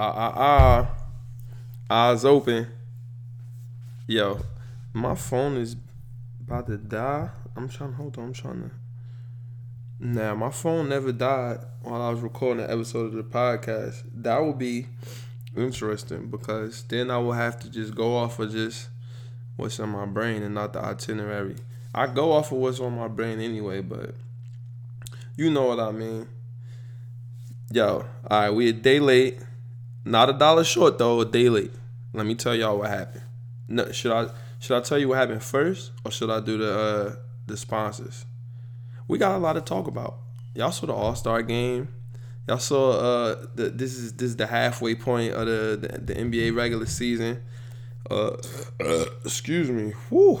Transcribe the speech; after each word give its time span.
Ah 0.00 0.14
ah 0.14 0.32
ah. 0.36 0.88
Eyes 1.90 2.24
open. 2.24 2.68
Yo, 4.06 4.38
my 4.92 5.16
phone 5.16 5.56
is 5.56 5.74
about 6.40 6.68
to 6.68 6.76
die. 6.76 7.28
I'm 7.56 7.68
trying. 7.68 7.90
To 7.90 7.96
hold 7.96 8.16
on. 8.16 8.26
I'm 8.26 8.32
trying 8.32 8.62
to. 8.62 8.70
Now 9.98 10.36
my 10.36 10.52
phone 10.52 10.88
never 10.88 11.10
died 11.10 11.58
while 11.82 12.00
I 12.00 12.10
was 12.10 12.20
recording 12.20 12.62
an 12.62 12.70
episode 12.70 13.06
of 13.06 13.14
the 13.14 13.24
podcast. 13.24 14.04
That 14.14 14.38
would 14.38 14.56
be 14.56 14.86
interesting 15.56 16.28
because 16.28 16.84
then 16.84 17.10
I 17.10 17.18
will 17.18 17.32
have 17.32 17.58
to 17.62 17.68
just 17.68 17.96
go 17.96 18.18
off 18.18 18.38
of 18.38 18.52
just 18.52 18.90
what's 19.56 19.80
in 19.80 19.88
my 19.88 20.06
brain 20.06 20.44
and 20.44 20.54
not 20.54 20.74
the 20.74 20.80
itinerary. 20.80 21.56
I 21.92 22.06
go 22.06 22.30
off 22.30 22.52
of 22.52 22.58
what's 22.58 22.78
on 22.78 22.94
my 22.94 23.08
brain 23.08 23.40
anyway, 23.40 23.80
but 23.80 24.14
you 25.34 25.50
know 25.50 25.64
what 25.64 25.80
I 25.80 25.90
mean. 25.90 26.28
Yo, 27.72 28.06
all 28.30 28.40
right, 28.40 28.50
we 28.50 28.68
a 28.68 28.72
day 28.72 29.00
late. 29.00 29.40
Not 30.08 30.30
a 30.30 30.32
dollar 30.32 30.64
short 30.64 30.96
though, 30.96 31.20
a 31.20 31.26
day 31.26 31.50
late. 31.50 31.70
Let 32.14 32.24
me 32.24 32.34
tell 32.34 32.54
y'all 32.54 32.78
what 32.78 32.88
happened. 32.88 33.24
No, 33.68 33.92
should 33.92 34.10
I 34.10 34.28
should 34.58 34.74
I 34.74 34.80
tell 34.80 34.98
you 34.98 35.08
what 35.08 35.18
happened 35.18 35.42
first, 35.42 35.92
or 36.02 36.10
should 36.10 36.30
I 36.30 36.40
do 36.40 36.56
the 36.56 36.78
uh, 36.78 37.16
the 37.46 37.58
sponsors? 37.58 38.24
We 39.06 39.18
got 39.18 39.36
a 39.36 39.38
lot 39.38 39.52
to 39.52 39.60
talk 39.60 39.86
about. 39.86 40.16
Y'all 40.54 40.72
saw 40.72 40.86
the 40.86 40.94
All 40.94 41.14
Star 41.14 41.42
game. 41.42 41.88
Y'all 42.48 42.58
saw 42.58 42.92
uh 42.92 43.46
the 43.54 43.68
this 43.68 43.96
is 43.96 44.14
this 44.14 44.30
is 44.30 44.36
the 44.36 44.46
halfway 44.46 44.94
point 44.94 45.34
of 45.34 45.46
the 45.46 45.78
the, 45.78 45.98
the 45.98 46.14
NBA 46.14 46.56
regular 46.56 46.86
season. 46.86 47.42
Uh, 48.10 48.38
excuse 49.24 49.70
me. 49.70 49.92
Whew. 50.08 50.40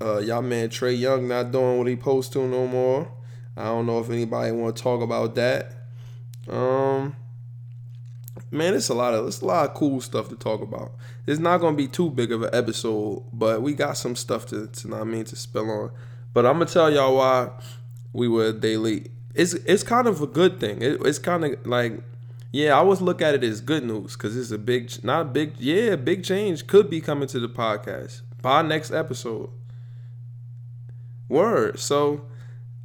Uh, 0.00 0.18
y'all 0.18 0.42
man 0.42 0.68
Trae 0.68 0.96
Young 0.96 1.26
not 1.26 1.50
doing 1.50 1.78
what 1.78 1.88
he 1.88 1.96
supposed 1.96 2.32
to 2.34 2.46
no 2.46 2.68
more. 2.68 3.10
I 3.56 3.64
don't 3.64 3.86
know 3.86 3.98
if 3.98 4.08
anybody 4.08 4.52
want 4.52 4.76
to 4.76 4.82
talk 4.84 5.02
about 5.02 5.34
that. 5.34 5.72
Um, 6.48 7.16
man, 8.50 8.74
it's 8.74 8.88
a 8.88 8.94
lot 8.94 9.14
of 9.14 9.26
it's 9.26 9.40
a 9.40 9.44
lot 9.44 9.68
of 9.68 9.74
cool 9.74 10.00
stuff 10.00 10.28
to 10.28 10.36
talk 10.36 10.60
about. 10.60 10.92
It's 11.26 11.40
not 11.40 11.58
gonna 11.58 11.76
be 11.76 11.88
too 11.88 12.10
big 12.10 12.32
of 12.32 12.42
an 12.42 12.50
episode, 12.52 13.24
but 13.32 13.62
we 13.62 13.74
got 13.74 13.96
some 13.96 14.16
stuff 14.16 14.46
to, 14.46 14.66
to 14.66 15.04
mean 15.04 15.24
to 15.24 15.36
spill 15.36 15.70
on. 15.70 15.90
But 16.32 16.46
I'm 16.46 16.54
gonna 16.54 16.66
tell 16.66 16.92
y'all 16.92 17.16
why 17.16 17.50
we 18.12 18.28
were 18.28 18.52
late. 18.52 19.10
It's 19.34 19.54
it's 19.54 19.82
kind 19.82 20.06
of 20.06 20.22
a 20.22 20.26
good 20.26 20.60
thing. 20.60 20.82
It, 20.82 21.00
it's 21.04 21.18
kind 21.18 21.44
of 21.44 21.66
like 21.66 22.02
yeah, 22.56 22.72
I 22.72 22.78
always 22.78 23.02
look 23.02 23.20
at 23.20 23.34
it 23.34 23.44
as 23.44 23.60
good 23.60 23.84
news 23.84 24.14
because 24.14 24.34
it's 24.34 24.50
a 24.50 24.56
big, 24.56 24.90
not 25.04 25.20
a 25.20 25.24
big, 25.24 25.58
yeah, 25.58 25.94
big 25.96 26.24
change 26.24 26.66
could 26.66 26.88
be 26.88 27.02
coming 27.02 27.28
to 27.28 27.38
the 27.38 27.50
podcast 27.50 28.22
by 28.40 28.62
next 28.62 28.92
episode. 28.92 29.50
Word. 31.28 31.78
So 31.78 32.22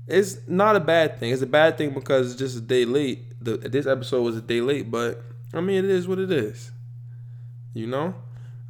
it's 0.08 0.40
not 0.46 0.76
a 0.76 0.82
bad 0.82 1.20
thing. 1.20 1.32
It's 1.32 1.42
a 1.42 1.48
bad 1.48 1.78
thing 1.78 1.92
because 1.92 2.32
it's 2.32 2.40
just 2.40 2.58
a 2.58 2.62
day 2.62 2.84
late. 2.84 3.42
The, 3.42 3.58
this 3.58 3.86
episode 3.86 4.24
was 4.24 4.36
a 4.36 4.42
day 4.42 4.60
late, 4.60 4.92
but 4.92 5.24
I 5.54 5.62
mean, 5.62 5.84
it 5.84 5.90
is 5.90 6.08
what 6.08 6.20
it 6.20 6.32
is. 6.32 6.72
You 7.74 7.88
know? 7.88 8.16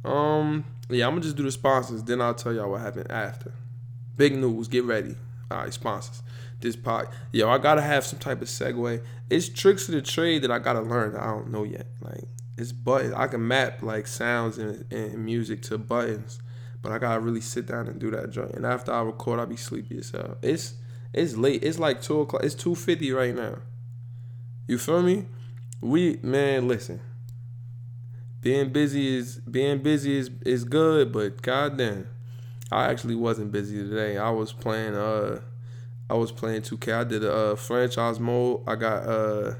Um, 0.04 0.64
yeah, 0.88 1.06
I'm 1.06 1.12
gonna 1.12 1.22
just 1.22 1.36
do 1.36 1.42
the 1.42 1.52
sponsors, 1.52 2.02
then 2.02 2.20
I'll 2.20 2.34
tell 2.34 2.52
y'all 2.52 2.70
what 2.70 2.80
happened 2.80 3.10
after. 3.10 3.52
Big 4.16 4.36
news, 4.36 4.68
get 4.68 4.84
ready. 4.84 5.16
All 5.50 5.58
right, 5.58 5.72
sponsors. 5.72 6.22
This 6.60 6.76
pod, 6.76 7.08
yo, 7.32 7.48
I 7.48 7.58
gotta 7.58 7.82
have 7.82 8.04
some 8.04 8.18
type 8.18 8.40
of 8.40 8.48
segue. 8.48 9.02
It's 9.28 9.48
tricks 9.48 9.88
of 9.88 9.94
the 9.94 10.02
trade 10.02 10.42
that 10.42 10.50
I 10.50 10.58
gotta 10.58 10.80
learn. 10.80 11.16
I 11.16 11.26
don't 11.26 11.50
know 11.50 11.64
yet. 11.64 11.86
Like 12.00 12.24
it's 12.56 12.72
buttons. 12.72 13.14
I 13.14 13.26
can 13.26 13.46
map 13.46 13.82
like 13.82 14.06
sounds 14.06 14.58
and, 14.58 14.84
and 14.92 15.24
music 15.24 15.62
to 15.62 15.78
buttons, 15.78 16.40
but 16.80 16.92
I 16.92 16.98
gotta 16.98 17.20
really 17.20 17.40
sit 17.40 17.66
down 17.66 17.88
and 17.88 17.98
do 17.98 18.10
that 18.12 18.30
joint. 18.30 18.52
And 18.52 18.64
after 18.64 18.92
I 18.92 19.02
record, 19.02 19.40
I'll 19.40 19.46
be 19.46 19.56
sleepy 19.56 19.98
as 19.98 20.10
hell. 20.10 20.36
It's 20.42 20.74
it's 21.12 21.36
late. 21.36 21.64
It's 21.64 21.78
like 21.78 22.00
two 22.00 22.20
o'clock. 22.20 22.44
It's 22.44 22.54
two 22.54 22.74
fifty 22.74 23.10
right 23.12 23.34
now. 23.34 23.58
You 24.68 24.78
feel 24.78 25.02
me? 25.02 25.26
We 25.82 26.20
man, 26.22 26.68
listen. 26.68 27.00
Being 28.40 28.72
busy 28.72 29.18
is 29.18 29.36
being 29.38 29.82
busy 29.82 30.16
is 30.16 30.30
is 30.46 30.62
good, 30.62 31.12
but 31.12 31.42
goddamn, 31.42 32.08
I 32.70 32.86
actually 32.86 33.16
wasn't 33.16 33.50
busy 33.50 33.76
today. 33.78 34.16
I 34.16 34.30
was 34.30 34.52
playing 34.52 34.94
uh, 34.94 35.40
I 36.08 36.14
was 36.14 36.30
playing 36.30 36.62
2K. 36.62 36.94
I 36.94 37.04
did 37.04 37.24
a 37.24 37.34
uh, 37.34 37.56
franchise 37.56 38.20
mode. 38.20 38.62
I 38.66 38.76
got 38.76 39.08
uh, 39.08 39.54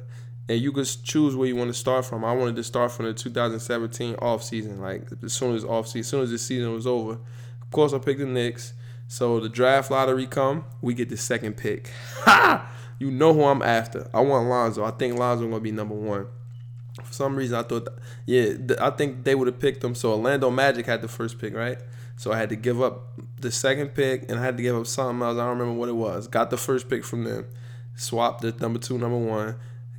and 0.48 0.60
you 0.60 0.70
could 0.70 0.88
choose 1.02 1.34
where 1.34 1.48
you 1.48 1.56
want 1.56 1.70
to 1.70 1.78
start 1.78 2.04
from. 2.04 2.24
I 2.24 2.32
wanted 2.34 2.54
to 2.56 2.64
start 2.64 2.92
from 2.92 3.06
the 3.06 3.14
2017 3.14 4.14
off 4.16 4.44
season, 4.44 4.80
like 4.80 5.08
as 5.24 5.32
soon 5.32 5.56
as 5.56 5.64
off 5.64 5.88
season, 5.88 6.00
as 6.00 6.08
soon 6.08 6.22
as 6.22 6.30
the 6.30 6.38
season 6.38 6.72
was 6.72 6.86
over. 6.86 7.14
Of 7.60 7.70
course, 7.72 7.92
I 7.92 7.98
picked 7.98 8.20
the 8.20 8.26
Knicks. 8.26 8.74
So 9.08 9.40
the 9.40 9.48
draft 9.48 9.90
lottery 9.90 10.26
come, 10.26 10.66
we 10.80 10.94
get 10.94 11.08
the 11.08 11.16
second 11.16 11.56
pick. 11.56 11.90
Ha! 12.24 12.70
You 13.02 13.10
know 13.10 13.34
who 13.34 13.42
I'm 13.42 13.62
after. 13.62 14.08
I 14.14 14.20
want 14.20 14.48
Lonzo. 14.48 14.84
I 14.84 14.92
think 14.92 15.18
Lonzo 15.18 15.48
gonna 15.48 15.58
be 15.58 15.72
number 15.72 15.96
one. 15.96 16.28
For 17.02 17.12
some 17.12 17.34
reason, 17.34 17.58
I 17.58 17.64
thought, 17.64 17.88
yeah, 18.26 18.52
I 18.80 18.90
think 18.90 19.24
they 19.24 19.34
would 19.34 19.48
have 19.48 19.58
picked 19.58 19.82
him. 19.82 19.96
So 19.96 20.12
Orlando 20.12 20.52
Magic 20.52 20.86
had 20.86 21.02
the 21.02 21.08
first 21.08 21.40
pick, 21.40 21.52
right? 21.52 21.78
So 22.16 22.30
I 22.30 22.38
had 22.38 22.48
to 22.50 22.54
give 22.54 22.80
up 22.80 23.18
the 23.40 23.50
second 23.50 23.88
pick, 23.88 24.30
and 24.30 24.38
I 24.38 24.44
had 24.44 24.56
to 24.56 24.62
give 24.62 24.76
up 24.76 24.86
something 24.86 25.20
else. 25.20 25.36
I 25.36 25.40
don't 25.40 25.58
remember 25.58 25.80
what 25.80 25.88
it 25.88 25.96
was. 25.96 26.28
Got 26.28 26.50
the 26.50 26.56
first 26.56 26.88
pick 26.88 27.04
from 27.04 27.24
them, 27.24 27.46
swapped 27.96 28.42
the 28.42 28.52
number 28.60 28.78
two, 28.78 28.98
number 28.98 29.18
one, 29.18 29.56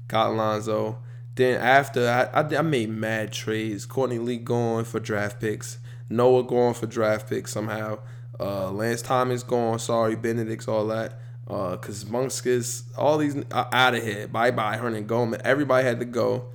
got 0.08 0.34
Lonzo. 0.34 1.00
Then 1.36 1.60
after, 1.60 2.08
I, 2.08 2.40
I, 2.40 2.58
I 2.58 2.62
made 2.62 2.90
mad 2.90 3.34
trades. 3.34 3.86
Courtney 3.86 4.18
Lee 4.18 4.38
going 4.38 4.86
for 4.86 5.02
draft 5.02 5.42
picks. 5.42 5.78
Noah 6.10 6.44
going 6.44 6.74
for 6.74 6.86
draft 6.86 7.28
picks 7.28 7.52
somehow. 7.52 8.00
Uh, 8.40 8.72
Lance 8.72 9.02
Thomas 9.02 9.44
gone. 9.44 9.78
Sorry, 9.78 10.16
Bennedict, 10.16 10.70
all 10.70 10.88
that. 10.88 11.20
Uh, 11.48 11.76
Kuzminskas, 11.78 12.84
all 12.98 13.18
these 13.18 13.36
uh, 13.52 13.66
out 13.72 13.96
of 13.96 14.04
here. 14.04 14.28
Bye 14.28 14.52
bye, 14.52 14.78
Hernangomez. 14.78 15.42
Everybody 15.44 15.86
had 15.86 16.00
to 16.00 16.06
go. 16.06 16.46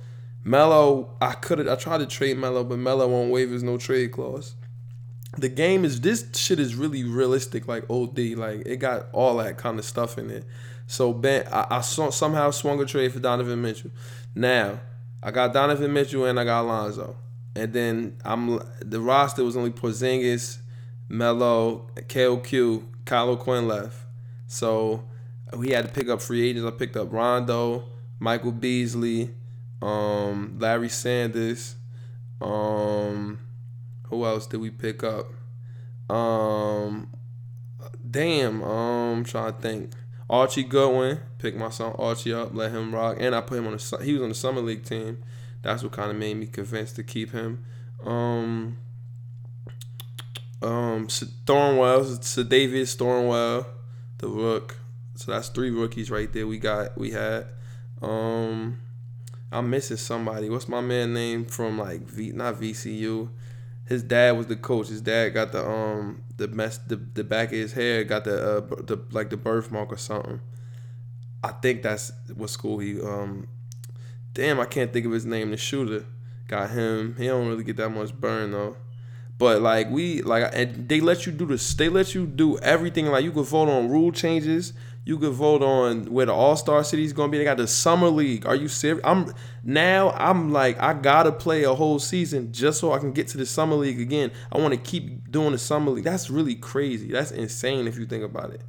Melo, 0.43 1.15
I 1.21 1.33
could. 1.33 1.67
I 1.67 1.75
tried 1.75 1.99
to 1.99 2.07
trade 2.07 2.37
Melo, 2.37 2.63
but 2.63 2.79
Melo 2.79 3.07
won't 3.07 3.31
waive 3.31 3.51
his 3.51 3.61
no 3.61 3.77
trade 3.77 4.11
clause. 4.11 4.55
The 5.37 5.49
game 5.49 5.85
is 5.85 6.01
this 6.01 6.25
shit 6.33 6.59
is 6.59 6.73
really 6.73 7.03
realistic, 7.03 7.67
like 7.67 7.87
OD. 7.89 8.17
Like 8.35 8.63
it 8.65 8.77
got 8.77 9.07
all 9.13 9.37
that 9.37 9.57
kind 9.57 9.77
of 9.77 9.85
stuff 9.85 10.17
in 10.17 10.31
it. 10.31 10.45
So 10.87 11.13
Ben, 11.13 11.45
I, 11.51 11.67
I 11.69 11.81
saw, 11.81 12.09
somehow 12.09 12.49
swung 12.49 12.81
a 12.81 12.85
trade 12.85 13.13
for 13.13 13.19
Donovan 13.19 13.61
Mitchell. 13.61 13.91
Now 14.33 14.79
I 15.21 15.29
got 15.29 15.53
Donovan 15.53 15.93
Mitchell 15.93 16.25
and 16.25 16.39
I 16.39 16.45
got 16.45 16.61
Alonzo, 16.61 17.15
and 17.55 17.71
then 17.73 18.17
I'm 18.25 18.59
the 18.81 18.99
roster 18.99 19.43
was 19.43 19.55
only 19.55 19.71
Porzingis, 19.71 20.57
Melo, 21.07 21.91
KOQ, 21.95 22.83
Kyle 23.05 23.37
Quinn 23.37 23.67
left. 23.67 23.97
So 24.49 25.03
we 25.55 25.69
had 25.69 25.85
to 25.85 25.93
pick 25.93 26.09
up 26.09 26.21
free 26.21 26.49
agents. 26.49 26.67
I 26.67 26.71
picked 26.71 26.97
up 26.97 27.13
Rondo, 27.13 27.85
Michael 28.19 28.51
Beasley, 28.51 29.29
um, 29.81 30.57
Larry 30.59 30.89
Sanders. 30.89 31.75
Um, 32.41 33.39
who 34.07 34.25
else 34.25 34.47
did 34.47 34.59
we 34.59 34.71
pick 34.71 35.03
up? 35.03 35.27
Um, 36.13 37.09
damn. 38.09 38.63
Um, 38.63 39.19
I'm 39.19 39.23
trying 39.23 39.53
to 39.53 39.61
think. 39.61 39.91
Archie 40.29 40.63
Goodwin. 40.63 41.19
Picked 41.37 41.57
my 41.57 41.69
son 41.69 41.93
Archie 41.97 42.33
up, 42.33 42.53
let 42.53 42.71
him 42.71 42.93
rock, 42.93 43.17
and 43.19 43.33
I 43.33 43.41
put 43.41 43.59
him 43.59 43.67
on 43.67 43.73
the. 43.73 43.99
He 44.03 44.13
was 44.13 44.21
on 44.21 44.29
the 44.29 44.35
summer 44.35 44.61
league 44.61 44.83
team. 44.83 45.23
That's 45.61 45.83
what 45.83 45.93
kind 45.93 46.11
of 46.11 46.17
made 46.17 46.35
me 46.35 46.47
convinced 46.47 46.97
to 46.97 47.03
keep 47.03 47.31
him. 47.31 47.63
Um, 48.03 48.77
um, 50.61 51.07
Thornwell, 51.07 52.49
Davis 52.49 52.95
Thornwell, 52.97 53.65
the 54.19 54.27
rook. 54.27 54.77
So 55.15 55.31
that's 55.31 55.49
three 55.49 55.71
rookies 55.71 56.09
right 56.09 56.31
there. 56.31 56.47
We 56.47 56.59
got 56.59 56.97
we 56.97 57.11
had. 57.11 57.47
Um, 58.01 58.79
I'm 59.51 59.69
missing 59.69 59.97
somebody. 59.97 60.49
What's 60.49 60.69
my 60.69 60.81
man 60.81 61.13
name 61.13 61.45
from 61.45 61.77
like 61.77 62.01
V? 62.01 62.31
Not 62.31 62.55
VCU. 62.55 63.29
His 63.85 64.03
dad 64.03 64.37
was 64.37 64.47
the 64.47 64.55
coach. 64.55 64.87
His 64.89 65.01
dad 65.01 65.29
got 65.29 65.51
the 65.51 65.67
um 65.67 66.23
the 66.37 66.47
mess 66.47 66.77
the, 66.77 66.95
the 66.95 67.23
back 67.23 67.47
of 67.47 67.57
his 67.57 67.73
hair 67.73 68.03
got 68.03 68.23
the 68.23 68.57
uh 68.57 68.59
the 68.83 69.03
like 69.11 69.31
the 69.31 69.37
birthmark 69.37 69.91
or 69.91 69.97
something. 69.97 70.39
I 71.43 71.51
think 71.53 71.81
that's 71.81 72.11
what 72.35 72.49
school 72.49 72.77
he 72.79 73.01
um. 73.01 73.47
Damn, 74.33 74.59
I 74.59 74.65
can't 74.65 74.93
think 74.93 75.05
of 75.05 75.11
his 75.11 75.25
name. 75.25 75.49
The 75.49 75.57
shooter 75.57 76.05
got 76.47 76.69
him. 76.69 77.15
He 77.17 77.25
don't 77.25 77.47
really 77.47 77.63
get 77.63 77.77
that 77.77 77.89
much 77.89 78.13
burn 78.13 78.51
though. 78.51 78.77
But 79.39 79.61
like 79.61 79.89
we 79.89 80.21
like 80.21 80.51
and 80.53 80.87
they 80.89 80.99
let 80.99 81.25
you 81.25 81.31
do 81.31 81.45
this. 81.45 81.73
They 81.73 81.87
let 81.87 82.13
you 82.13 82.27
do 82.27 82.59
everything. 82.59 83.05
Like 83.07 83.23
you 83.23 83.31
could 83.31 83.45
vote 83.45 83.69
on 83.69 83.89
rule 83.89 84.11
changes. 84.11 84.73
You 85.05 85.17
could 85.17 85.31
vote 85.31 85.63
on 85.63 86.11
where 86.11 86.25
the 86.25 86.33
All 86.33 86.57
Star 86.57 86.83
City 86.83 87.05
is 87.05 87.13
gonna 87.13 87.31
be. 87.31 87.37
They 87.37 87.45
got 87.45 87.55
the 87.55 87.65
summer 87.65 88.09
league. 88.09 88.45
Are 88.45 88.53
you 88.53 88.67
serious? 88.67 89.01
I'm 89.05 89.33
now. 89.63 90.11
I'm 90.11 90.51
like 90.51 90.77
I 90.81 90.93
gotta 90.93 91.31
play 91.31 91.63
a 91.63 91.73
whole 91.73 91.99
season 91.99 92.51
just 92.51 92.81
so 92.81 92.91
I 92.91 92.99
can 92.99 93.13
get 93.13 93.29
to 93.29 93.37
the 93.37 93.45
summer 93.45 93.75
league 93.75 94.01
again. 94.01 94.31
I 94.51 94.57
want 94.57 94.73
to 94.73 94.79
keep 94.79 95.31
doing 95.31 95.53
the 95.53 95.57
summer 95.57 95.91
league. 95.91 96.03
That's 96.03 96.29
really 96.29 96.55
crazy. 96.55 97.13
That's 97.13 97.31
insane 97.31 97.87
if 97.87 97.97
you 97.97 98.05
think 98.05 98.25
about 98.25 98.51
it. 98.51 98.61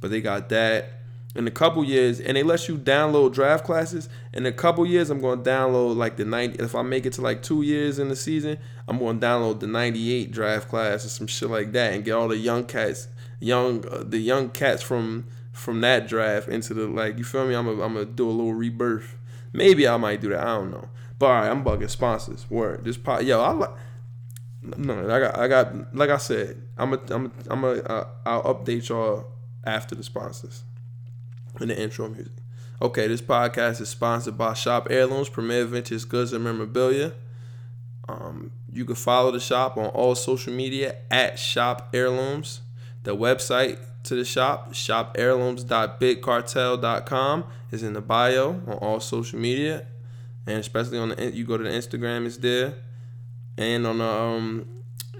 But 0.00 0.10
they 0.10 0.20
got 0.20 0.48
that 0.48 0.96
in 1.36 1.46
a 1.46 1.50
couple 1.50 1.84
years, 1.84 2.18
and 2.18 2.36
they 2.36 2.42
let 2.42 2.66
you 2.66 2.76
download 2.78 3.34
draft 3.34 3.64
classes. 3.64 4.08
In 4.32 4.46
a 4.46 4.52
couple 4.52 4.86
years, 4.86 5.10
I'm 5.10 5.20
to 5.20 5.26
download 5.36 5.96
like 5.96 6.16
the 6.16 6.24
90. 6.24 6.62
If 6.62 6.74
I 6.74 6.82
make 6.82 7.06
it 7.06 7.12
to 7.14 7.20
like 7.20 7.42
two 7.42 7.62
years 7.62 7.98
in 7.98 8.08
the 8.08 8.16
season, 8.16 8.58
I'm 8.88 8.98
to 8.98 9.04
download 9.04 9.60
the 9.60 9.66
98 9.66 10.30
draft 10.30 10.68
class 10.68 11.04
or 11.04 11.08
some 11.08 11.26
shit 11.26 11.50
like 11.50 11.72
that, 11.72 11.92
and 11.92 12.04
get 12.04 12.12
all 12.12 12.28
the 12.28 12.36
young 12.36 12.64
cats, 12.64 13.08
young 13.40 13.86
uh, 13.88 14.04
the 14.06 14.18
young 14.18 14.50
cats 14.50 14.82
from 14.82 15.26
from 15.52 15.80
that 15.80 16.06
draft 16.06 16.48
into 16.48 16.74
the 16.74 16.86
like. 16.86 17.18
You 17.18 17.24
feel 17.24 17.46
me? 17.46 17.54
I'm 17.54 17.66
gonna 17.66 17.82
I'm 17.82 17.94
gonna 17.94 18.04
do 18.04 18.28
a 18.28 18.30
little 18.30 18.54
rebirth. 18.54 19.16
Maybe 19.52 19.88
I 19.88 19.96
might 19.96 20.20
do 20.20 20.28
that. 20.28 20.40
I 20.40 20.56
don't 20.56 20.70
know. 20.70 20.88
But 21.18 21.26
all 21.26 21.32
right, 21.32 21.50
I'm 21.50 21.64
bugging 21.64 21.90
sponsors. 21.90 22.48
Word. 22.50 22.84
This 22.84 22.96
pot. 22.96 23.24
Yo, 23.24 23.40
I 23.40 23.50
like. 23.50 23.70
No, 24.62 25.04
I 25.10 25.20
got. 25.20 25.38
I 25.38 25.48
got. 25.48 25.94
Like 25.94 26.10
I 26.10 26.18
said, 26.18 26.62
I'm 26.78 26.92
a. 26.92 27.00
I'm. 27.10 27.26
A, 27.26 27.30
I'm 27.50 27.64
a. 27.64 27.72
Uh, 27.72 28.06
I'll 28.24 28.54
update 28.54 28.88
y'all 28.88 29.26
after 29.64 29.94
the 29.94 30.02
sponsors 30.04 30.62
and 31.58 31.70
the 31.70 31.80
intro 31.80 32.08
music. 32.08 32.32
Okay, 32.80 33.08
this 33.08 33.22
podcast 33.22 33.80
is 33.80 33.88
sponsored 33.88 34.36
by 34.36 34.52
Shop 34.52 34.88
Heirlooms, 34.90 35.30
Premier 35.30 35.64
Vintage 35.64 36.06
Goods 36.08 36.32
and 36.32 36.44
Memorabilia. 36.44 37.14
Um, 38.08 38.52
you 38.76 38.84
can 38.84 38.94
follow 38.94 39.30
the 39.30 39.40
shop 39.40 39.78
on 39.78 39.86
all 39.86 40.14
social 40.14 40.52
media 40.52 40.96
at 41.10 41.38
Shop 41.38 41.88
Heirlooms. 41.94 42.60
The 43.04 43.16
website 43.16 43.78
to 44.02 44.14
the 44.14 44.24
shop, 44.24 44.74
shopheirlooms.bigcartel.com, 44.74 47.44
is 47.70 47.82
in 47.82 47.94
the 47.94 48.02
bio 48.02 48.50
on 48.50 48.74
all 48.74 49.00
social 49.00 49.38
media, 49.38 49.86
and 50.46 50.58
especially 50.58 50.98
on 50.98 51.08
the 51.08 51.32
you 51.32 51.46
go 51.46 51.56
to 51.56 51.64
the 51.64 51.70
Instagram, 51.70 52.26
it's 52.26 52.36
there, 52.36 52.74
and 53.56 53.86
on 53.86 53.96
the 53.98 54.04
um, 54.04 54.68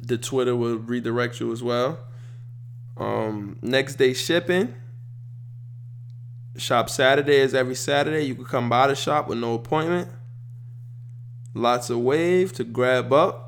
the 0.02 0.18
Twitter 0.18 0.54
will 0.54 0.76
redirect 0.76 1.40
you 1.40 1.50
as 1.50 1.62
well. 1.62 1.98
Um, 2.98 3.58
next 3.62 3.94
day 3.94 4.12
shipping. 4.12 4.74
Shop 6.58 6.90
Saturday 6.90 7.36
is 7.36 7.54
every 7.54 7.74
Saturday. 7.74 8.26
You 8.26 8.34
can 8.34 8.44
come 8.44 8.68
by 8.68 8.88
the 8.88 8.94
shop 8.94 9.28
with 9.28 9.38
no 9.38 9.54
appointment. 9.54 10.10
Lots 11.54 11.88
of 11.88 12.00
wave 12.00 12.52
to 12.54 12.64
grab 12.64 13.14
up. 13.14 13.45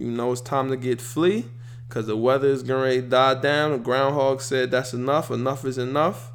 You 0.00 0.10
know 0.10 0.32
it's 0.32 0.40
time 0.40 0.68
to 0.70 0.76
get 0.76 1.00
flea 1.00 1.44
because 1.88 2.06
the 2.06 2.16
weather 2.16 2.48
is 2.48 2.62
going 2.62 3.02
to 3.02 3.08
die 3.08 3.34
down. 3.34 3.72
The 3.72 3.78
groundhog 3.78 4.40
said 4.40 4.70
that's 4.70 4.92
enough. 4.92 5.30
Enough 5.30 5.64
is 5.64 5.78
enough. 5.78 6.32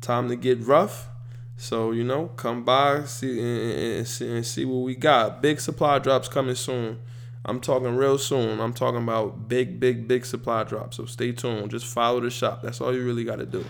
Time 0.00 0.28
to 0.28 0.36
get 0.36 0.60
rough. 0.60 1.08
So 1.56 1.92
you 1.92 2.04
know, 2.04 2.28
come 2.36 2.64
by 2.64 3.04
see 3.04 3.38
and, 3.38 3.72
and, 3.98 4.08
see, 4.08 4.28
and 4.28 4.46
see 4.46 4.64
what 4.64 4.84
we 4.84 4.94
got. 4.94 5.40
Big 5.40 5.60
supply 5.60 5.98
drops 5.98 6.28
coming 6.28 6.56
soon. 6.56 6.98
I'm 7.44 7.60
talking 7.60 7.94
real 7.94 8.18
soon. 8.18 8.60
I'm 8.60 8.72
talking 8.72 9.02
about 9.02 9.48
big, 9.48 9.78
big, 9.78 10.08
big 10.08 10.24
supply 10.24 10.64
drops. 10.64 10.96
So 10.96 11.04
stay 11.04 11.32
tuned. 11.32 11.70
Just 11.70 11.86
follow 11.86 12.20
the 12.20 12.30
shop. 12.30 12.62
That's 12.62 12.80
all 12.80 12.94
you 12.94 13.04
really 13.04 13.24
got 13.24 13.36
to 13.36 13.46
do 13.46 13.64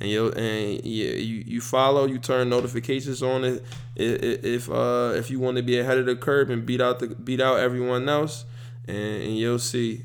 and 0.00 0.10
you 0.10 0.30
and 0.32 0.84
yeah, 0.84 1.12
you, 1.12 1.42
you 1.46 1.60
follow, 1.60 2.06
you 2.06 2.18
turn 2.18 2.48
notifications 2.48 3.22
on 3.22 3.44
it. 3.44 3.64
If 3.96 4.70
uh 4.70 5.12
if 5.16 5.30
you 5.30 5.40
want 5.40 5.56
to 5.56 5.62
be 5.62 5.78
ahead 5.78 5.98
of 5.98 6.06
the 6.06 6.16
curve 6.16 6.50
and 6.50 6.64
beat 6.64 6.80
out 6.80 7.00
the 7.00 7.08
beat 7.08 7.40
out 7.40 7.58
everyone 7.58 8.08
else, 8.08 8.44
and, 8.88 9.22
and 9.22 9.36
you'll 9.36 9.58
see 9.58 10.04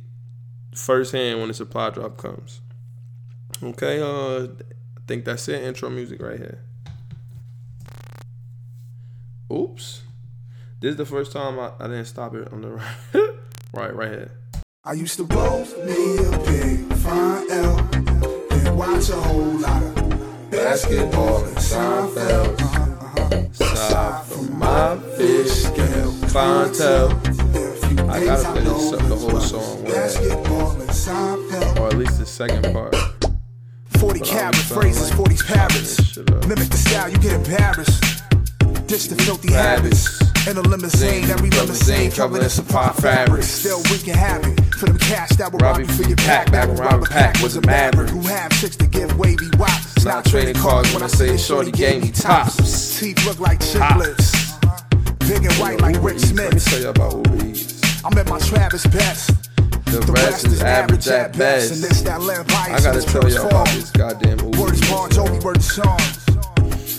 firsthand 0.75 1.39
when 1.39 1.47
the 1.47 1.53
supply 1.53 1.89
drop 1.89 2.18
comes. 2.18 2.62
Okay, 3.62 4.01
uh, 4.01 4.44
I 4.44 5.01
think 5.07 5.25
that's 5.25 5.47
it. 5.47 5.63
Intro 5.63 5.89
music 5.89 6.21
right 6.21 6.38
here. 6.38 6.59
Oops, 9.51 10.01
this 10.80 10.91
is 10.91 10.97
the 10.97 11.06
first 11.06 11.31
time 11.31 11.59
I, 11.59 11.71
I 11.80 11.88
didn't 11.88 12.06
stop 12.06 12.35
it 12.35 12.51
on 12.51 12.62
the 12.62 12.69
right, 13.13 13.35
right, 13.74 13.95
right 13.95 14.09
here. 14.09 14.31
I 14.83 14.94
used 14.94 15.15
to 15.18 15.24
roll 15.24 15.65
me 15.86 16.18
a 16.18 16.38
big 16.45 16.94
fine 16.97 17.50
L 17.51 18.03
watch 18.75 19.09
a 19.09 19.15
whole 19.15 19.59
lot 19.59 19.83
of 19.83 20.51
basketball 20.51 21.44
and 21.45 21.57
Seinfeld. 21.57 22.59
Aside 23.59 24.25
from 24.25 24.57
my 24.57 24.97
fish 25.18 25.50
scale 25.50 26.12
clientele, 26.29 27.09
I 28.09 28.23
gotta 28.25 28.53
finish 28.53 28.94
up 28.94 29.00
the 29.07 29.15
whole 29.15 29.39
song 29.39 29.83
with 29.83 29.94
or 31.79 31.88
at 31.88 31.97
least 31.97 32.19
the 32.19 32.25
second 32.25 32.73
part. 32.73 32.95
40 34.00 34.19
carat 34.19 34.55
phrases, 34.55 35.11
40 35.11 35.35
parrots. 35.47 36.17
Mimic 36.47 36.69
the 36.69 36.77
style, 36.77 37.09
you 37.09 37.17
get 37.17 37.33
embarrassed. 37.33 38.23
Ditch 38.88 39.07
the 39.07 39.15
filthy 39.23 39.53
habits. 39.53 40.21
In 40.47 40.57
a 40.57 40.61
limousine, 40.61 41.23
every 41.29 41.50
limousine 41.51 42.11
covered 42.11 42.44
in 42.44 42.50
supply 42.50 42.91
fabric. 42.94 43.44
Still 43.44 43.81
wreaking 43.83 44.13
havoc 44.13 44.59
for 44.75 44.88
them 44.88 44.97
cash 44.97 45.29
that 45.38 45.51
were 45.51 45.59
robbing 45.59 45.88
for 45.88 46.03
your 46.03 46.17
pack. 46.17 46.51
Back 46.51 46.67
when 46.67 46.77
Robert 46.77 47.09
Pack 47.09 47.41
was 47.41 47.55
a 47.55 47.61
maverick 47.61 48.09
who 48.09 48.21
have 48.21 48.51
chicks 48.59 48.75
to 48.77 48.88
give 48.88 49.17
wavy 49.17 49.50
wops. 49.51 50.05
Not 50.05 50.25
trading 50.25 50.55
cards 50.55 50.94
when 50.94 51.01
I 51.01 51.07
say 51.07 51.38
shorty 51.38 51.71
gave 51.71 52.01
me 52.01 52.11
tops. 52.11 53.00
Teeth 53.00 53.25
look 53.25 53.39
like 53.39 53.59
chiclets. 53.59 54.31
Big 55.19 55.45
and 55.45 55.53
white 55.53 55.79
like 55.79 56.01
Rik 56.03 56.17
Smits. 56.17 56.38
Let 56.38 56.53
me 56.53 56.59
tell 56.59 56.79
you 56.81 56.89
about 56.89 57.13
Uber. 57.27 57.52
I'm 58.05 58.17
at 58.17 58.27
my 58.27 58.38
Travis 58.39 58.85
best. 58.88 59.29
The, 59.85 60.00
the 60.05 60.11
rest, 60.11 60.44
rest 60.44 60.47
is 60.47 60.61
average 60.61 61.07
at 61.07 61.38
best. 61.38 61.71
And 61.73 61.83
this 61.83 62.01
that 62.01 62.19
I 62.19 62.81
gotta 62.81 63.01
tell 63.01 63.29
you 63.29 63.41
about 63.41 63.67
this 63.67 63.91
goddamn 63.91 64.39
Uber 64.39 64.59
Word 64.59 64.73
is 64.73 64.81
Bon 64.89 65.09
Jovi, 65.09 65.41
word 65.41 65.57
is 65.57 65.73
Sean. 65.73 65.97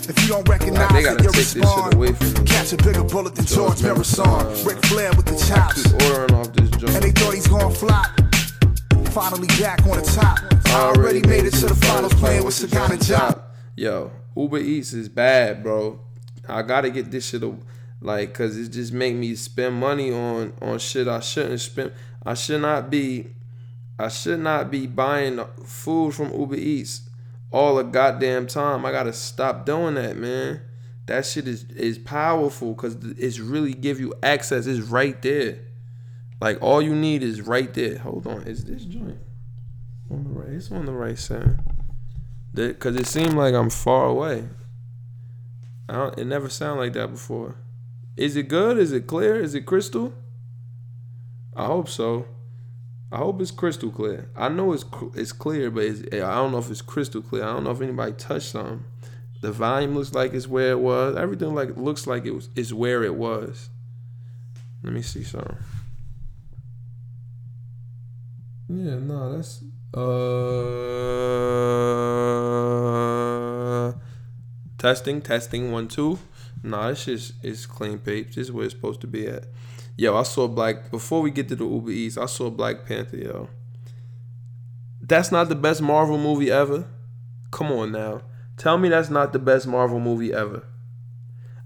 If 0.09 0.19
you 0.21 0.29
don't 0.29 0.47
recognize 0.49 0.91
like, 0.91 1.05
it, 1.05 1.21
you're 1.21 1.31
respond. 1.31 2.47
Catch 2.47 2.73
a 2.73 2.77
bigger 2.77 3.03
bullet 3.03 3.35
than 3.35 3.45
George 3.45 3.83
Marathon. 3.83 4.47
Ric 4.65 4.83
Flair 4.85 5.11
with 5.15 5.25
the 5.25 5.37
chops. 5.47 5.85
I 5.85 5.91
keep 5.91 6.09
ordering 6.09 6.33
off 6.33 6.53
this 6.53 6.69
joint. 6.71 6.95
And 6.95 7.03
they 7.03 7.11
thought 7.11 7.33
he's 7.35 7.47
gonna 7.47 7.73
flop. 7.73 8.07
Finally 9.09 9.47
back 9.61 9.85
on 9.85 9.97
the 9.97 10.03
top. 10.03 10.39
I 10.67 10.81
already 10.89 11.21
made 11.27 11.45
it 11.45 11.53
to 11.55 11.67
the 11.67 11.75
finals 11.75 12.13
playing 12.15 12.43
with 12.43 12.55
Sagana 12.55 13.03
Job. 13.05 13.43
Yo, 13.75 14.11
Uber 14.35 14.57
Eats 14.57 14.93
is 14.93 15.07
bad, 15.09 15.61
bro. 15.61 15.99
I 16.47 16.63
gotta 16.63 16.89
get 16.89 17.11
this 17.11 17.27
shit 17.29 17.43
like, 18.05 18.35
cause 18.35 18.55
it 18.55 18.69
just 18.69 18.93
make 18.93 19.15
me 19.15 19.33
spend 19.33 19.75
money 19.79 20.11
on 20.11 20.53
on 20.61 20.77
shit 20.77 21.07
I 21.07 21.21
shouldn't 21.21 21.59
spend. 21.59 21.91
I 22.23 22.35
should 22.35 22.61
not 22.61 22.91
be, 22.91 23.27
I 23.97 24.09
should 24.09 24.39
not 24.39 24.69
be 24.69 24.85
buying 24.85 25.43
food 25.65 26.13
from 26.13 26.31
Uber 26.31 26.55
Eats 26.55 27.09
all 27.51 27.75
the 27.75 27.83
goddamn 27.83 28.45
time. 28.45 28.85
I 28.85 28.91
gotta 28.91 29.11
stop 29.11 29.65
doing 29.65 29.95
that, 29.95 30.17
man. 30.17 30.61
That 31.07 31.25
shit 31.25 31.47
is 31.47 31.63
is 31.71 31.97
powerful 31.97 32.73
because 32.73 32.95
it's 33.17 33.39
really 33.39 33.73
give 33.73 33.99
you 33.99 34.13
access. 34.21 34.67
It's 34.67 34.87
right 34.87 35.19
there. 35.23 35.57
Like 36.39 36.61
all 36.61 36.83
you 36.83 36.93
need 36.93 37.23
is 37.23 37.41
right 37.41 37.73
there. 37.73 37.97
Hold 37.97 38.27
on, 38.27 38.43
is 38.43 38.65
this 38.65 38.83
joint 38.83 39.17
on 40.11 40.25
the 40.25 40.29
right? 40.29 40.49
It's 40.49 40.71
on 40.71 40.85
the 40.85 40.93
right 40.93 41.17
side. 41.17 41.57
Cause 42.79 42.95
it 42.95 43.07
seemed 43.07 43.33
like 43.33 43.55
I'm 43.55 43.71
far 43.71 44.05
away. 44.05 44.47
I 45.89 45.93
don't, 45.93 46.19
it 46.19 46.25
never 46.25 46.49
sounded 46.49 46.81
like 46.81 46.93
that 46.93 47.11
before. 47.11 47.55
Is 48.17 48.35
it 48.35 48.47
good? 48.47 48.77
Is 48.77 48.91
it 48.91 49.07
clear? 49.07 49.35
Is 49.35 49.55
it 49.55 49.65
crystal? 49.65 50.13
I 51.55 51.65
hope 51.65 51.89
so. 51.89 52.25
I 53.11 53.17
hope 53.17 53.41
it's 53.41 53.51
crystal 53.51 53.91
clear. 53.91 54.29
I 54.35 54.49
know 54.49 54.73
it's 54.73 54.83
it's 55.13 55.31
clear, 55.31 55.69
but 55.71 55.83
it's, 55.83 56.01
I 56.13 56.35
don't 56.35 56.51
know 56.51 56.57
if 56.57 56.69
it's 56.69 56.81
crystal 56.81 57.21
clear. 57.21 57.43
I 57.43 57.53
don't 57.53 57.63
know 57.63 57.71
if 57.71 57.81
anybody 57.81 58.13
touched 58.13 58.49
something. 58.51 58.83
The 59.41 59.51
volume 59.51 59.95
looks 59.95 60.13
like 60.13 60.33
it's 60.33 60.47
where 60.47 60.71
it 60.71 60.79
was. 60.79 61.15
Everything 61.15 61.53
like 61.53 61.77
looks 61.77 62.07
like 62.07 62.25
it 62.25 62.31
was 62.31 62.49
is 62.55 62.73
where 62.73 63.03
it 63.03 63.15
was. 63.15 63.69
Let 64.83 64.93
me 64.93 65.01
see 65.01 65.23
something. 65.23 65.57
Yeah, 68.67 68.95
no, 68.95 69.35
that's 69.35 69.63
uh 69.93 70.25
testing, 74.77 75.21
testing 75.21 75.71
one 75.71 75.87
two. 75.87 76.17
Nah, 76.65 76.89
this 76.89 77.05
just 77.05 77.33
is 77.43 77.65
clean 77.65 77.99
page. 77.99 78.35
This 78.35 78.47
is 78.47 78.51
where 78.51 78.65
it's 78.65 78.73
supposed 78.73 79.01
to 79.01 79.07
be 79.07 79.27
at. 79.27 79.45
Yo, 79.97 80.17
I 80.17 80.23
saw 80.23 80.47
Black 80.47 80.89
before 80.91 81.21
we 81.21 81.31
get 81.31 81.47
to 81.49 81.55
the 81.55 81.65
Uber 81.65 81.91
Eats. 81.91 82.17
I 82.17 82.25
saw 82.25 82.49
Black 82.49 82.85
Panther. 82.85 83.17
Yo, 83.17 83.49
that's 85.01 85.31
not 85.31 85.47
the 85.47 85.55
best 85.55 85.81
Marvel 85.81 86.17
movie 86.17 86.51
ever. 86.51 86.87
Come 87.51 87.71
on 87.71 87.91
now, 87.91 88.23
tell 88.57 88.77
me 88.77 88.89
that's 88.89 89.09
not 89.09 89.31
the 89.31 89.39
best 89.39 89.67
Marvel 89.67 89.99
movie 89.99 90.33
ever. 90.33 90.65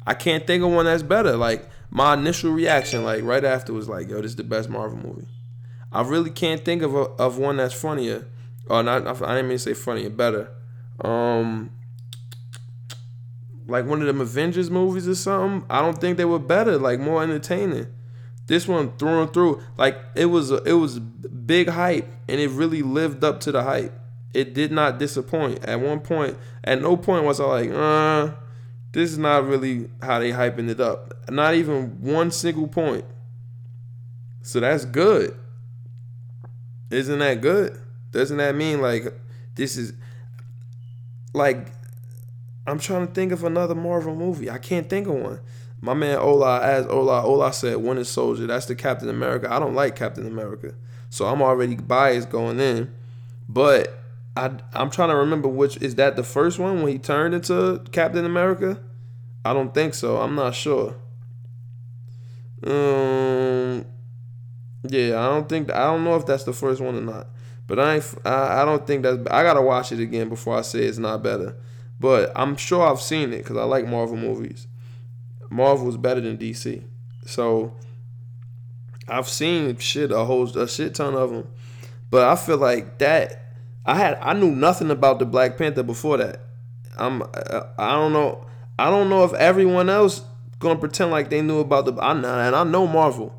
I 0.05 0.13
can't 0.13 0.45
think 0.45 0.63
of 0.63 0.71
one 0.71 0.85
that's 0.85 1.03
better. 1.03 1.37
Like 1.37 1.67
my 1.89 2.13
initial 2.13 2.51
reaction, 2.51 3.03
like 3.03 3.23
right 3.23 3.45
after, 3.45 3.73
was 3.73 3.87
like, 3.87 4.09
"Yo, 4.09 4.17
this 4.21 4.31
is 4.31 4.35
the 4.35 4.43
best 4.43 4.69
Marvel 4.69 4.97
movie." 4.97 5.27
I 5.91 6.01
really 6.03 6.29
can't 6.29 6.63
think 6.63 6.81
of 6.83 6.93
a, 6.93 6.99
of 6.99 7.37
one 7.37 7.57
that's 7.57 7.73
funnier. 7.73 8.27
Or 8.69 8.83
not. 8.83 9.07
I 9.07 9.35
didn't 9.35 9.47
mean 9.47 9.57
to 9.57 9.63
say 9.63 9.73
funnier. 9.73 10.09
Better. 10.09 10.49
Um, 11.03 11.71
like 13.69 13.85
one 13.85 14.01
of 14.01 14.07
them 14.07 14.21
Avengers 14.21 14.69
movies 14.69 15.07
or 15.07 15.15
something. 15.15 15.65
I 15.69 15.81
don't 15.81 15.99
think 15.99 16.17
they 16.17 16.25
were 16.25 16.39
better. 16.39 16.77
Like 16.77 16.99
more 16.99 17.23
entertaining. 17.23 17.87
This 18.47 18.67
one 18.67 18.97
through 18.97 19.21
and 19.21 19.33
through, 19.33 19.61
like 19.77 19.97
it 20.15 20.25
was 20.25 20.49
it 20.51 20.73
was 20.73 20.99
big 20.99 21.69
hype 21.69 22.07
and 22.27 22.39
it 22.41 22.49
really 22.49 22.81
lived 22.81 23.23
up 23.23 23.39
to 23.41 23.51
the 23.51 23.63
hype. 23.63 23.93
It 24.33 24.53
did 24.53 24.71
not 24.71 24.97
disappoint. 24.97 25.63
At 25.65 25.79
one 25.79 25.99
point, 25.99 26.37
at 26.63 26.81
no 26.81 26.97
point 26.97 27.25
was 27.25 27.39
I 27.39 27.45
like, 27.45 27.69
uh, 27.71 28.31
this 28.91 29.11
is 29.11 29.17
not 29.17 29.45
really 29.45 29.89
how 30.01 30.19
they 30.19 30.31
hyping 30.31 30.69
it 30.69 30.79
up. 30.79 31.13
Not 31.29 31.53
even 31.53 32.01
one 32.01 32.31
single 32.31 32.67
point. 32.67 33.05
So 34.41 34.59
that's 34.59 34.85
good. 34.85 35.37
Isn't 36.89 37.19
that 37.19 37.41
good? 37.41 37.79
Doesn't 38.11 38.37
that 38.37 38.55
mean 38.55 38.81
like 38.81 39.13
this 39.53 39.77
is 39.77 39.93
like 41.33 41.67
I'm 42.69 42.79
trying 42.79 43.07
to 43.07 43.13
think 43.13 43.31
of 43.31 43.43
another 43.43 43.75
Marvel 43.75 44.15
movie. 44.15 44.49
I 44.49 44.57
can't 44.57 44.89
think 44.89 45.07
of 45.07 45.15
one. 45.15 45.39
My 45.81 45.93
man 45.93 46.17
Ola 46.17 46.61
as 46.61 46.85
Ola 46.87 47.23
Ola 47.23 47.53
said 47.53 47.77
Winter 47.77 48.03
Soldier. 48.03 48.47
That's 48.47 48.65
the 48.65 48.75
Captain 48.75 49.09
America. 49.09 49.51
I 49.51 49.59
don't 49.59 49.75
like 49.75 49.95
Captain 49.95 50.27
America, 50.27 50.73
so 51.09 51.25
I'm 51.25 51.41
already 51.41 51.75
biased 51.75 52.29
going 52.29 52.59
in. 52.59 52.93
But 53.47 53.97
I 54.35 54.51
I'm 54.73 54.89
trying 54.89 55.09
to 55.09 55.15
remember 55.15 55.47
which 55.47 55.77
is 55.77 55.95
that 55.95 56.15
the 56.15 56.23
first 56.23 56.59
one 56.59 56.81
when 56.81 56.91
he 56.91 56.99
turned 56.99 57.33
into 57.33 57.83
Captain 57.91 58.25
America. 58.25 58.79
I 59.45 59.53
don't 59.53 59.73
think 59.73 59.93
so. 59.93 60.17
I'm 60.17 60.35
not 60.35 60.53
sure. 60.53 60.95
Um, 62.61 63.85
yeah, 64.83 65.17
I 65.17 65.29
don't 65.29 65.47
think 65.47 65.71
I 65.71 65.85
don't 65.85 66.03
know 66.03 66.17
if 66.17 66.25
that's 66.25 66.43
the 66.43 66.53
first 66.53 66.81
one 66.81 66.95
or 66.95 67.01
not. 67.01 67.27
But 67.67 67.79
I 67.79 67.95
ain't, 67.95 68.15
I, 68.25 68.61
I 68.61 68.65
don't 68.65 68.85
think 68.85 69.03
that's. 69.03 69.17
I 69.31 69.43
gotta 69.43 69.61
watch 69.61 69.91
it 69.91 69.99
again 69.99 70.27
before 70.27 70.57
I 70.57 70.61
say 70.61 70.79
it's 70.79 70.97
not 70.97 71.23
better. 71.23 71.55
But 71.99 72.31
I'm 72.35 72.55
sure 72.55 72.87
I've 72.87 73.01
seen 73.01 73.33
it 73.33 73.39
because 73.39 73.57
I 73.57 73.63
like 73.63 73.85
Marvel 73.85 74.15
movies. 74.15 74.67
Marvel 75.49 75.89
is 75.89 75.97
better 75.97 76.21
than 76.21 76.37
DC, 76.37 76.83
so 77.25 77.73
I've 79.07 79.27
seen 79.27 79.77
shit 79.77 80.11
a 80.11 80.23
whole 80.25 80.47
a 80.57 80.67
shit 80.67 80.95
ton 80.95 81.15
of 81.15 81.31
them. 81.31 81.47
But 82.09 82.27
I 82.27 82.35
feel 82.35 82.57
like 82.57 82.99
that 82.99 83.49
I 83.85 83.95
had 83.95 84.17
I 84.21 84.33
knew 84.33 84.51
nothing 84.51 84.91
about 84.91 85.19
the 85.19 85.25
Black 85.25 85.57
Panther 85.57 85.83
before 85.83 86.17
that. 86.17 86.41
I'm 86.97 87.21
uh, 87.21 87.63
I 87.77 87.91
don't 87.91 88.13
know 88.13 88.45
I 88.77 88.89
don't 88.89 89.09
know 89.09 89.23
if 89.23 89.33
everyone 89.33 89.89
else 89.89 90.21
gonna 90.59 90.79
pretend 90.79 91.11
like 91.11 91.29
they 91.29 91.41
knew 91.41 91.59
about 91.59 91.85
the 91.85 91.93
I 91.93 92.11
and 92.11 92.25
I 92.25 92.63
know 92.63 92.87
Marvel, 92.87 93.35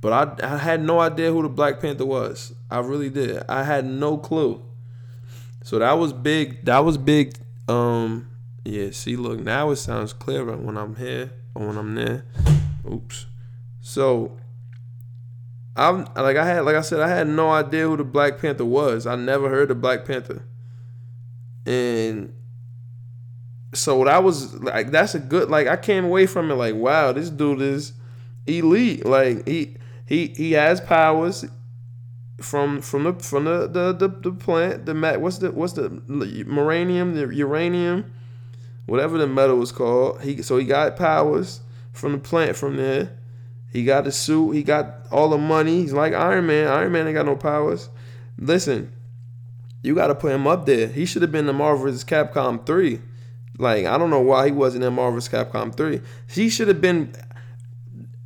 but 0.00 0.40
I 0.42 0.54
I 0.54 0.56
had 0.56 0.82
no 0.82 1.00
idea 1.00 1.30
who 1.32 1.42
the 1.42 1.48
Black 1.48 1.80
Panther 1.80 2.06
was. 2.06 2.54
I 2.70 2.78
really 2.78 3.10
did. 3.10 3.42
I 3.48 3.64
had 3.64 3.84
no 3.84 4.16
clue. 4.16 4.62
So 5.62 5.78
that 5.78 5.92
was 5.92 6.12
big. 6.12 6.64
That 6.64 6.78
was 6.84 6.96
big. 6.96 7.34
Um, 7.70 8.28
yeah. 8.64 8.90
See, 8.90 9.16
look, 9.16 9.40
now 9.40 9.70
it 9.70 9.76
sounds 9.76 10.12
clearer 10.12 10.56
when 10.56 10.76
I'm 10.76 10.96
here 10.96 11.32
or 11.54 11.68
when 11.68 11.78
I'm 11.78 11.94
there. 11.94 12.24
Oops. 12.90 13.26
So 13.80 14.38
I'm 15.76 16.06
like 16.16 16.36
I 16.36 16.44
had 16.44 16.64
like 16.64 16.76
I 16.76 16.80
said 16.80 17.00
I 17.00 17.08
had 17.08 17.28
no 17.28 17.50
idea 17.50 17.86
who 17.86 17.96
the 17.96 18.04
Black 18.04 18.38
Panther 18.38 18.64
was. 18.64 19.06
I 19.06 19.16
never 19.16 19.48
heard 19.48 19.70
of 19.70 19.80
Black 19.80 20.04
Panther. 20.04 20.42
And 21.64 22.34
so 23.72 24.04
that 24.04 24.24
was 24.24 24.54
like 24.62 24.90
that's 24.90 25.14
a 25.14 25.20
good 25.20 25.48
like 25.48 25.68
I 25.68 25.76
came 25.76 26.04
away 26.04 26.26
from 26.26 26.50
it 26.50 26.54
like 26.54 26.74
wow 26.74 27.12
this 27.12 27.30
dude 27.30 27.60
is 27.60 27.92
elite 28.46 29.06
like 29.06 29.46
he 29.46 29.76
he 30.06 30.28
he 30.36 30.52
has 30.52 30.80
powers 30.80 31.44
from 32.40 32.80
from 32.80 33.04
the 33.04 33.12
from 33.14 33.44
the 33.44 33.66
the 33.66 33.92
the, 33.92 34.08
the 34.08 34.32
plant 34.32 34.86
the 34.86 34.94
mat 34.94 35.20
what's 35.20 35.38
the 35.38 35.50
what's 35.50 35.74
the 35.74 36.02
uranium 36.46 37.14
the 37.14 37.34
uranium 37.34 38.12
whatever 38.86 39.18
the 39.18 39.26
metal 39.26 39.56
was 39.56 39.72
called 39.72 40.20
he 40.22 40.42
so 40.42 40.56
he 40.56 40.64
got 40.64 40.96
powers 40.96 41.60
from 41.92 42.12
the 42.12 42.18
plant 42.18 42.56
from 42.56 42.76
there 42.76 43.16
he 43.72 43.84
got 43.84 44.04
the 44.04 44.12
suit. 44.12 44.52
He 44.52 44.62
got 44.62 45.06
all 45.10 45.28
the 45.28 45.38
money. 45.38 45.80
He's 45.80 45.92
like 45.92 46.12
Iron 46.12 46.46
Man. 46.46 46.66
Iron 46.66 46.92
Man 46.92 47.06
ain't 47.06 47.14
got 47.14 47.26
no 47.26 47.36
powers. 47.36 47.88
Listen, 48.36 48.92
you 49.82 49.94
got 49.94 50.08
to 50.08 50.14
put 50.14 50.32
him 50.32 50.46
up 50.46 50.66
there. 50.66 50.88
He 50.88 51.06
should 51.06 51.22
have 51.22 51.32
been 51.32 51.46
the 51.46 51.52
Marvel's 51.52 52.04
Capcom 52.04 52.66
3. 52.66 53.00
Like, 53.58 53.86
I 53.86 53.98
don't 53.98 54.10
know 54.10 54.20
why 54.20 54.46
he 54.46 54.52
wasn't 54.52 54.84
in 54.84 54.92
Marvel's 54.94 55.28
Capcom 55.28 55.74
3. 55.74 56.00
He 56.28 56.48
should 56.48 56.68
have 56.68 56.80
been. 56.80 57.14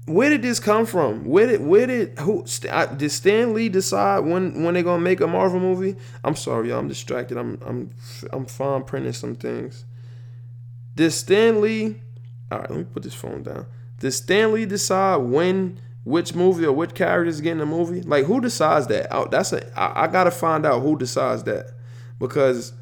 Where 0.06 0.28
did 0.28 0.42
this 0.42 0.60
come 0.60 0.84
from? 0.84 1.24
Where 1.24 1.46
did 1.46 1.62
where 1.62 1.86
did 1.86 2.18
who 2.18 2.44
did 2.44 3.10
Stan 3.10 3.54
Lee 3.54 3.70
decide 3.70 4.20
when 4.20 4.62
when 4.62 4.74
they 4.74 4.82
gonna 4.82 5.00
make 5.00 5.20
a 5.20 5.26
Marvel 5.26 5.60
movie? 5.60 5.96
I'm 6.22 6.36
sorry, 6.36 6.68
y'all. 6.68 6.78
I'm 6.78 6.88
distracted. 6.88 7.38
I'm 7.38 7.58
I'm 7.64 7.90
I'm 8.30 8.44
fine 8.44 8.82
printing 8.84 9.14
some 9.14 9.34
things. 9.34 9.86
Did 10.94 11.10
Stan 11.12 11.62
Lee? 11.62 12.00
All 12.52 12.58
right, 12.58 12.70
let 12.70 12.78
me 12.78 12.84
put 12.84 13.02
this 13.02 13.14
phone 13.14 13.42
down. 13.42 13.66
Does 13.98 14.18
Stan 14.18 14.52
Lee 14.52 14.66
decide 14.66 15.16
when 15.16 15.80
which 16.04 16.34
movie 16.34 16.66
or 16.66 16.72
which 16.72 16.94
character 16.94 17.28
is 17.28 17.40
getting 17.40 17.62
a 17.62 17.66
movie? 17.66 18.02
Like 18.02 18.26
who 18.26 18.42
decides 18.42 18.86
that? 18.88 19.08
that's 19.30 19.54
a 19.54 19.78
I, 19.78 20.04
I 20.04 20.06
gotta 20.08 20.30
find 20.30 20.66
out 20.66 20.80
who 20.80 20.98
decides 20.98 21.44
that 21.44 21.70
because 22.18 22.74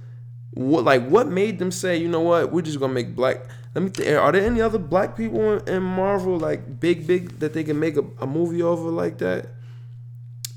what 0.54 0.82
like 0.82 1.06
what 1.06 1.28
made 1.28 1.60
them 1.60 1.70
say 1.70 1.96
you 1.96 2.08
know 2.08 2.20
what 2.20 2.50
we're 2.50 2.62
just 2.62 2.80
gonna 2.80 2.92
make 2.92 3.14
black. 3.14 3.46
Let 3.74 3.84
me. 3.84 3.90
Th- 3.90 4.16
are 4.16 4.32
there 4.32 4.44
any 4.44 4.60
other 4.60 4.78
black 4.78 5.16
people 5.16 5.58
in, 5.58 5.68
in 5.68 5.82
Marvel 5.82 6.38
like 6.38 6.80
big 6.80 7.06
big 7.06 7.38
that 7.40 7.54
they 7.54 7.64
can 7.64 7.78
make 7.78 7.96
a, 7.96 8.04
a 8.20 8.26
movie 8.26 8.62
over 8.62 8.90
like 8.90 9.18
that? 9.18 9.46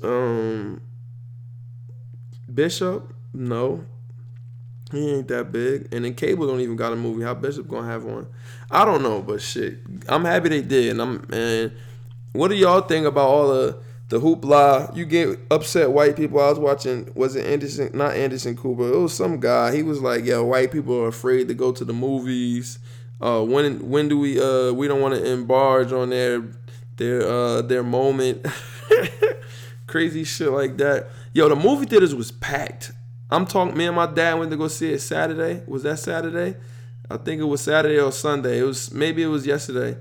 Um, 0.02 0.80
Bishop, 2.52 3.12
no. 3.32 3.84
He 4.92 5.10
ain't 5.10 5.28
that 5.28 5.50
big. 5.50 5.88
And 5.92 6.04
then 6.04 6.14
Cable 6.14 6.46
don't 6.46 6.60
even 6.60 6.76
got 6.76 6.92
a 6.92 6.96
movie. 6.96 7.24
How 7.24 7.34
Bishop 7.34 7.68
gonna 7.68 7.88
have 7.88 8.04
one? 8.04 8.26
I 8.70 8.84
don't 8.84 9.02
know, 9.02 9.20
but 9.20 9.42
shit. 9.42 9.78
I'm 10.08 10.24
happy 10.24 10.48
they 10.48 10.62
did. 10.62 10.92
And 10.92 11.02
I'm 11.02 11.26
man, 11.28 11.72
what 12.32 12.48
do 12.48 12.54
y'all 12.54 12.82
think 12.82 13.06
about 13.06 13.28
all 13.28 13.48
the 13.48 13.78
the 14.08 14.20
hoopla? 14.20 14.94
You 14.96 15.04
get 15.04 15.40
upset 15.50 15.90
white 15.90 16.16
people. 16.16 16.40
I 16.40 16.50
was 16.50 16.58
watching 16.58 17.10
was 17.14 17.34
it 17.34 17.46
Anderson 17.46 17.90
not 17.94 18.14
Anderson 18.14 18.56
Cooper. 18.56 18.92
It 18.92 18.98
was 18.98 19.14
some 19.14 19.40
guy. 19.40 19.74
He 19.74 19.82
was 19.82 20.00
like, 20.00 20.24
yeah, 20.24 20.38
white 20.38 20.70
people 20.70 21.00
are 21.02 21.08
afraid 21.08 21.48
to 21.48 21.54
go 21.54 21.72
to 21.72 21.84
the 21.84 21.92
movies. 21.94 22.78
Uh 23.20 23.42
when 23.42 23.88
when 23.88 24.08
do 24.08 24.18
we 24.18 24.40
uh 24.40 24.72
we 24.72 24.88
don't 24.88 25.00
want 25.00 25.14
to 25.14 25.24
embarge 25.24 25.92
on 25.92 26.10
their 26.10 26.42
their 26.96 27.26
uh 27.26 27.62
their 27.62 27.82
moment. 27.82 28.46
Crazy 29.86 30.24
shit 30.24 30.50
like 30.50 30.76
that. 30.78 31.08
Yo, 31.32 31.48
the 31.48 31.56
movie 31.56 31.86
theaters 31.86 32.14
was 32.14 32.32
packed. 32.32 32.92
I'm 33.30 33.46
talking. 33.46 33.76
Me 33.76 33.86
and 33.86 33.96
my 33.96 34.06
dad 34.06 34.34
went 34.34 34.50
to 34.50 34.56
go 34.56 34.68
see 34.68 34.92
it 34.92 35.00
Saturday. 35.00 35.62
Was 35.66 35.82
that 35.84 35.98
Saturday? 35.98 36.56
I 37.10 37.16
think 37.16 37.40
it 37.40 37.44
was 37.44 37.60
Saturday 37.60 37.98
or 37.98 38.12
Sunday. 38.12 38.58
It 38.58 38.64
was 38.64 38.92
maybe 38.92 39.22
it 39.22 39.28
was 39.28 39.46
yesterday, 39.46 39.96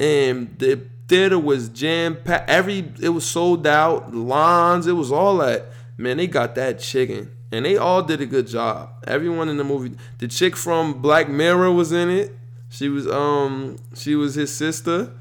and 0.00 0.58
the 0.58 0.80
theater 1.08 1.38
was 1.38 1.68
jam 1.68 2.16
packed. 2.16 2.48
Every 2.48 2.92
it 3.00 3.10
was 3.10 3.26
sold 3.26 3.66
out. 3.66 4.14
Lines. 4.14 4.86
It 4.86 4.92
was 4.92 5.12
all 5.12 5.38
that. 5.38 5.66
Man, 5.96 6.16
they 6.16 6.26
got 6.26 6.54
that 6.54 6.78
chicken, 6.78 7.30
and 7.50 7.64
they 7.64 7.76
all 7.76 8.02
did 8.02 8.20
a 8.20 8.26
good 8.26 8.46
job. 8.46 8.90
Everyone 9.06 9.48
in 9.48 9.56
the 9.56 9.64
movie. 9.64 9.96
The 10.18 10.28
chick 10.28 10.56
from 10.56 11.00
Black 11.02 11.28
Mirror 11.28 11.72
was 11.72 11.92
in 11.92 12.08
it. 12.08 12.37
She 12.68 12.88
was 12.88 13.06
um 13.06 13.76
she 13.94 14.14
was 14.14 14.34
his 14.34 14.54
sister. 14.54 15.12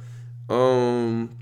Um, 0.49 1.37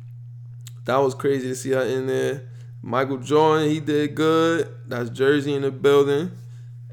that 0.85 0.97
was 0.97 1.15
crazy 1.15 1.49
to 1.49 1.55
see 1.55 1.71
her 1.71 1.81
in 1.83 2.07
there. 2.07 2.47
Michael 2.81 3.17
Jordan, 3.17 3.69
he 3.69 3.79
did 3.79 4.15
good. 4.15 4.69
That's 4.87 5.09
Jersey 5.09 5.53
in 5.53 5.63
the 5.63 5.71
building. 5.71 6.31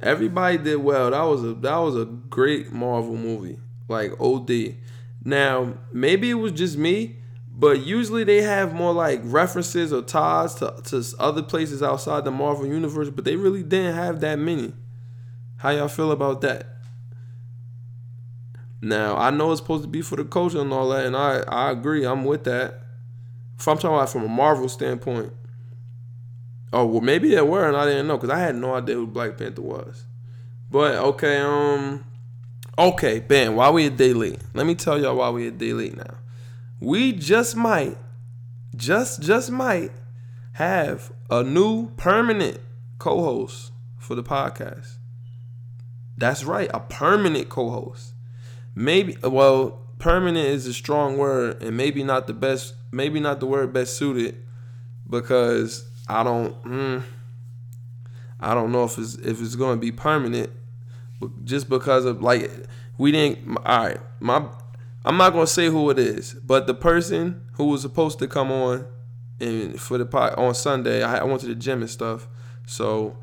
Everybody 0.01 0.59
did 0.59 0.77
well. 0.77 1.11
That 1.11 1.23
was 1.23 1.45
a 1.45 1.55
that 1.55 1.77
was 1.77 1.97
a 1.97 2.07
great 2.07 2.73
Marvel 2.73 3.17
movie. 3.17 3.59
Like 3.89 4.19
OD. 4.21 4.77
Now, 5.25 5.75
maybe 5.93 6.31
it 6.31 6.35
was 6.35 6.53
just 6.53 6.77
me, 6.77 7.17
but 7.55 7.81
usually 7.81 8.25
they 8.25 8.43
have 8.43 8.75
more 8.75 8.93
like 8.93 9.21
references 9.23 9.93
or 9.93 10.03
ties 10.03 10.55
to, 10.57 10.75
to 10.85 11.05
other 11.19 11.43
places 11.43 11.83
outside 11.83 12.25
the 12.25 12.31
Marvel 12.31 12.67
universe, 12.67 13.11
but 13.11 13.25
they 13.25 13.37
really 13.37 13.63
didn't 13.63 13.95
have 13.95 14.21
that 14.21 14.39
many. 14.39 14.73
How 15.59 15.71
y'all 15.71 15.89
feel 15.89 16.11
about 16.11 16.41
that? 16.41 16.72
Now, 18.85 19.17
I 19.17 19.31
know 19.31 19.53
it's 19.53 19.61
supposed 19.61 19.85
to 19.85 19.89
be 19.89 20.03
for 20.03 20.17
the 20.17 20.25
culture 20.25 20.61
and 20.61 20.73
all 20.73 20.89
that, 20.89 21.07
and 21.07 21.17
I, 21.17 21.45
I 21.47 21.71
agree. 21.71 22.05
I'm 22.05 22.25
with 22.25 22.43
that. 22.45 22.83
If 23.57 23.69
I'm 23.69 23.79
talking 23.79 23.95
about 23.97 24.11
from 24.11 24.25
a 24.25 24.29
Marvel 24.29 24.69
standpoint. 24.69 25.33
Oh 26.73 26.87
well, 26.87 27.01
maybe 27.01 27.29
there 27.29 27.45
were, 27.45 27.69
and 27.69 27.77
I 27.77 27.85
didn't 27.85 28.09
know 28.09 28.17
because 28.17 28.31
I 28.31 28.41
had 28.41 28.57
no 28.57 28.75
idea 28.75 28.97
who 28.97 29.07
Black 29.07 29.39
Panther 29.39 29.63
was. 29.63 30.05
But 30.69 30.97
okay, 30.97 31.37
um, 31.39 32.05
okay, 32.77 33.21
Ben. 33.21 33.55
Why 33.55 33.71
we 33.71 33.87
a 33.87 33.91
late? 33.91 34.41
Let 34.53 34.67
me 34.67 34.75
tell 34.75 35.01
y'all 35.01 35.17
why 35.17 35.31
we 35.31 35.47
a 35.47 35.53
late 35.53 35.97
now. 35.97 36.17
We 36.81 37.13
just 37.13 37.55
might, 37.55 37.97
just 38.75 39.23
just 39.23 39.51
might, 39.53 39.93
have 40.55 41.13
a 41.31 41.45
new 41.45 41.91
permanent 41.91 42.59
co-host 42.99 43.71
for 43.99 44.17
the 44.17 44.25
podcast. 44.25 44.97
That's 46.17 46.43
right, 46.43 46.71
a 46.75 46.81
permanent 46.81 47.49
co-host. 47.49 48.12
Maybe 48.75 49.17
well, 49.23 49.87
permanent 49.99 50.47
is 50.47 50.67
a 50.67 50.73
strong 50.73 51.19
word, 51.19 51.63
and 51.63 51.77
maybe 51.77 52.03
not 52.03 52.27
the 52.27 52.33
best. 52.33 52.75
Maybe 52.91 53.21
not 53.21 53.41
the 53.41 53.47
word 53.47 53.73
best 53.73 53.97
suited 53.97 54.43
because 55.09 55.89
I 56.09 56.23
don't. 56.23 56.63
Mm, 56.65 57.03
I 58.41 58.55
don't 58.55 58.73
know 58.73 58.85
if 58.85 58.99
it's 58.99 59.15
if 59.15 59.41
it's 59.41 59.57
going 59.57 59.77
to 59.77 59.81
be 59.81 59.93
permanent, 59.93 60.51
but 61.21 61.45
just 61.45 61.69
because 61.69 62.05
of 62.05 62.23
like 62.23 62.51
we 62.99 63.13
didn't. 63.13 63.57
All 63.59 63.87
right, 63.87 64.01
my 64.21 64.47
I'm 65.05 65.17
not 65.17 65.33
gonna 65.33 65.47
say 65.47 65.67
who 65.67 65.91
it 65.91 65.99
is, 65.99 66.35
but 66.35 66.67
the 66.67 66.75
person 66.75 67.45
who 67.55 67.67
was 67.67 67.83
supposed 67.83 68.19
to 68.21 68.29
come 68.29 68.53
on 68.53 68.87
and 69.41 69.81
for 69.81 69.99
the 69.99 70.07
pot 70.07 70.39
on 70.39 70.55
Sunday, 70.55 71.03
I, 71.03 71.19
I 71.19 71.25
went 71.25 71.41
to 71.41 71.49
the 71.49 71.55
gym 71.55 71.81
and 71.81 71.91
stuff. 71.91 72.29
So, 72.67 73.19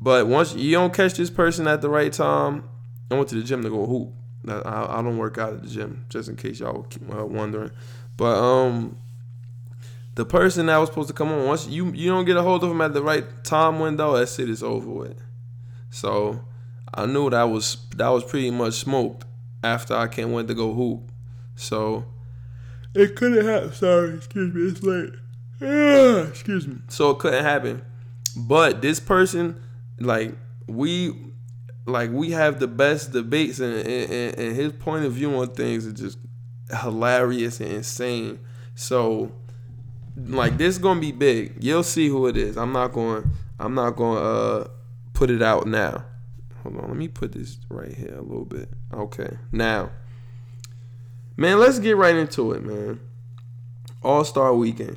but 0.00 0.26
once 0.26 0.54
you 0.54 0.72
don't 0.72 0.94
catch 0.94 1.14
this 1.14 1.28
person 1.28 1.66
at 1.66 1.82
the 1.82 1.90
right 1.90 2.12
time, 2.12 2.68
I 3.10 3.14
went 3.14 3.28
to 3.28 3.34
the 3.34 3.42
gym 3.42 3.62
to 3.62 3.68
go 3.68 3.86
hoop. 3.86 4.14
I, 4.48 4.98
I 4.98 5.02
don't 5.02 5.18
work 5.18 5.38
out 5.38 5.52
at 5.54 5.62
the 5.62 5.68
gym, 5.68 6.06
just 6.08 6.28
in 6.28 6.36
case 6.36 6.60
y'all 6.60 6.86
were 7.06 7.26
wondering. 7.26 7.70
But 8.16 8.38
um, 8.38 8.96
the 10.14 10.24
person 10.24 10.66
that 10.66 10.76
was 10.78 10.88
supposed 10.88 11.08
to 11.08 11.14
come 11.14 11.30
on 11.30 11.46
once 11.46 11.66
you 11.66 11.90
you 11.92 12.10
don't 12.10 12.24
get 12.24 12.36
a 12.36 12.42
hold 12.42 12.64
of 12.64 12.70
him 12.70 12.80
at 12.80 12.94
the 12.94 13.02
right 13.02 13.24
time 13.44 13.80
window, 13.80 14.16
that 14.16 14.28
shit 14.28 14.48
is 14.48 14.62
over 14.62 14.90
with. 14.90 15.20
So 15.90 16.40
I 16.92 17.06
knew 17.06 17.30
that 17.30 17.44
was 17.44 17.78
that 17.96 18.08
was 18.08 18.24
pretty 18.24 18.50
much 18.50 18.74
smoked 18.74 19.26
after 19.62 19.94
I 19.94 20.08
came 20.08 20.32
went 20.32 20.48
to 20.48 20.54
go 20.54 20.72
hoop. 20.72 21.10
So 21.56 22.04
it 22.94 23.16
couldn't 23.16 23.46
happen. 23.46 23.72
Sorry, 23.72 24.14
excuse 24.14 24.54
me, 24.54 24.62
it's 24.62 24.82
late. 24.82 25.12
Yeah, 25.60 26.28
excuse 26.28 26.66
me. 26.66 26.78
So 26.88 27.10
it 27.10 27.18
couldn't 27.18 27.44
happen. 27.44 27.82
But 28.36 28.80
this 28.80 28.98
person, 29.00 29.60
like 29.98 30.34
we, 30.66 31.14
like 31.86 32.10
we 32.10 32.30
have 32.30 32.60
the 32.60 32.68
best 32.68 33.12
debates, 33.12 33.60
and, 33.60 33.74
and, 33.74 34.38
and 34.38 34.56
his 34.56 34.72
point 34.72 35.04
of 35.04 35.12
view 35.12 35.34
on 35.36 35.48
things 35.48 35.86
is 35.86 35.94
just 35.94 36.18
hilarious 36.80 37.60
and 37.60 37.72
insane. 37.72 38.38
So, 38.74 39.32
like 40.16 40.56
this 40.58 40.76
is 40.76 40.78
gonna 40.78 41.00
be 41.00 41.12
big. 41.12 41.54
You'll 41.62 41.82
see 41.82 42.08
who 42.08 42.26
it 42.26 42.36
is. 42.36 42.56
I'm 42.56 42.72
not 42.72 42.92
going. 42.92 43.30
I'm 43.58 43.74
not 43.74 43.96
to 43.98 44.04
uh, 44.04 44.68
put 45.12 45.30
it 45.30 45.42
out 45.42 45.66
now. 45.66 46.04
Hold 46.62 46.78
on. 46.78 46.88
Let 46.88 46.96
me 46.96 47.08
put 47.08 47.32
this 47.32 47.58
right 47.68 47.92
here 47.92 48.14
a 48.16 48.22
little 48.22 48.46
bit. 48.46 48.70
Okay. 48.92 49.36
Now, 49.52 49.90
man, 51.36 51.58
let's 51.58 51.78
get 51.78 51.96
right 51.96 52.14
into 52.14 52.52
it, 52.52 52.64
man. 52.64 53.00
All 54.02 54.24
Star 54.24 54.54
Weekend. 54.54 54.96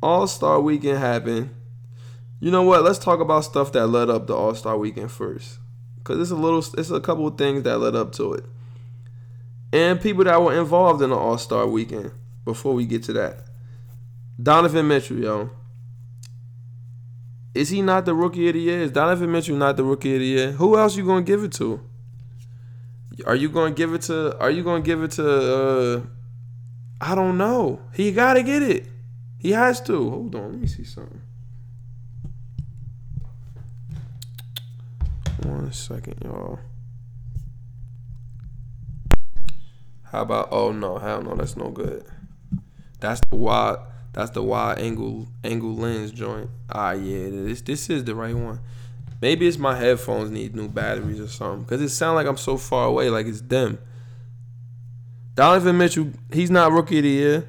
All 0.00 0.28
Star 0.28 0.60
Weekend 0.60 0.98
happened. 0.98 1.50
You 2.38 2.50
know 2.50 2.62
what? 2.62 2.84
Let's 2.84 2.98
talk 2.98 3.20
about 3.20 3.44
stuff 3.44 3.72
that 3.72 3.88
led 3.88 4.08
up 4.08 4.28
to 4.28 4.34
All 4.34 4.54
Star 4.54 4.78
Weekend 4.78 5.10
first, 5.10 5.58
cause 6.04 6.20
it's 6.20 6.30
a 6.30 6.36
little, 6.36 6.64
it's 6.78 6.90
a 6.90 7.00
couple 7.00 7.26
of 7.26 7.36
things 7.36 7.64
that 7.64 7.78
led 7.78 7.96
up 7.96 8.12
to 8.12 8.34
it, 8.34 8.44
and 9.72 10.00
people 10.00 10.24
that 10.24 10.40
were 10.40 10.58
involved 10.58 11.02
in 11.02 11.10
the 11.10 11.16
All 11.16 11.38
Star 11.38 11.66
Weekend. 11.66 12.12
Before 12.44 12.74
we 12.74 12.84
get 12.84 13.02
to 13.04 13.14
that, 13.14 13.40
Donovan 14.40 14.86
Mitchell, 14.86 15.18
yo. 15.18 15.50
Is 17.54 17.70
he 17.70 17.82
not 17.82 18.04
the 18.04 18.14
rookie 18.14 18.48
of 18.48 18.54
the 18.54 18.60
year? 18.60 18.80
Is 18.82 18.90
Donovan 18.90 19.30
Mitchell 19.32 19.56
not 19.56 19.76
the 19.76 19.84
rookie 19.84 20.14
of 20.14 20.20
the 20.20 20.26
year? 20.26 20.52
Who 20.52 20.76
else 20.76 20.96
you 20.96 21.06
gonna 21.06 21.22
give 21.22 21.42
it 21.42 21.52
to? 21.52 21.80
Are 23.26 23.36
you 23.36 23.48
gonna 23.48 23.74
give 23.74 23.94
it 23.94 24.02
to? 24.02 24.36
Are 24.38 24.50
you 24.50 24.62
gonna 24.62 24.82
give 24.82 25.02
it 25.02 25.12
to? 25.12 25.26
uh 25.26 26.02
I 27.00 27.14
don't 27.14 27.38
know. 27.38 27.80
He 27.94 28.12
gotta 28.12 28.42
get 28.42 28.62
it. 28.62 28.88
He 29.38 29.52
has 29.52 29.80
to. 29.82 30.10
Hold 30.10 30.34
on, 30.34 30.52
let 30.52 30.60
me 30.60 30.66
see 30.66 30.84
something. 30.84 31.20
One 35.42 35.72
second, 35.72 36.16
y'all. 36.24 36.60
How 40.04 40.22
about? 40.22 40.48
Oh 40.52 40.70
no, 40.70 40.98
hell 40.98 41.22
no, 41.22 41.34
that's 41.34 41.56
no 41.56 41.70
good. 41.70 42.04
That's 43.00 43.20
the 43.28 43.36
wide. 43.36 43.78
That's 44.12 44.30
the 44.30 44.42
wide 44.42 44.78
angle 44.78 45.28
angle 45.42 45.74
lens 45.74 46.12
joint. 46.12 46.50
Ah 46.70 46.92
yeah, 46.92 47.28
this 47.30 47.62
this 47.62 47.90
is 47.90 48.04
the 48.04 48.14
right 48.14 48.34
one. 48.34 48.60
Maybe 49.20 49.48
it's 49.48 49.58
my 49.58 49.76
headphones 49.76 50.30
need 50.30 50.54
new 50.54 50.68
batteries 50.68 51.18
or 51.18 51.28
something. 51.28 51.64
Cause 51.64 51.80
it 51.80 51.88
sounds 51.88 52.14
like 52.14 52.26
I'm 52.26 52.36
so 52.36 52.56
far 52.56 52.86
away, 52.86 53.10
like 53.10 53.26
it's 53.26 53.40
dim. 53.40 53.78
Donovan 55.34 55.78
Mitchell, 55.78 56.10
he's 56.32 56.50
not 56.50 56.70
rookie 56.70 56.98
of 56.98 57.02
the 57.04 57.10
year. 57.10 57.48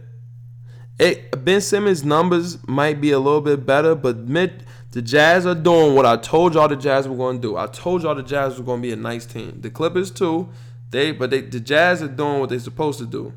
It, 0.97 1.43
ben 1.43 1.61
Simmons' 1.61 2.03
numbers 2.03 2.57
might 2.67 3.01
be 3.01 3.11
a 3.11 3.19
little 3.19 3.41
bit 3.41 3.65
better, 3.65 3.93
but 3.93 4.17
mid, 4.17 4.65
the 4.95 5.01
Jazz 5.01 5.45
are 5.45 5.53
doing 5.53 5.93
what 5.93 6.05
I 6.05 6.15
told 6.15 6.53
y'all 6.53 6.69
the 6.69 6.77
Jazz 6.77 7.05
were 7.05 7.17
going 7.17 7.41
to 7.41 7.41
do. 7.41 7.57
I 7.57 7.67
told 7.67 8.03
y'all 8.03 8.15
the 8.15 8.23
Jazz 8.23 8.57
were 8.57 8.63
going 8.63 8.81
to 8.81 8.87
be 8.87 8.93
a 8.93 8.95
nice 8.95 9.25
team. 9.25 9.59
The 9.59 9.69
Clippers 9.69 10.09
too, 10.09 10.47
they 10.89 11.11
but 11.11 11.31
they 11.31 11.41
the 11.41 11.59
Jazz 11.59 12.01
are 12.01 12.07
doing 12.07 12.39
what 12.39 12.47
they're 12.47 12.59
supposed 12.59 12.99
to 12.99 13.05
do. 13.05 13.33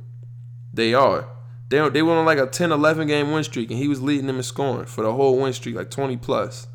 They 0.73 0.95
are. 0.95 1.29
They 1.69 1.89
they 1.89 2.03
went 2.03 2.17
on 2.17 2.27
like 2.27 2.39
a 2.39 2.47
10, 2.47 2.71
11 2.71 3.09
game 3.09 3.33
win 3.33 3.43
streak, 3.43 3.73
and 3.73 3.79
he 3.79 3.89
was 3.89 4.01
leading 4.01 4.29
them 4.29 4.37
in 4.37 4.45
scoring 4.45 4.87
for 4.87 5.03
the 5.03 5.13
whole 5.13 5.37
win 5.37 5.53
streak, 5.53 5.75
like 5.75 5.91
20 5.91 6.17
plus. 6.19 6.69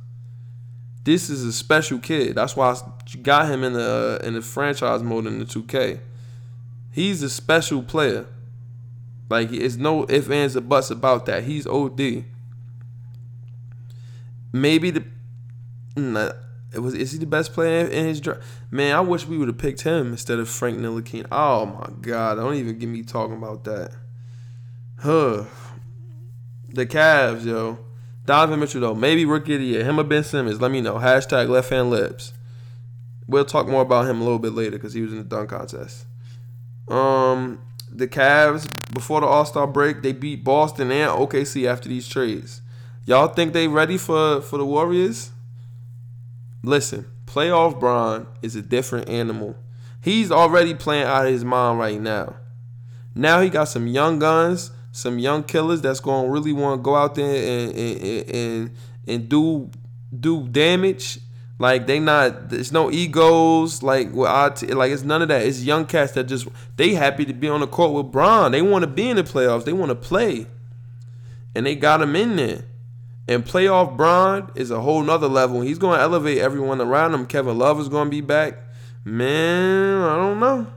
This 1.05 1.29
is 1.29 1.45
a 1.45 1.53
special 1.53 1.99
kid. 1.99 2.35
That's 2.35 2.57
why 2.57 2.71
I 2.71 3.17
got 3.21 3.49
him 3.49 3.63
in 3.63 3.71
the 3.71 4.19
uh, 4.21 4.27
in 4.27 4.33
the 4.33 4.41
franchise 4.41 5.01
mode 5.01 5.27
in 5.27 5.39
the 5.39 5.45
2K. 5.45 6.01
He's 6.91 7.23
a 7.23 7.29
special 7.29 7.83
player. 7.83 8.25
Like 9.29 9.49
it's 9.53 9.77
no 9.77 10.05
ifs 10.09 10.29
ands 10.29 10.57
or 10.57 10.61
buts 10.61 10.91
about 10.91 11.25
that. 11.27 11.45
He's 11.45 11.65
OD. 11.65 12.25
Maybe 14.53 14.91
the 14.91 15.03
nah, 15.95 16.31
it 16.71 16.79
was 16.79 16.93
is 16.93 17.11
he 17.11 17.17
the 17.17 17.25
best 17.25 17.53
player 17.53 17.87
in 17.87 18.05
his 18.05 18.21
draft? 18.21 18.41
Man, 18.71 18.95
I 18.95 19.01
wish 19.01 19.27
we 19.27 19.37
would 19.37 19.47
have 19.47 19.57
picked 19.57 19.81
him 19.81 20.11
instead 20.11 20.39
of 20.39 20.47
Frank 20.47 20.77
Ntilikina. 20.77 21.27
Oh 21.31 21.65
my 21.65 21.89
god, 22.01 22.35
don't 22.35 22.55
even 22.55 22.77
get 22.77 22.87
me 22.87 23.03
talking 23.03 23.35
about 23.35 23.63
that. 23.65 23.91
Huh. 24.99 25.45
The 26.69 26.85
Cavs, 26.85 27.45
yo. 27.45 27.79
Donovan 28.25 28.59
Mitchell 28.59 28.81
though, 28.81 28.95
maybe 28.95 29.25
rookie 29.25 29.55
of 29.55 29.59
the 29.59 29.65
year. 29.65 29.83
Him 29.83 29.99
or 29.99 30.03
Ben 30.03 30.23
Simmons. 30.23 30.61
Let 30.61 30.71
me 30.71 30.81
know. 30.81 30.95
Hashtag 30.95 31.49
left 31.49 31.69
hand 31.69 31.91
layups. 31.91 32.31
We'll 33.27 33.45
talk 33.45 33.67
more 33.67 33.81
about 33.81 34.07
him 34.07 34.21
a 34.21 34.23
little 34.23 34.39
bit 34.39 34.53
later 34.53 34.71
because 34.71 34.93
he 34.93 35.01
was 35.01 35.11
in 35.11 35.17
the 35.17 35.23
dunk 35.23 35.49
contest. 35.49 36.05
Um, 36.87 37.61
the 37.89 38.07
Cavs 38.07 38.67
before 38.93 39.21
the 39.21 39.27
All 39.27 39.45
Star 39.45 39.67
break, 39.67 40.01
they 40.01 40.13
beat 40.13 40.43
Boston 40.43 40.91
and 40.91 41.11
OKC 41.11 41.67
after 41.67 41.89
these 41.89 42.07
trades. 42.07 42.61
Y'all 43.05 43.27
think 43.27 43.53
they 43.53 43.67
ready 43.67 43.97
for 43.97 44.41
for 44.41 44.57
the 44.57 44.65
Warriors? 44.65 45.31
Listen, 46.63 47.05
playoff 47.25 47.79
Bron 47.79 48.27
is 48.41 48.55
a 48.55 48.61
different 48.61 49.09
animal. 49.09 49.55
He's 50.01 50.31
already 50.31 50.73
playing 50.73 51.05
out 51.05 51.25
of 51.25 51.31
his 51.31 51.43
mind 51.43 51.79
right 51.79 51.99
now. 51.99 52.35
Now 53.15 53.41
he 53.41 53.49
got 53.49 53.65
some 53.65 53.87
young 53.87 54.19
guns, 54.19 54.71
some 54.91 55.19
young 55.19 55.43
killers 55.43 55.81
that's 55.81 55.99
gonna 55.99 56.29
really 56.29 56.53
want 56.53 56.79
to 56.79 56.83
go 56.83 56.95
out 56.95 57.15
there 57.15 57.25
and 57.35 57.75
and, 57.75 58.29
and 58.29 58.71
and 59.07 59.29
do 59.29 59.69
do 60.17 60.47
damage 60.47 61.19
like 61.59 61.87
they 61.87 61.99
not, 61.99 62.49
there's 62.49 62.71
no 62.71 62.91
egos. 62.91 63.83
Like 63.83 64.11
with 64.11 64.29
IT, 64.29 64.75
like 64.75 64.91
it's 64.91 65.03
none 65.03 65.21
of 65.21 65.27
that. 65.29 65.45
It's 65.45 65.63
young 65.63 65.85
cats 65.85 66.13
that 66.13 66.25
just 66.25 66.47
they 66.75 66.93
happy 66.93 67.25
to 67.25 67.33
be 67.33 67.47
on 67.47 67.61
the 67.61 67.67
court 67.67 67.93
with 67.93 68.11
Bron. 68.11 68.51
They 68.51 68.61
want 68.61 68.83
to 68.83 68.87
be 68.87 69.09
in 69.09 69.17
the 69.17 69.23
playoffs. 69.23 69.65
They 69.65 69.73
want 69.73 69.89
to 69.89 69.95
play, 69.95 70.47
and 71.55 71.65
they 71.65 71.75
got 71.75 72.01
him 72.01 72.15
in 72.15 72.35
there. 72.35 72.63
And 73.27 73.45
playoff 73.45 73.95
Bron 73.95 74.51
is 74.55 74.69
a 74.69 74.81
whole 74.81 75.01
nother 75.01 75.27
level. 75.27 75.61
He's 75.61 75.77
going 75.77 75.97
to 75.97 76.03
elevate 76.03 76.39
everyone 76.39 76.81
around 76.81 77.13
him. 77.13 77.25
Kevin 77.25 77.57
Love 77.57 77.79
is 77.79 77.87
going 77.87 78.07
to 78.07 78.11
be 78.11 78.21
back. 78.21 78.57
Man, 79.05 80.01
I 80.01 80.15
don't 80.15 80.39
know. 80.39 80.67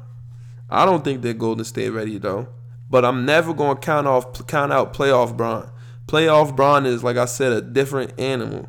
I 0.69 0.85
don't 0.85 1.05
think 1.05 1.23
they're 1.23 1.35
Golden 1.35 1.65
State 1.65 1.91
ready 1.91 2.19
though. 2.19 2.49
But 2.89 3.05
I'm 3.05 3.25
never 3.25 3.53
going 3.53 3.77
to 3.77 3.83
count 3.83 4.07
off 4.07 4.47
count 4.47 4.73
out 4.73 4.95
playoff 4.95 5.37
Bron. 5.37 5.71
Playoff 6.07 6.55
Bron 6.55 6.87
is 6.87 7.03
like 7.03 7.17
I 7.17 7.25
said 7.25 7.53
a 7.53 7.61
different 7.61 8.19
animal. 8.19 8.69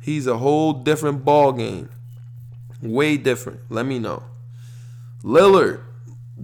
He's 0.00 0.26
a 0.26 0.38
whole 0.38 0.72
different 0.72 1.24
ball 1.24 1.52
game. 1.52 1.90
Way 2.80 3.16
different. 3.18 3.60
Let 3.68 3.84
me 3.84 3.98
know. 3.98 4.22
Lillard, 5.22 5.82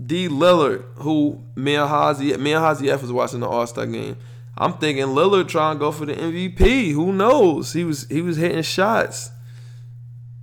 D. 0.07 0.29
Lillard, 0.29 0.85
who 0.97 1.43
me 1.55 1.77
and 1.77 1.89
Hazi, 1.89 2.37
me 2.37 2.51
Hazi 2.53 2.91
F 2.91 3.03
was 3.03 3.13
watching 3.13 3.41
the 3.41 3.49
All 3.49 3.67
Star 3.67 3.87
game. 3.87 4.17
I'm 4.57 4.75
thinking 4.75 5.07
Lillard 5.07 5.49
trying 5.49 5.77
to 5.77 5.81
go 5.81 5.93
for 5.93 6.07
the 6.07 6.15
MVP. 6.15 6.93
Who 6.93 7.13
knows? 7.13 7.73
He 7.73 7.85
was 7.85 8.07
he 8.09 8.23
was 8.23 8.37
hitting 8.37 8.63
shots. 8.63 9.31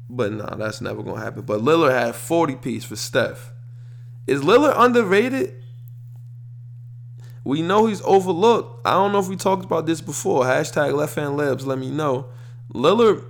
But 0.09 0.33
nah, 0.33 0.55
that's 0.55 0.81
never 0.81 1.01
gonna 1.01 1.21
happen. 1.21 1.43
But 1.43 1.61
Lillard 1.61 1.91
had 1.91 2.15
40 2.15 2.55
piece 2.55 2.83
for 2.83 2.97
Steph. 2.97 3.51
Is 4.27 4.41
Lillard 4.41 4.73
underrated? 4.75 5.55
We 7.43 7.61
know 7.61 7.87
he's 7.87 8.01
overlooked. 8.03 8.85
I 8.85 8.91
don't 8.91 9.13
know 9.13 9.19
if 9.19 9.27
we 9.27 9.35
talked 9.35 9.65
about 9.65 9.85
this 9.85 10.01
before. 10.01 10.43
Hashtag 10.43 10.93
left 10.93 11.15
hand 11.15 11.39
layups, 11.39 11.65
let 11.65 11.79
me 11.79 11.89
know. 11.89 12.27
Lillard 12.73 13.25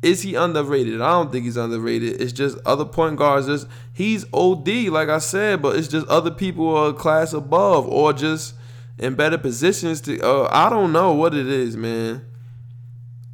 is 0.00 0.22
he 0.22 0.36
underrated? 0.36 1.00
I 1.00 1.10
don't 1.10 1.32
think 1.32 1.44
he's 1.44 1.56
underrated. 1.56 2.20
It's 2.20 2.32
just 2.32 2.58
other 2.64 2.84
point 2.84 3.16
guards. 3.16 3.46
Just 3.46 3.66
he's 3.92 4.24
OD, 4.32 4.68
like 4.88 5.08
I 5.08 5.18
said, 5.18 5.60
but 5.60 5.76
it's 5.76 5.88
just 5.88 6.06
other 6.06 6.30
people 6.30 6.68
are 6.76 6.90
a 6.90 6.94
class 6.94 7.32
above 7.32 7.88
or 7.88 8.12
just 8.12 8.54
in 8.98 9.14
better 9.14 9.38
positions 9.38 10.00
to. 10.02 10.20
Uh, 10.20 10.48
I 10.50 10.68
don't 10.68 10.92
know 10.92 11.12
what 11.12 11.34
it 11.34 11.46
is, 11.46 11.76
man. 11.76 12.24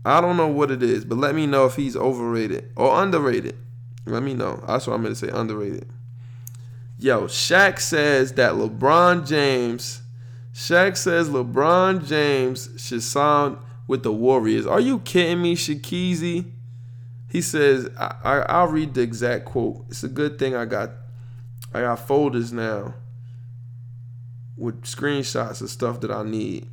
I 0.05 0.21
don't 0.21 0.37
know 0.37 0.49
what 0.49 0.71
it 0.71 0.83
is, 0.83 1.05
but 1.05 1.17
let 1.17 1.35
me 1.35 1.47
know 1.47 1.65
if 1.65 1.77
he's 1.77 1.97
overrated 1.97 2.71
or 2.77 3.03
underrated. 3.03 3.57
Let 4.07 4.23
me 4.23 4.35
know. 4.35 4.63
That's 4.67 4.87
what 4.87 4.95
I'm 4.95 5.03
gonna 5.03 5.15
say. 5.15 5.29
Underrated. 5.29 5.89
Yo, 6.99 7.23
Shaq 7.23 7.79
says 7.79 8.33
that 8.35 8.53
LeBron 8.53 9.27
James. 9.27 10.03
Shaq 10.53 10.97
says 10.97 11.29
LeBron 11.29 12.07
James 12.07 12.69
should 12.77 13.03
sign 13.03 13.57
with 13.89 14.03
the 14.03 14.13
Warriors. 14.13 14.67
Are 14.67 14.81
you 14.81 15.01
kidding 15.01 15.43
me, 15.43 15.57
Shakeezy? 15.57 16.51
He 17.29 17.43
says, 17.43 17.89
I, 17.99 18.45
I, 18.47 18.63
will 18.63 18.71
read 18.71 18.95
the 18.95 19.01
exact 19.01 19.47
quote. 19.47 19.87
It's 19.89 20.05
a 20.05 20.09
good 20.09 20.39
thing 20.39 20.55
I 20.55 20.67
got 20.67 20.91
I 21.73 21.81
got 21.81 22.07
folders 22.07 22.53
now 22.53 22.95
with 24.57 24.83
screenshots 24.83 25.61
of 25.61 25.71
stuff 25.71 26.01
that 26.01 26.11
I 26.11 26.23
need. 26.23 26.69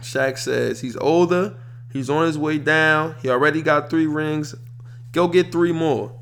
Shaq 0.00 0.38
says 0.38 0.80
he's 0.80 0.96
older, 0.96 1.56
he's 1.92 2.10
on 2.10 2.26
his 2.26 2.38
way 2.38 2.58
down, 2.58 3.14
he 3.22 3.28
already 3.28 3.62
got 3.62 3.90
three 3.90 4.06
rings. 4.06 4.54
Go 5.12 5.28
get 5.28 5.52
three 5.52 5.72
more. 5.72 6.12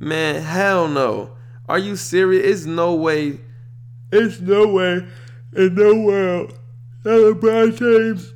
Man, 0.00 0.42
hell 0.42 0.88
no. 0.88 1.36
Are 1.68 1.78
you 1.78 1.96
serious? 1.96 2.44
It's 2.44 2.66
no 2.66 2.94
way. 2.94 3.40
It's 4.10 4.40
no 4.40 4.66
way 4.66 5.06
in 5.54 5.74
no 5.74 5.94
world 5.94 6.58
that 7.02 7.10
LeBron 7.10 7.76
James 7.76 8.34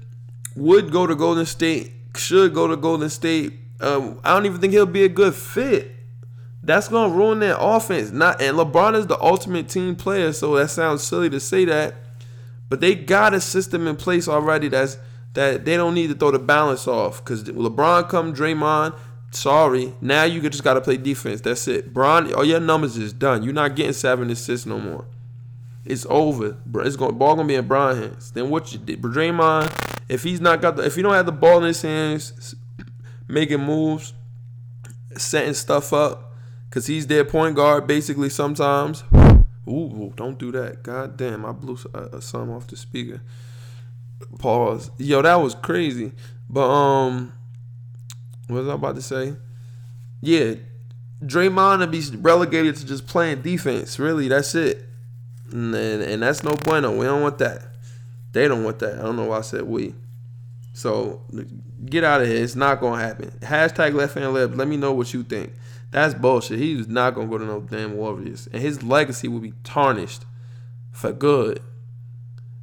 would 0.55 0.91
go 0.91 1.07
to 1.07 1.15
Golden 1.15 1.47
State, 1.47 1.93
should 2.15 2.55
go 2.55 2.67
to 2.67 2.77
Golden 2.77 3.11
State. 3.11 3.55
Um, 3.81 4.21
I 4.25 4.33
don't 4.33 4.47
even 4.47 4.61
think 4.61 4.73
he'll 4.73 4.87
be 4.87 5.05
a 5.05 5.09
good 5.09 5.35
fit. 5.35 5.96
That's 6.67 6.89
gonna 6.89 7.15
ruin 7.15 7.39
their 7.39 7.57
offense. 7.59 8.11
Not 8.11 8.43
and 8.43 8.59
LeBron 8.59 8.97
is 8.97 9.07
the 9.07 9.21
ultimate 9.21 9.69
team 9.69 9.97
player, 9.97 10.33
so 10.33 10.57
that 10.57 10.69
sounds 10.69 11.03
silly 11.03 11.31
to 11.31 11.41
say 11.41 11.65
that. 11.65 11.95
But 12.69 12.81
they 12.81 12.95
got 12.95 13.35
a 13.35 13.41
system 13.41 13.87
in 13.87 13.97
place 13.97 14.29
already 14.29 14.69
that's 14.69 14.99
that 15.35 15.65
they 15.65 15.77
don't 15.77 15.95
need 15.95 16.09
to 16.09 16.15
throw 16.15 16.31
the 16.31 16.39
balance 16.39 16.89
off. 16.89 17.25
Cause 17.25 17.45
LeBron 17.45 18.09
come 18.09 18.35
Draymond, 18.35 18.95
Sorry. 19.37 19.93
Now 20.01 20.25
you 20.25 20.41
just 20.49 20.65
got 20.65 20.75
to 20.75 20.81
play 20.81 20.97
defense. 20.97 21.43
That's 21.43 21.69
it. 21.69 21.93
Bron, 21.93 22.33
all 22.33 22.45
your 22.45 22.61
numbers 22.61 22.97
is 22.97 23.13
done. 23.13 23.43
You're 23.43 23.53
not 23.53 23.77
getting 23.77 23.93
seven 23.93 24.31
assists 24.31 24.67
no 24.67 24.79
more. 24.79 25.05
It's 25.85 26.07
over. 26.09 26.57
It's 26.77 26.97
going 26.97 27.17
ball 27.17 27.37
gonna 27.37 27.47
be 27.47 27.55
in 27.55 27.69
Bron 27.69 27.97
hands. 27.97 28.33
Then 28.33 28.51
what 28.51 28.73
you 28.73 28.79
did, 28.79 29.03
Draymond? 29.03 29.73
If 30.09 30.23
he's 30.23 30.41
not 30.41 30.61
got 30.61 30.77
the, 30.77 30.85
if 30.85 30.97
he 30.97 31.03
don't 31.03 31.13
have 31.13 31.27
the 31.27 31.33
ball 31.33 31.59
in 31.59 31.65
his 31.65 31.83
hands, 31.83 32.55
making 33.29 33.61
moves, 33.61 34.15
setting 35.17 35.55
stuff 35.55 35.93
up, 35.93 36.26
cause 36.77 36.87
he's 36.89 37.07
their 37.07 37.25
point 37.25 37.57
guard 37.57 37.87
basically 37.87 38.29
sometimes. 38.29 39.03
Ooh, 39.67 40.13
don't 40.15 40.39
do 40.39 40.53
that. 40.53 40.83
God 40.83 41.17
damn, 41.17 41.47
I 41.47 41.53
blew 41.53 41.79
uh, 41.95 42.21
some 42.21 42.51
off 42.51 42.67
the 42.67 42.77
speaker. 42.77 43.23
Pause. 44.39 44.91
Yo, 44.99 45.23
that 45.23 45.37
was 45.37 45.55
crazy. 45.55 46.13
But 46.51 46.69
um, 46.69 47.33
what 48.49 48.59
was 48.59 48.69
I 48.69 48.75
about 48.75 48.95
to 48.97 49.01
say? 49.01 49.37
Yeah, 50.21 50.57
Draymond 51.25 51.79
to 51.79 51.87
be 51.87 52.03
relegated 52.19 52.77
to 52.77 52.87
just 52.87 53.07
playing 53.07 53.41
defense. 53.41 53.99
Really, 53.99 54.29
that's 54.29 54.55
it. 54.55 54.85
And, 55.51 55.75
and 55.75 56.23
that's 56.23 56.43
no 56.43 56.57
bueno. 56.57 56.95
We 56.95 57.07
don't 57.07 57.23
want 57.23 57.39
that. 57.39 57.63
They 58.33 58.49
don't 58.49 58.65
want 58.65 58.81
that. 58.81 58.99
I 58.99 59.03
don't 59.03 59.17
know 59.17 59.25
why 59.25 59.39
I 59.39 59.41
said 59.41 59.63
we. 59.63 59.95
So 60.75 61.23
get 61.87 62.05
out 62.05 62.21
of 62.21 62.29
here. 62.29 62.45
It's 62.45 62.55
not 62.55 62.81
gonna 62.81 63.03
happen. 63.03 63.31
Hashtag 63.41 63.95
left 63.95 64.13
hand 64.13 64.27
layups. 64.27 64.59
Let 64.59 64.69
me 64.69 64.77
know 64.77 64.93
what 64.93 65.15
you 65.15 65.23
think. 65.23 65.55
That's 65.91 66.15
bullshit. 66.15 66.59
He's 66.59 66.89
not 66.89 67.15
gonna 67.15 67.29
go 67.29 67.39
to 67.39 67.45
no 67.45 67.61
damn 67.61 67.97
Warriors, 67.97 68.49
and 68.53 68.61
his 68.61 68.83
legacy 68.83 69.29
will 69.29 69.41
be 69.41 69.55
tarnished 69.65 70.25
for 70.93 71.13
good. 71.13 71.61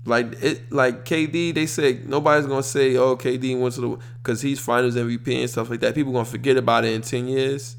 Like 0.05 0.33
it, 0.43 0.71
like 0.71 1.05
KD, 1.05 1.53
they 1.53 1.65
say 1.65 2.01
nobody's 2.05 2.45
gonna 2.45 2.63
say, 2.63 2.97
"Oh, 2.97 3.15
KD 3.15 3.57
went 3.57 3.75
to 3.75 3.81
the," 3.81 3.97
because 4.21 4.41
he's 4.41 4.59
Finals 4.59 4.95
MVP 4.95 5.39
and 5.39 5.49
stuff 5.49 5.69
like 5.69 5.79
that. 5.79 5.95
People 5.95 6.11
gonna 6.11 6.25
forget 6.25 6.57
about 6.57 6.83
it 6.83 6.93
in 6.93 7.01
ten 7.01 7.27
years. 7.27 7.77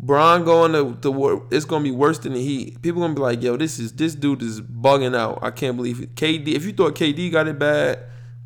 Bron 0.00 0.44
going 0.44 0.72
to 0.72 0.98
the 1.00 1.12
war, 1.12 1.44
it's 1.52 1.64
gonna 1.64 1.84
be 1.84 1.92
worse 1.92 2.18
than 2.18 2.32
the 2.32 2.42
Heat. 2.42 2.82
People 2.82 3.02
gonna 3.02 3.14
be 3.14 3.20
like, 3.20 3.40
"Yo, 3.40 3.56
this 3.56 3.78
is 3.78 3.92
this 3.92 4.16
dude 4.16 4.42
is 4.42 4.60
bugging 4.60 5.14
out." 5.14 5.38
I 5.40 5.52
can't 5.52 5.76
believe 5.76 6.00
it. 6.00 6.16
KD. 6.16 6.56
If 6.56 6.64
you 6.64 6.72
thought 6.72 6.96
KD 6.96 7.30
got 7.30 7.46
it 7.46 7.60
bad, 7.60 8.00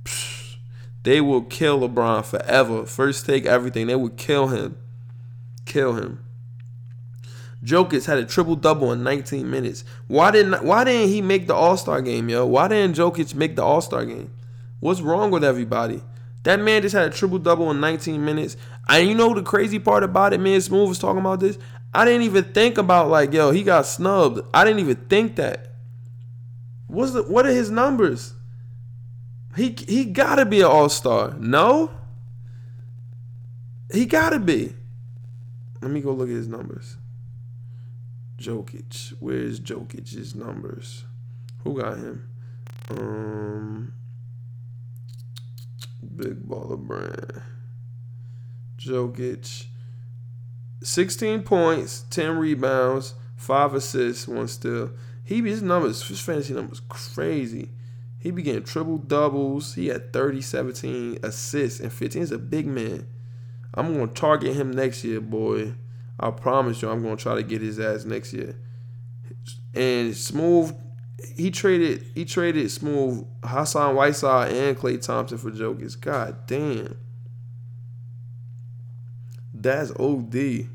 psh, 0.04 0.56
they 1.02 1.22
will 1.22 1.40
kill 1.40 1.80
LeBron 1.80 2.22
forever. 2.22 2.84
First 2.84 3.24
take 3.24 3.46
everything. 3.46 3.86
They 3.86 3.96
will 3.96 4.10
kill 4.10 4.48
him, 4.48 4.76
kill 5.64 5.94
him. 5.94 6.18
Jokic 7.66 8.06
had 8.06 8.18
a 8.18 8.24
triple 8.24 8.54
double 8.54 8.92
in 8.92 9.02
19 9.02 9.50
minutes. 9.50 9.84
Why 10.06 10.30
didn't 10.30 10.64
Why 10.64 10.84
didn't 10.84 11.08
he 11.08 11.20
make 11.20 11.48
the 11.48 11.54
All 11.54 11.76
Star 11.76 12.00
game, 12.00 12.28
yo? 12.28 12.46
Why 12.46 12.68
didn't 12.68 12.96
Jokic 12.96 13.34
make 13.34 13.56
the 13.56 13.64
All 13.64 13.80
Star 13.80 14.06
game? 14.06 14.30
What's 14.78 15.00
wrong 15.00 15.32
with 15.32 15.42
everybody? 15.42 16.00
That 16.44 16.60
man 16.60 16.82
just 16.82 16.94
had 16.94 17.08
a 17.08 17.10
triple 17.10 17.38
double 17.38 17.72
in 17.72 17.80
19 17.80 18.24
minutes. 18.24 18.56
And 18.88 19.08
you 19.08 19.16
know 19.16 19.34
the 19.34 19.42
crazy 19.42 19.80
part 19.80 20.04
about 20.04 20.32
it, 20.32 20.38
man. 20.38 20.60
Smooth 20.60 20.88
was 20.88 20.98
talking 21.00 21.18
about 21.18 21.40
this. 21.40 21.58
I 21.92 22.04
didn't 22.04 22.22
even 22.22 22.44
think 22.44 22.78
about 22.78 23.08
like, 23.08 23.32
yo, 23.32 23.50
he 23.50 23.64
got 23.64 23.84
snubbed. 23.84 24.46
I 24.54 24.64
didn't 24.64 24.80
even 24.80 24.96
think 25.08 25.34
that. 25.36 25.72
What's 26.86 27.12
the 27.12 27.24
what 27.24 27.46
are 27.46 27.50
his 27.50 27.68
numbers? 27.68 28.34
He 29.56 29.74
he 29.88 30.04
gotta 30.04 30.46
be 30.46 30.60
an 30.60 30.66
all 30.66 30.88
star. 30.88 31.34
No? 31.40 31.90
He 33.92 34.06
gotta 34.06 34.38
be. 34.38 34.72
Let 35.82 35.90
me 35.90 36.00
go 36.00 36.12
look 36.12 36.28
at 36.28 36.34
his 36.34 36.46
numbers. 36.46 36.96
Jokic. 38.38 39.14
Where's 39.20 39.60
Jokic's 39.60 40.34
numbers? 40.34 41.04
Who 41.64 41.80
got 41.80 41.96
him? 41.98 42.28
Um, 42.90 43.92
Big 46.16 46.46
Baller 46.48 46.78
Brand. 46.78 47.42
Jokic. 48.78 49.66
16 50.82 51.42
points, 51.42 52.04
10 52.10 52.36
rebounds, 52.38 53.14
5 53.36 53.74
assists, 53.74 54.28
1 54.28 54.48
steal. 54.48 54.90
He 55.24 55.40
his 55.42 55.62
numbers, 55.62 56.06
his 56.06 56.20
fantasy 56.20 56.54
numbers 56.54 56.80
crazy. 56.88 57.70
He 58.18 58.30
began 58.30 58.62
triple 58.62 58.98
doubles. 58.98 59.74
He 59.74 59.88
had 59.88 60.12
30, 60.12 60.40
17 60.40 61.18
assists 61.22 61.80
and 61.80 61.92
15. 61.92 62.22
He's 62.22 62.32
a 62.32 62.38
big 62.38 62.66
man. 62.66 63.06
I'm 63.74 63.92
gonna 63.92 64.06
target 64.08 64.54
him 64.54 64.70
next 64.70 65.04
year, 65.04 65.20
boy. 65.20 65.74
I 66.18 66.30
promise 66.30 66.80
you, 66.82 66.90
I'm 66.90 67.02
gonna 67.02 67.16
try 67.16 67.34
to 67.34 67.42
get 67.42 67.60
his 67.60 67.78
ass 67.78 68.04
next 68.04 68.32
year. 68.32 68.56
And 69.74 70.16
Smooth, 70.16 70.74
he 71.36 71.50
traded 71.50 72.04
he 72.14 72.24
traded 72.24 72.70
Smooth 72.70 73.26
Hassan 73.44 73.94
Whiteside 73.94 74.52
and 74.52 74.76
Klay 74.76 75.00
Thompson 75.00 75.38
for 75.38 75.50
Jokic. 75.50 76.00
God 76.00 76.46
damn, 76.46 76.96
that's 79.52 79.90
OD. 79.92 80.68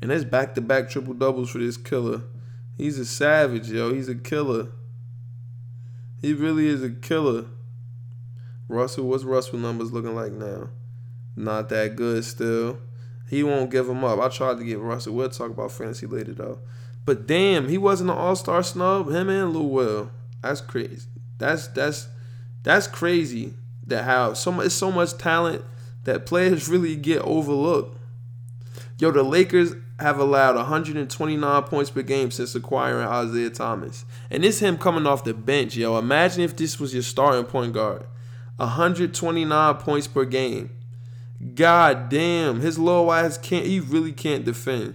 And 0.00 0.10
that's 0.10 0.24
back 0.24 0.56
to 0.56 0.60
back 0.60 0.90
triple 0.90 1.14
doubles 1.14 1.50
for 1.50 1.58
this 1.58 1.76
killer. 1.76 2.22
He's 2.76 2.98
a 2.98 3.04
savage, 3.04 3.70
yo. 3.70 3.94
He's 3.94 4.08
a 4.08 4.16
killer. 4.16 4.68
He 6.20 6.32
really 6.32 6.66
is 6.66 6.82
a 6.82 6.90
killer. 6.90 7.46
Russell, 8.68 9.06
what's 9.06 9.22
Russell 9.22 9.58
numbers 9.58 9.92
looking 9.92 10.14
like 10.14 10.32
now? 10.32 10.70
Not 11.36 11.68
that 11.68 11.94
good 11.94 12.24
still. 12.24 12.78
He 13.32 13.42
won't 13.42 13.70
give 13.70 13.88
him 13.88 14.04
up. 14.04 14.20
I 14.20 14.28
tried 14.28 14.58
to 14.58 14.64
get 14.64 14.78
Russell. 14.78 15.14
We'll 15.14 15.30
talk 15.30 15.50
about 15.50 15.72
fantasy 15.72 16.06
later 16.06 16.34
though. 16.34 16.58
But 17.06 17.26
damn, 17.26 17.66
he 17.66 17.78
wasn't 17.78 18.10
an 18.10 18.16
All 18.18 18.36
Star 18.36 18.62
snub. 18.62 19.10
Him 19.10 19.30
and 19.30 19.54
Lou 19.54 19.62
Will. 19.62 20.10
That's 20.42 20.60
crazy. 20.60 21.08
That's 21.38 21.66
that's 21.68 22.08
that's 22.62 22.86
crazy. 22.86 23.54
That 23.86 24.04
how 24.04 24.34
so 24.34 24.52
much 24.52 24.72
so 24.72 24.92
much 24.92 25.16
talent 25.16 25.64
that 26.04 26.26
players 26.26 26.68
really 26.68 26.94
get 26.94 27.22
overlooked. 27.22 27.96
Yo, 28.98 29.10
the 29.10 29.22
Lakers 29.22 29.72
have 29.98 30.18
allowed 30.18 30.56
129 30.56 31.62
points 31.62 31.88
per 31.88 32.02
game 32.02 32.30
since 32.30 32.54
acquiring 32.54 33.08
Isaiah 33.08 33.48
Thomas. 33.48 34.04
And 34.30 34.44
this 34.44 34.58
him 34.58 34.76
coming 34.76 35.06
off 35.06 35.24
the 35.24 35.32
bench, 35.32 35.74
yo. 35.74 35.96
Imagine 35.96 36.42
if 36.42 36.54
this 36.54 36.78
was 36.78 36.92
your 36.92 37.02
starting 37.02 37.44
point 37.44 37.72
guard. 37.72 38.04
129 38.56 39.74
points 39.76 40.06
per 40.06 40.26
game. 40.26 40.68
God 41.54 42.08
damn, 42.08 42.60
his 42.60 42.78
low 42.78 43.10
ass 43.10 43.36
can't. 43.36 43.66
He 43.66 43.80
really 43.80 44.12
can't 44.12 44.44
defend. 44.44 44.94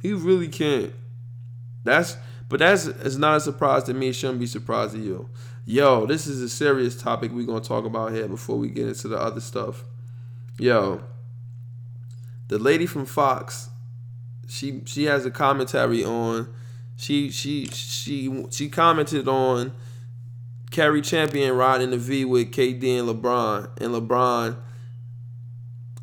He 0.00 0.12
really 0.12 0.48
can't. 0.48 0.92
That's 1.82 2.16
but 2.48 2.60
that's 2.60 2.86
it's 2.86 3.16
not 3.16 3.36
a 3.36 3.40
surprise 3.40 3.84
to 3.84 3.94
me. 3.94 4.08
It 4.08 4.12
shouldn't 4.14 4.40
be 4.40 4.46
surprised 4.46 4.92
to 4.92 4.98
you. 4.98 5.28
Yo, 5.66 6.06
this 6.06 6.26
is 6.26 6.40
a 6.40 6.48
serious 6.48 7.00
topic 7.00 7.32
we're 7.32 7.46
gonna 7.46 7.60
talk 7.60 7.84
about 7.84 8.12
here 8.12 8.28
before 8.28 8.56
we 8.56 8.68
get 8.68 8.86
into 8.86 9.08
the 9.08 9.18
other 9.18 9.40
stuff. 9.40 9.84
Yo, 10.58 11.02
the 12.46 12.58
lady 12.58 12.86
from 12.86 13.04
Fox, 13.04 13.68
she 14.48 14.82
she 14.86 15.04
has 15.04 15.26
a 15.26 15.30
commentary 15.30 16.04
on. 16.04 16.52
She 16.96 17.30
she 17.30 17.66
she 17.66 18.46
she 18.50 18.68
commented 18.68 19.28
on 19.28 19.72
Cari 20.70 21.02
Champion 21.02 21.54
riding 21.54 21.90
the 21.90 21.98
V 21.98 22.24
with 22.24 22.52
KD 22.52 23.00
and 23.00 23.08
LeBron, 23.08 23.70
and 23.80 23.92
LeBron 23.94 24.56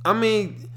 I 0.05 0.13
mean, 0.13 0.69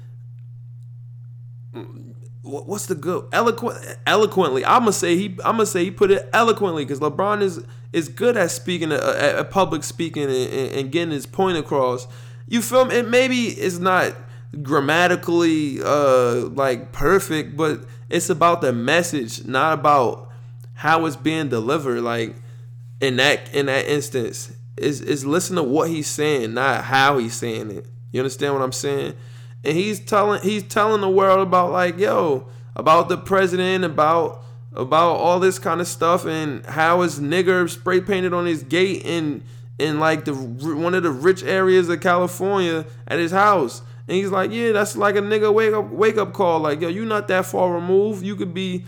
what's 2.41 2.87
the 2.87 2.95
good 2.95 3.27
eloquent 3.31 3.77
eloquently? 4.05 4.65
I'm 4.65 4.81
gonna 4.81 4.93
say 4.93 5.15
he. 5.15 5.25
I'm 5.45 5.55
gonna 5.55 5.65
say 5.65 5.83
he 5.85 5.91
put 5.91 6.11
it 6.11 6.27
eloquently 6.33 6.83
because 6.83 6.99
LeBron 6.99 7.41
is 7.41 7.63
is 7.93 8.09
good 8.09 8.37
at 8.37 8.51
speaking 8.51 8.91
at, 8.91 9.01
at 9.01 9.51
public 9.51 9.83
speaking 9.83 10.23
and, 10.23 10.53
and, 10.53 10.91
getting 10.91 11.11
his 11.11 11.25
point 11.25 11.57
across. 11.57 12.07
You 12.47 12.61
feel 12.61 12.85
me? 12.85 13.01
Maybe 13.03 13.47
it's 13.47 13.77
not 13.77 14.15
grammatically 14.63 15.79
uh 15.83 16.47
like 16.47 16.91
perfect, 16.91 17.55
but 17.55 17.81
it's 18.09 18.29
about 18.29 18.61
the 18.61 18.73
message, 18.73 19.45
not 19.45 19.73
about 19.73 20.29
how 20.73 21.05
it's 21.05 21.15
being 21.15 21.49
delivered. 21.49 22.01
Like 22.01 22.35
in 22.99 23.17
that 23.17 23.53
in 23.53 23.67
that 23.67 23.85
instance, 23.85 24.51
is 24.75 25.01
is 25.01 25.25
listen 25.25 25.55
to 25.57 25.63
what 25.63 25.89
he's 25.89 26.07
saying, 26.07 26.55
not 26.55 26.85
how 26.85 27.19
he's 27.19 27.35
saying 27.35 27.69
it. 27.69 27.85
You 28.11 28.21
understand 28.21 28.53
what 28.53 28.63
I'm 28.63 28.71
saying? 28.71 29.15
And 29.63 29.75
he's 29.75 29.99
telling 29.99 30.41
he's 30.41 30.63
telling 30.63 31.01
the 31.01 31.09
world 31.09 31.39
about 31.39 31.71
like, 31.71 31.97
yo, 31.97 32.47
about 32.75 33.09
the 33.09 33.17
president, 33.17 33.83
about 33.83 34.43
about 34.73 35.15
all 35.15 35.39
this 35.39 35.59
kind 35.59 35.81
of 35.81 35.87
stuff 35.87 36.25
and 36.25 36.65
how 36.65 37.01
his 37.01 37.19
nigger 37.19 37.69
spray 37.69 38.01
painted 38.01 38.33
on 38.33 38.45
his 38.45 38.63
gate 38.63 39.03
in 39.03 39.43
in 39.77 39.99
like 39.99 40.25
the 40.25 40.33
one 40.33 40.93
of 40.93 41.03
the 41.03 41.11
rich 41.11 41.43
areas 41.43 41.89
of 41.89 42.01
California 42.01 42.85
at 43.07 43.19
his 43.19 43.31
house. 43.31 43.81
And 44.07 44.15
he's 44.15 44.29
like, 44.29 44.51
yeah, 44.51 44.71
that's 44.71 44.97
like 44.97 45.15
a 45.15 45.21
nigga 45.21 45.53
wake 45.53 45.73
up 45.73 45.89
wake 45.89 46.17
up 46.17 46.33
call. 46.33 46.59
Like, 46.59 46.81
yo, 46.81 46.87
you 46.87 47.05
not 47.05 47.27
that 47.27 47.45
far 47.45 47.73
removed. 47.73 48.25
You 48.25 48.35
could 48.35 48.53
be 48.53 48.85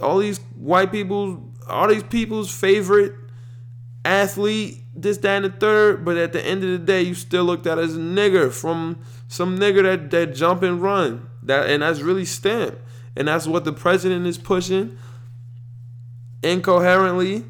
all 0.00 0.18
these 0.18 0.38
white 0.56 0.90
people, 0.90 1.52
all 1.68 1.88
these 1.88 2.02
people's 2.02 2.54
favorite 2.54 3.14
athlete, 4.04 4.81
this, 4.94 5.18
that, 5.18 5.36
and 5.36 5.44
the 5.44 5.50
third. 5.50 6.04
But 6.04 6.16
at 6.16 6.32
the 6.32 6.44
end 6.44 6.64
of 6.64 6.70
the 6.70 6.78
day, 6.78 7.02
you 7.02 7.14
still 7.14 7.44
looked 7.44 7.66
at 7.66 7.78
as 7.78 7.96
a 7.96 8.00
nigger 8.00 8.52
from 8.52 9.02
some 9.28 9.58
nigger 9.58 9.82
that, 9.82 10.10
that 10.10 10.34
jump 10.34 10.62
and 10.62 10.80
run. 10.80 11.28
That 11.42 11.68
and 11.68 11.82
that's 11.82 12.00
really 12.00 12.24
stamp. 12.24 12.78
And 13.16 13.28
that's 13.28 13.46
what 13.46 13.64
the 13.64 13.72
president 13.72 14.26
is 14.26 14.38
pushing 14.38 14.98
incoherently. 16.42 17.44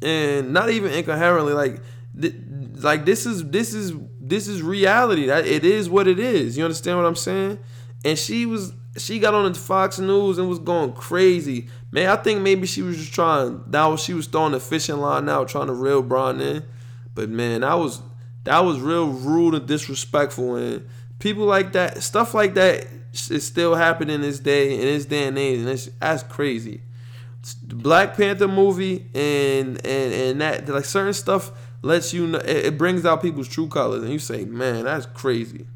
And 0.00 0.52
not 0.52 0.70
even 0.70 0.92
incoherently, 0.92 1.54
like 1.54 1.80
th- 2.20 2.34
like 2.76 3.04
this 3.04 3.26
is 3.26 3.48
this 3.50 3.74
is 3.74 3.92
this 4.20 4.46
is 4.46 4.62
reality. 4.62 5.26
That 5.26 5.46
it 5.46 5.64
is 5.64 5.90
what 5.90 6.06
it 6.06 6.18
is. 6.18 6.56
You 6.56 6.64
understand 6.64 6.98
what 6.98 7.06
I'm 7.06 7.16
saying? 7.16 7.58
And 8.04 8.16
she 8.16 8.46
was 8.46 8.72
she 8.98 9.18
got 9.18 9.34
on 9.34 9.52
the 9.52 9.58
Fox 9.58 9.98
News 9.98 10.38
and 10.38 10.48
was 10.48 10.58
going 10.58 10.92
crazy. 10.92 11.68
Man, 11.90 12.08
I 12.08 12.16
think 12.16 12.40
maybe 12.40 12.66
she 12.66 12.82
was 12.82 12.96
just 12.96 13.12
trying 13.12 13.62
that 13.68 13.86
was 13.86 14.02
she 14.02 14.14
was 14.14 14.26
throwing 14.26 14.52
the 14.52 14.60
fishing 14.60 14.98
line 14.98 15.28
out, 15.28 15.48
trying 15.48 15.68
to 15.68 15.72
reel 15.72 16.02
Bron 16.02 16.40
in. 16.40 16.64
But 17.14 17.28
man, 17.28 17.62
that 17.62 17.74
was 17.74 18.02
that 18.44 18.60
was 18.60 18.80
real 18.80 19.08
rude 19.08 19.54
and 19.54 19.66
disrespectful 19.66 20.56
and 20.56 20.88
people 21.18 21.44
like 21.44 21.72
that, 21.72 22.02
stuff 22.02 22.34
like 22.34 22.54
that 22.54 22.86
is 23.12 23.46
still 23.46 23.74
happening 23.74 24.16
in 24.16 24.20
this 24.20 24.38
day, 24.38 24.74
in 24.74 24.80
this 24.80 25.04
day 25.04 25.26
and 25.26 25.38
age, 25.38 25.58
and 25.58 25.68
it's, 25.68 25.86
that's 26.00 26.22
crazy. 26.22 26.82
The 27.66 27.74
Black 27.74 28.16
Panther 28.16 28.48
movie 28.48 29.06
and 29.14 29.84
and 29.86 30.12
and 30.12 30.40
that 30.40 30.68
like 30.68 30.84
certain 30.84 31.14
stuff 31.14 31.52
lets 31.82 32.12
you 32.12 32.26
know 32.26 32.38
it, 32.38 32.66
it 32.66 32.78
brings 32.78 33.06
out 33.06 33.22
people's 33.22 33.48
true 33.48 33.68
colors, 33.68 34.02
and 34.02 34.12
you 34.12 34.18
say, 34.18 34.44
man, 34.44 34.84
that's 34.84 35.06
crazy. 35.06 35.66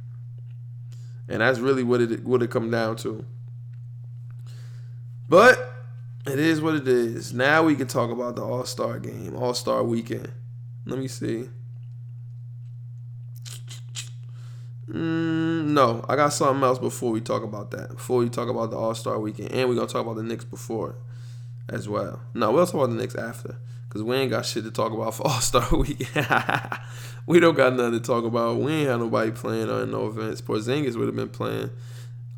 And 1.33 1.41
that's 1.41 1.59
really 1.61 1.83
what 1.83 2.03
it 2.03 2.25
what 2.25 2.43
it 2.43 2.51
come 2.51 2.71
down 2.71 2.97
to. 2.97 3.25
But 5.31 5.59
it 6.27 6.39
is 6.39 6.61
what 6.61 6.75
it 6.75 6.87
is. 6.87 7.33
Now 7.33 7.63
we 7.63 7.75
can 7.75 7.87
talk 7.87 8.11
about 8.11 8.37
the 8.37 8.43
All 8.43 8.67
Star 8.67 8.99
game, 8.99 9.35
All 9.35 9.55
Star 9.55 9.83
weekend. 9.83 10.31
Let 10.85 10.99
me 10.99 11.09
see. 11.09 11.49
Mm, 14.91 15.69
no, 15.69 16.05
I 16.07 16.17
got 16.17 16.35
something 16.35 16.63
else 16.63 16.79
before 16.79 17.11
we 17.13 17.23
talk 17.23 17.43
about 17.43 17.71
that. 17.71 17.89
Before 17.89 18.19
we 18.19 18.29
talk 18.29 18.51
about 18.51 18.71
the 18.71 18.77
All 18.77 18.95
Star 18.95 19.19
weekend, 19.19 19.53
and 19.53 19.71
we're 19.71 19.75
gonna 19.75 19.87
talk 19.87 20.03
about 20.03 20.17
the 20.17 20.23
Knicks 20.23 20.45
before 20.45 20.97
as 21.67 21.89
well. 21.89 22.21
No, 22.35 22.53
we'll 22.53 22.67
talk 22.67 22.75
about 22.75 22.91
the 22.91 22.97
Knicks 22.97 23.15
after, 23.15 23.57
cause 23.93 24.03
we 24.03 24.17
ain't 24.17 24.31
got 24.31 24.47
shit 24.47 24.65
to 24.65 24.71
talk 24.71 24.93
about 24.93 25.15
for 25.15 25.27
All 25.27 25.41
Star 25.41 25.69
Week. 25.77 26.09
we 27.27 27.41
don't 27.41 27.57
got 27.57 27.75
nothing 27.75 27.93
to 27.93 28.01
talk 28.01 28.25
about. 28.25 28.57
We 28.57 28.73
ain't 28.73 28.89
had 28.89 29.01
nobody 29.01 29.31
playing 29.31 29.69
on 29.69 29.91
no 29.91 30.07
events. 30.07 30.41
Porzingis 30.41 30.97
would 30.97 31.07
have 31.07 31.17
been 31.17 31.29
playing 31.29 31.71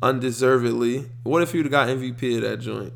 undeservedly. 0.01 1.05
What 1.23 1.41
if 1.41 1.53
you'd 1.53 1.65
have 1.65 1.71
got 1.71 1.87
MVP 1.87 2.37
of 2.37 2.41
that 2.41 2.57
joint? 2.57 2.93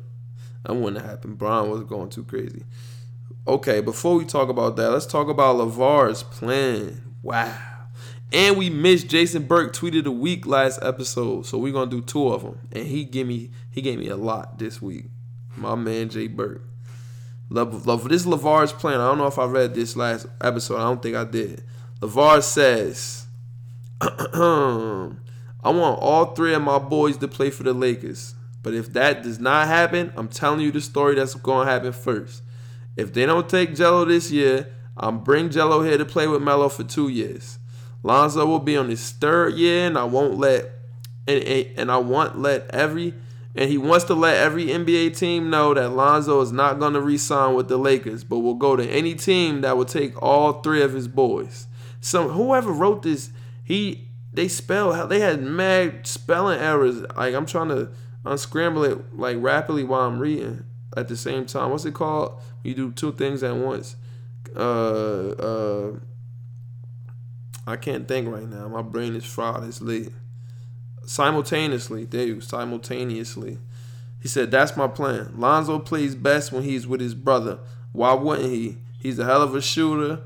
That 0.64 0.74
wouldn't 0.74 1.00
have 1.00 1.10
happened. 1.10 1.38
Bron 1.38 1.70
was 1.70 1.84
going 1.84 2.10
too 2.10 2.24
crazy. 2.24 2.64
Okay, 3.46 3.80
before 3.80 4.16
we 4.16 4.24
talk 4.26 4.50
about 4.50 4.76
that, 4.76 4.90
let's 4.90 5.06
talk 5.06 5.28
about 5.28 5.56
LaVar's 5.56 6.22
plan. 6.22 7.02
Wow. 7.22 7.56
And 8.32 8.56
we 8.56 8.70
missed 8.70 9.08
Jason 9.08 9.44
Burke 9.44 9.74
tweeted 9.74 10.06
a 10.06 10.10
week 10.10 10.46
last 10.46 10.78
episode, 10.82 11.46
so 11.46 11.58
we're 11.58 11.72
gonna 11.72 11.90
do 11.90 12.00
two 12.00 12.28
of 12.28 12.42
them. 12.42 12.58
And 12.70 12.86
he 12.86 13.04
gave 13.04 13.26
me 13.26 13.50
he 13.70 13.82
gave 13.82 13.98
me 13.98 14.08
a 14.08 14.16
lot 14.16 14.58
this 14.58 14.80
week. 14.80 15.06
My 15.56 15.74
man 15.74 16.10
Jay 16.10 16.28
Burke. 16.28 16.69
Love, 17.50 17.86
love 17.86 18.08
this 18.08 18.22
is 18.22 18.28
LaVar's 18.28 18.72
plan. 18.72 19.00
I 19.00 19.08
don't 19.08 19.18
know 19.18 19.26
if 19.26 19.38
I 19.38 19.44
read 19.44 19.74
this 19.74 19.96
last 19.96 20.26
episode. 20.40 20.76
I 20.76 20.84
don't 20.84 21.02
think 21.02 21.16
I 21.16 21.24
did. 21.24 21.64
LaVar 22.00 22.42
says, 22.42 23.26
I 24.00 25.10
want 25.64 26.00
all 26.00 26.26
three 26.26 26.54
of 26.54 26.62
my 26.62 26.78
boys 26.78 27.16
to 27.18 27.28
play 27.28 27.50
for 27.50 27.64
the 27.64 27.72
Lakers. 27.72 28.34
But 28.62 28.74
if 28.74 28.92
that 28.92 29.22
does 29.22 29.40
not 29.40 29.66
happen, 29.66 30.12
I'm 30.16 30.28
telling 30.28 30.60
you 30.60 30.70
the 30.70 30.80
story 30.80 31.16
that's 31.16 31.34
going 31.34 31.66
to 31.66 31.72
happen 31.72 31.92
first. 31.92 32.42
If 32.96 33.12
they 33.12 33.26
don't 33.26 33.48
take 33.48 33.74
Gelo 33.74 34.06
this 34.06 34.30
year, 34.30 34.68
I'm 34.96 35.24
bring 35.24 35.48
Gelo 35.48 35.84
here 35.84 35.98
to 35.98 36.04
play 36.04 36.28
with 36.28 36.42
Melo 36.42 36.68
for 36.68 36.84
two 36.84 37.08
years. 37.08 37.58
Lonzo 38.02 38.46
will 38.46 38.60
be 38.60 38.76
on 38.76 38.88
his 38.88 39.10
third 39.10 39.54
year, 39.54 39.86
and 39.86 39.98
I 39.98 40.04
won't 40.04 40.38
let 40.38 40.70
and, 41.26 41.42
and 41.76 41.92
I 41.92 41.98
won't 41.98 42.38
let 42.38 42.70
every 42.70 43.14
and 43.54 43.68
he 43.68 43.78
wants 43.78 44.04
to 44.06 44.14
let 44.14 44.36
every 44.36 44.66
NBA 44.66 45.16
team 45.16 45.50
know 45.50 45.74
that 45.74 45.90
Lonzo 45.90 46.40
is 46.40 46.52
not 46.52 46.78
going 46.78 46.92
to 46.92 47.00
re-sign 47.00 47.54
with 47.54 47.68
the 47.68 47.76
Lakers, 47.76 48.22
but 48.22 48.38
will 48.40 48.54
go 48.54 48.76
to 48.76 48.86
any 48.86 49.14
team 49.14 49.62
that 49.62 49.76
will 49.76 49.84
take 49.84 50.20
all 50.22 50.60
three 50.60 50.82
of 50.82 50.92
his 50.92 51.08
boys. 51.08 51.66
So 52.00 52.28
whoever 52.28 52.70
wrote 52.70 53.02
this, 53.02 53.30
he 53.64 54.08
they 54.32 54.46
spell 54.46 55.06
they 55.08 55.20
had 55.20 55.42
mad 55.42 56.06
spelling 56.06 56.60
errors. 56.60 57.02
Like 57.16 57.34
I'm 57.34 57.46
trying 57.46 57.68
to 57.68 57.90
unscramble 58.24 58.84
it 58.84 59.14
like 59.14 59.36
rapidly 59.40 59.84
while 59.84 60.02
I'm 60.02 60.18
reading 60.18 60.64
at 60.96 61.08
the 61.08 61.16
same 61.16 61.46
time. 61.46 61.70
What's 61.70 61.84
it 61.84 61.94
called? 61.94 62.40
You 62.62 62.74
do 62.74 62.92
two 62.92 63.12
things 63.12 63.42
at 63.42 63.56
once. 63.56 63.96
Uh 64.56 65.30
uh 65.30 65.92
I 67.66 67.76
can't 67.76 68.08
think 68.08 68.28
right 68.28 68.48
now. 68.48 68.68
My 68.68 68.82
brain 68.82 69.14
is 69.14 69.24
fried. 69.24 69.64
It's 69.64 69.80
late. 69.80 70.10
Simultaneously, 71.04 72.04
there 72.04 72.26
you 72.26 72.40
simultaneously. 72.40 73.58
He 74.20 74.28
said, 74.28 74.50
That's 74.50 74.76
my 74.76 74.86
plan. 74.86 75.32
Lonzo 75.36 75.78
plays 75.78 76.14
best 76.14 76.52
when 76.52 76.62
he's 76.62 76.86
with 76.86 77.00
his 77.00 77.14
brother. 77.14 77.58
Why 77.92 78.12
wouldn't 78.12 78.50
he? 78.50 78.76
He's 78.98 79.18
a 79.18 79.24
hell 79.24 79.42
of 79.42 79.54
a 79.54 79.62
shooter. 79.62 80.22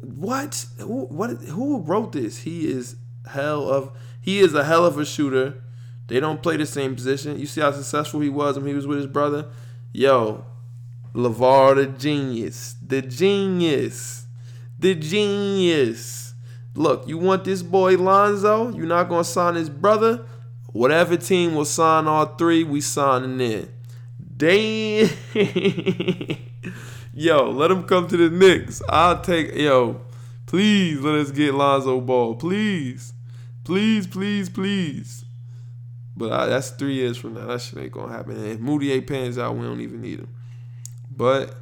What? 0.00 0.66
Who, 0.78 1.06
what? 1.06 1.30
Who 1.30 1.80
wrote 1.80 2.12
this? 2.12 2.38
He 2.38 2.70
is 2.70 2.96
hell 3.30 3.68
of. 3.68 3.96
He 4.20 4.40
is 4.40 4.54
a 4.54 4.64
hell 4.64 4.84
of 4.84 4.98
a 4.98 5.04
shooter. 5.04 5.62
They 6.08 6.20
don't 6.20 6.42
play 6.42 6.56
the 6.56 6.66
same 6.66 6.94
position. 6.94 7.38
You 7.38 7.46
see 7.46 7.60
how 7.60 7.72
successful 7.72 8.20
he 8.20 8.28
was 8.28 8.58
when 8.58 8.66
he 8.66 8.74
was 8.74 8.86
with 8.86 8.98
his 8.98 9.06
brother. 9.06 9.46
Yo, 9.92 10.44
LaVar 11.14 11.76
the 11.76 11.86
genius, 11.86 12.74
the 12.84 13.02
genius, 13.02 14.26
the 14.78 14.94
genius. 14.94 16.21
Look, 16.74 17.06
you 17.06 17.18
want 17.18 17.44
this 17.44 17.62
boy 17.62 17.96
Lonzo? 17.96 18.74
You're 18.74 18.86
not 18.86 19.08
gonna 19.08 19.24
sign 19.24 19.54
his 19.56 19.68
brother? 19.68 20.24
Whatever 20.72 21.16
team 21.16 21.54
will 21.54 21.66
sign 21.66 22.06
all 22.06 22.26
three, 22.36 22.64
we 22.64 22.80
signing 22.80 23.40
in. 23.40 23.68
Damn. 24.36 25.10
yo, 27.14 27.50
let 27.50 27.70
him 27.70 27.84
come 27.84 28.08
to 28.08 28.16
the 28.16 28.30
Knicks. 28.30 28.80
I'll 28.88 29.20
take 29.20 29.54
yo. 29.54 30.00
Please 30.46 31.00
let 31.00 31.14
us 31.14 31.30
get 31.30 31.54
Lonzo 31.54 32.00
Ball. 32.00 32.36
Please. 32.36 33.12
Please, 33.64 34.06
please, 34.06 34.48
please. 34.48 35.24
But 36.16 36.32
I, 36.32 36.46
that's 36.46 36.70
three 36.70 36.94
years 36.94 37.16
from 37.16 37.34
now. 37.34 37.46
That 37.46 37.60
shit 37.60 37.78
ain't 37.78 37.92
gonna 37.92 38.12
happen. 38.12 38.36
And 38.36 38.46
if 38.46 38.58
Mudiay 38.58 39.06
pans 39.06 39.38
out, 39.38 39.56
we 39.56 39.66
don't 39.66 39.80
even 39.80 40.00
need 40.00 40.20
him. 40.20 40.28
But 41.14 41.54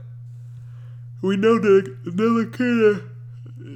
we 1.22 1.36
know 1.36 1.58
that 1.58 2.04
Ntilikina 2.04 3.02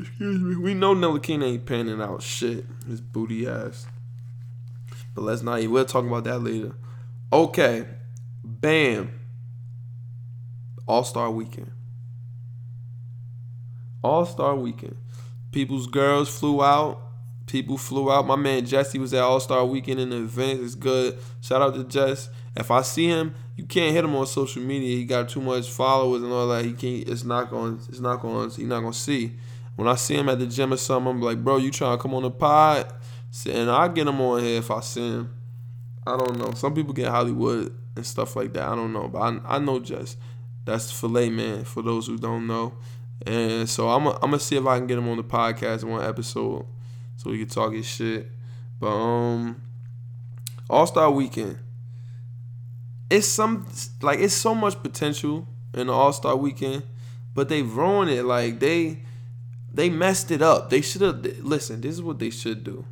Excuse 0.00 0.40
me. 0.40 0.57
We 0.57 0.74
know 0.74 0.94
Ntilikina 0.94 1.44
ain't 1.44 1.66
panning 1.66 2.00
out 2.00 2.22
shit. 2.22 2.66
His 2.88 3.00
booty 3.00 3.46
ass. 3.46 3.87
But 5.14 5.22
let's 5.22 5.42
not. 5.42 5.62
We'll 5.64 5.85
talk 5.85 6.04
about 6.04 6.24
that 6.24 6.40
later. 6.40 6.74
Okay. 7.33 7.87
Bam. 8.42 9.20
All 10.87 11.04
Star 11.04 11.30
Weekend. 11.30 11.70
All 14.02 14.26
Star 14.26 14.54
Weekend. 14.57 14.96
People's 15.52 15.87
girls 15.87 16.28
flew 16.28 16.62
out. 16.62 17.00
People 17.46 17.78
flew 17.78 18.11
out. 18.11 18.26
My 18.26 18.37
man 18.37 18.66
Jesse 18.66 18.98
was 18.98 19.14
at 19.14 19.22
All 19.22 19.40
Star 19.40 19.64
Weekend 19.64 20.00
in 20.00 20.11
the 20.11 20.16
event. 20.16 20.61
It's 20.62 20.74
good. 20.74 21.18
Shout 21.40 21.62
out 21.62 21.74
to 21.74 21.85
Jess. 21.85 22.28
If 22.57 22.70
I 22.70 22.83
see 22.83 23.07
him, 23.07 23.35
you 23.57 23.64
can't 23.64 23.94
hit 23.94 24.04
him 24.04 24.14
on 24.16 24.26
social 24.26 24.62
media. 24.62 24.96
He 24.96 25.04
got 25.04 25.28
too 25.28 25.40
much 25.40 25.70
followers 25.70 26.22
and 26.22 26.33
all 26.33 26.48
that. 26.48 26.64
He 26.64 26.72
can't. 26.72 27.09
It's 27.09 27.24
not 27.24 27.50
going. 27.50 27.80
It's 27.88 28.00
not 28.00 28.20
going. 28.20 28.50
He's 28.50 28.59
not 28.66 28.80
going 28.80 28.92
to 28.92 28.98
see. 28.98 29.33
When 29.76 29.88
I 29.88 29.96
see 29.96 30.14
him 30.14 30.28
at 30.28 30.38
the 30.38 30.46
gym 30.46 30.72
or 30.72 30.76
something, 30.76 31.10
I'm 31.10 31.20
like, 31.20 31.42
bro, 31.42 31.56
you 31.56 31.70
trying 31.70 31.96
to 31.96 32.02
come 32.02 32.14
on 32.14 32.22
the 32.22 32.30
pod? 32.30 32.92
And 33.48 33.70
I 33.70 33.88
get 33.88 34.06
him 34.06 34.20
on 34.20 34.42
here 34.42 34.58
if 34.58 34.70
I 34.70 34.80
see 34.80 35.00
him. 35.00 35.34
I 36.06 36.16
don't 36.16 36.38
know. 36.38 36.52
Some 36.52 36.74
people 36.74 36.92
get 36.92 37.08
Hollywood 37.08 37.74
and 37.96 38.06
stuff 38.06 38.37
like 38.37 38.52
that. 38.52 38.68
I 38.68 38.74
don't 38.74 38.92
know, 38.92 39.08
but 39.08 39.18
I, 39.18 39.56
I 39.56 39.58
know 39.58 39.80
just 39.80 40.18
that's 40.64 40.90
Filet 40.90 41.30
Man 41.30 41.64
for 41.64 41.82
those 41.82 42.06
who 42.06 42.16
don't 42.16 42.46
know. 42.46 42.74
And 43.26 43.68
so 43.68 43.88
I'm 43.88 44.06
I'm 44.06 44.20
gonna 44.20 44.38
see 44.38 44.56
if 44.56 44.66
I 44.66 44.78
can 44.78 44.87
get 44.87 44.98
him 44.98 45.08
on 45.08 45.16
the 45.16 45.24
podcast 45.24 45.82
in 45.82 45.88
one 45.88 46.04
episode 46.04 46.66
so 47.16 47.30
we 47.30 47.38
can 47.38 47.48
talk 47.48 47.72
his 47.72 47.87
shit. 47.87 48.30
But 48.78 48.94
um, 48.94 49.62
All 50.68 50.87
Star 50.87 51.10
Weekend. 51.10 51.58
It's 53.10 53.26
some 53.26 53.66
like 54.02 54.18
it's 54.18 54.34
so 54.34 54.54
much 54.54 54.82
potential 54.82 55.48
in 55.72 55.87
the 55.87 55.92
All 55.92 56.12
Star 56.12 56.37
Weekend, 56.37 56.82
but 57.34 57.48
they 57.48 57.62
ruined 57.62 58.10
it. 58.10 58.24
Like 58.24 58.60
they 58.60 59.02
they 59.74 59.90
messed 59.90 60.30
it 60.30 60.40
up. 60.40 60.70
They 60.70 60.80
should 60.80 61.02
have 61.02 61.24
listen. 61.40 61.80
This 61.80 61.94
is 61.94 62.02
what 62.02 62.20
they 62.20 62.30
should 62.30 62.62
do. 62.62 62.84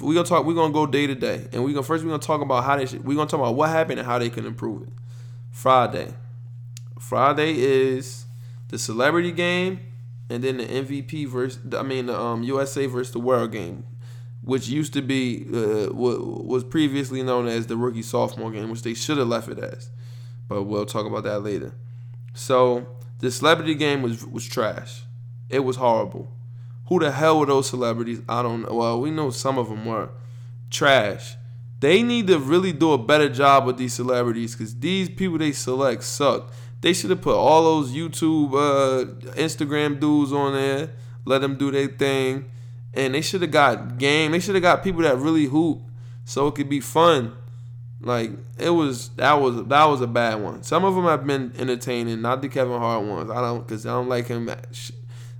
We 0.00 0.14
gonna 0.14 0.26
talk. 0.26 0.46
We 0.46 0.54
gonna 0.54 0.72
go 0.72 0.86
day 0.86 1.06
to 1.06 1.14
day, 1.14 1.48
and 1.52 1.62
we 1.64 1.72
gonna 1.72 1.84
first 1.84 2.02
we 2.02 2.10
gonna 2.10 2.20
talk 2.20 2.40
about 2.40 2.64
how 2.64 2.76
they. 2.76 2.86
Should, 2.86 3.04
we 3.04 3.14
gonna 3.14 3.28
talk 3.28 3.40
about 3.40 3.54
what 3.54 3.68
happened 3.68 3.98
and 3.98 4.06
how 4.06 4.18
they 4.18 4.30
can 4.30 4.46
improve 4.46 4.82
it. 4.82 4.88
Friday. 5.50 6.14
Friday 6.98 7.58
is 7.58 8.24
the 8.68 8.78
celebrity 8.78 9.32
game, 9.32 9.80
and 10.30 10.42
then 10.42 10.56
the 10.56 10.64
MVP 10.64 11.28
versus. 11.28 11.60
I 11.74 11.82
mean 11.82 12.06
the 12.06 12.18
um, 12.18 12.42
USA 12.42 12.86
versus 12.86 13.12
the 13.12 13.20
World 13.20 13.52
game, 13.52 13.84
which 14.42 14.68
used 14.68 14.94
to 14.94 15.02
be 15.02 15.46
uh, 15.52 15.92
was 15.92 16.64
previously 16.64 17.22
known 17.22 17.48
as 17.48 17.66
the 17.66 17.76
rookie 17.76 18.02
sophomore 18.02 18.50
game, 18.50 18.70
which 18.70 18.82
they 18.82 18.94
should 18.94 19.18
have 19.18 19.28
left 19.28 19.48
it 19.48 19.58
as. 19.58 19.90
But 20.48 20.64
we'll 20.64 20.86
talk 20.86 21.06
about 21.06 21.24
that 21.24 21.40
later. 21.40 21.74
So 22.32 22.86
the 23.18 23.30
celebrity 23.30 23.74
game 23.74 24.00
was 24.02 24.24
was 24.26 24.46
trash. 24.46 25.02
It 25.48 25.60
was 25.60 25.76
horrible. 25.76 26.32
Who 26.88 27.00
the 27.00 27.10
hell 27.10 27.40
were 27.40 27.46
those 27.46 27.68
celebrities? 27.68 28.22
I 28.28 28.42
don't 28.42 28.62
know. 28.62 28.74
Well, 28.74 29.00
we 29.00 29.10
know 29.10 29.30
some 29.30 29.58
of 29.58 29.68
them 29.68 29.86
were 29.86 30.10
trash. 30.70 31.36
They 31.80 32.02
need 32.02 32.28
to 32.28 32.38
really 32.38 32.72
do 32.72 32.92
a 32.92 32.98
better 32.98 33.28
job 33.28 33.66
with 33.66 33.76
these 33.76 33.92
celebrities 33.92 34.54
because 34.54 34.78
these 34.78 35.08
people 35.08 35.38
they 35.38 35.52
select 35.52 36.04
suck. 36.04 36.52
They 36.80 36.92
should 36.92 37.10
have 37.10 37.20
put 37.20 37.34
all 37.34 37.64
those 37.64 37.90
YouTube, 37.90 38.52
uh, 38.52 39.06
Instagram 39.32 39.98
dudes 39.98 40.32
on 40.32 40.52
there, 40.52 40.90
let 41.24 41.40
them 41.40 41.56
do 41.56 41.70
their 41.70 41.88
thing, 41.88 42.50
and 42.94 43.14
they 43.14 43.20
should 43.20 43.42
have 43.42 43.50
got 43.50 43.98
game. 43.98 44.32
They 44.32 44.40
should 44.40 44.54
have 44.54 44.62
got 44.62 44.84
people 44.84 45.02
that 45.02 45.16
really 45.16 45.46
hoop, 45.46 45.82
so 46.24 46.46
it 46.46 46.54
could 46.54 46.68
be 46.68 46.80
fun. 46.80 47.34
Like 48.00 48.30
it 48.58 48.70
was 48.70 49.08
that 49.16 49.34
was 49.34 49.64
that 49.64 49.84
was 49.86 50.00
a 50.00 50.06
bad 50.06 50.40
one. 50.40 50.62
Some 50.62 50.84
of 50.84 50.94
them 50.94 51.04
have 51.04 51.26
been 51.26 51.52
entertaining, 51.58 52.22
not 52.22 52.42
the 52.42 52.48
Kevin 52.48 52.78
Hart 52.78 53.04
ones. 53.04 53.30
I 53.30 53.40
don't 53.40 53.66
because 53.66 53.84
I 53.86 53.90
don't 53.90 54.08
like 54.08 54.28
him. 54.28 54.48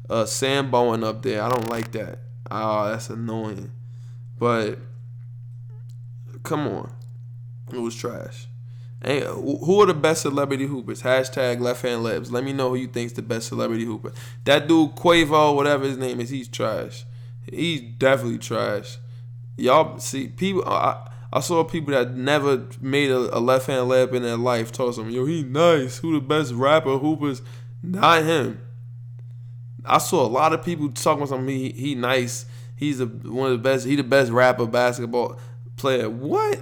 Uh, 0.08 0.24
Sam 0.24 0.72
up 0.74 1.22
there, 1.22 1.42
I 1.42 1.48
don't 1.48 1.68
like 1.68 1.92
that. 1.92 2.20
Oh, 2.50 2.88
that's 2.88 3.10
annoying. 3.10 3.72
But 4.38 4.78
come 6.42 6.68
on, 6.68 6.92
it 7.72 7.78
was 7.78 7.96
trash. 7.96 8.46
Hey, 9.02 9.20
who 9.20 9.82
are 9.82 9.86
the 9.86 9.94
best 9.94 10.22
celebrity 10.22 10.66
hoopers? 10.66 11.02
Hashtag 11.02 11.60
left 11.60 11.82
hand 11.82 12.04
layups. 12.04 12.30
Let 12.30 12.44
me 12.44 12.52
know 12.52 12.70
who 12.70 12.76
you 12.76 12.86
think's 12.86 13.12
the 13.12 13.22
best 13.22 13.48
celebrity 13.48 13.84
hooper. 13.84 14.12
That 14.44 14.68
dude 14.68 14.96
Quavo, 14.96 15.54
whatever 15.54 15.84
his 15.84 15.98
name 15.98 16.20
is, 16.20 16.30
he's 16.30 16.48
trash. 16.48 17.04
He's 17.50 17.82
definitely 17.82 18.38
trash. 18.38 18.98
Y'all 19.56 19.98
see 19.98 20.28
people. 20.28 20.64
I, 20.66 21.08
I 21.32 21.40
saw 21.40 21.62
people 21.64 21.92
that 21.92 22.14
never 22.14 22.66
made 22.80 23.10
a, 23.10 23.36
a 23.36 23.40
left 23.40 23.66
hand 23.66 23.90
layup 23.90 24.12
in 24.12 24.22
their 24.22 24.36
life 24.36 24.72
told 24.72 24.96
them, 24.96 25.10
"Yo, 25.10 25.26
he 25.26 25.42
nice. 25.42 25.98
Who 25.98 26.14
the 26.14 26.20
best 26.20 26.52
rapper 26.52 26.98
hoopers? 26.98 27.42
Not 27.82 28.24
him." 28.24 28.65
I 29.86 29.98
saw 29.98 30.24
a 30.24 30.28
lot 30.28 30.52
of 30.52 30.64
people 30.64 30.90
talking 30.90 31.22
about 31.22 31.28
something. 31.30 31.48
He, 31.48 31.70
he 31.70 31.94
nice. 31.94 32.46
He's 32.76 33.00
a, 33.00 33.06
one 33.06 33.50
of 33.50 33.58
the 33.58 33.62
best. 33.62 33.86
He 33.86 33.96
the 33.96 34.04
best 34.04 34.30
rapper 34.30 34.66
basketball 34.66 35.38
player. 35.76 36.10
What? 36.10 36.58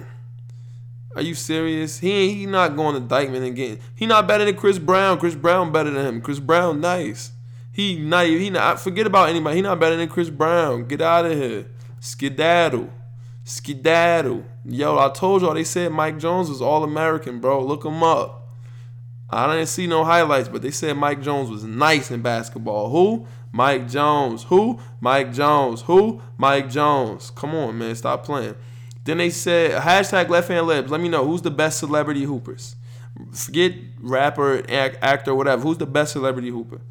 Are 1.15 1.21
you 1.21 1.33
serious? 1.33 1.99
He 1.99 2.33
he 2.33 2.45
not 2.45 2.75
going 2.75 2.95
to 2.95 3.15
Dyckman 3.15 3.45
and 3.45 3.55
getting. 3.55 3.79
He 3.95 4.05
not 4.05 4.27
better 4.27 4.45
than 4.45 4.55
Chris 4.55 4.79
Brown. 4.79 5.17
Chris 5.17 5.35
Brown 5.35 5.71
better 5.71 5.89
than 5.89 6.05
him. 6.05 6.21
Chris 6.21 6.39
Brown 6.39 6.81
nice. 6.81 7.31
He 7.71 7.97
not. 7.97 8.25
He 8.25 8.49
not. 8.49 8.79
Forget 8.79 9.07
about 9.07 9.29
anybody. 9.29 9.57
He 9.57 9.61
not 9.61 9.79
better 9.79 9.95
than 9.95 10.09
Chris 10.09 10.29
Brown. 10.29 10.87
Get 10.87 11.01
out 11.01 11.25
of 11.25 11.37
here. 11.37 11.67
Skedaddle. 11.99 12.89
Skedaddle. 13.45 14.43
Yo, 14.65 14.97
I 14.97 15.09
told 15.09 15.41
y'all 15.41 15.53
they 15.53 15.63
said 15.63 15.91
Mike 15.91 16.17
Jones 16.17 16.49
was 16.49 16.61
all 16.61 16.83
American, 16.83 17.39
bro. 17.39 17.63
Look 17.63 17.85
him 17.85 18.03
up. 18.03 18.44
I 19.29 19.53
didn't 19.53 19.67
see 19.67 19.87
no 19.87 20.03
highlights, 20.03 20.49
but 20.49 20.61
they 20.61 20.71
said 20.71 20.97
Mike 20.97 21.21
Jones 21.21 21.49
was 21.49 21.63
nice 21.63 22.11
in 22.11 22.21
basketball. 22.21 22.89
Who? 22.89 23.27
Mike 23.51 23.87
Jones. 23.89 24.43
Who? 24.43 24.79
Mike 24.99 25.33
Jones. 25.33 25.81
Who? 25.83 26.21
Mike 26.37 26.69
Jones. 26.69 27.31
Come 27.31 27.55
on, 27.55 27.77
man. 27.77 27.95
Stop 27.95 28.25
playing. 28.25 28.55
Then 29.05 29.17
they 29.17 29.29
said 29.29 29.81
hashtag 29.81 30.29
left 30.29 30.49
hand 30.49 30.67
layups. 30.67 30.89
Let 30.89 31.01
me 31.01 31.09
know 31.09 31.25
who's 31.25 31.41
the 31.41 31.51
best 31.51 31.79
celebrity 31.79 32.23
hoopers. 32.23 32.75
Forget 33.31 33.73
rapper, 33.99 34.63
act, 34.69 34.97
actor, 35.01 35.33
whatever. 35.33 35.61
Who's 35.61 35.77
the 35.77 35.85
best 35.85 36.13
celebrity 36.13 36.49
hooper? 36.49 36.81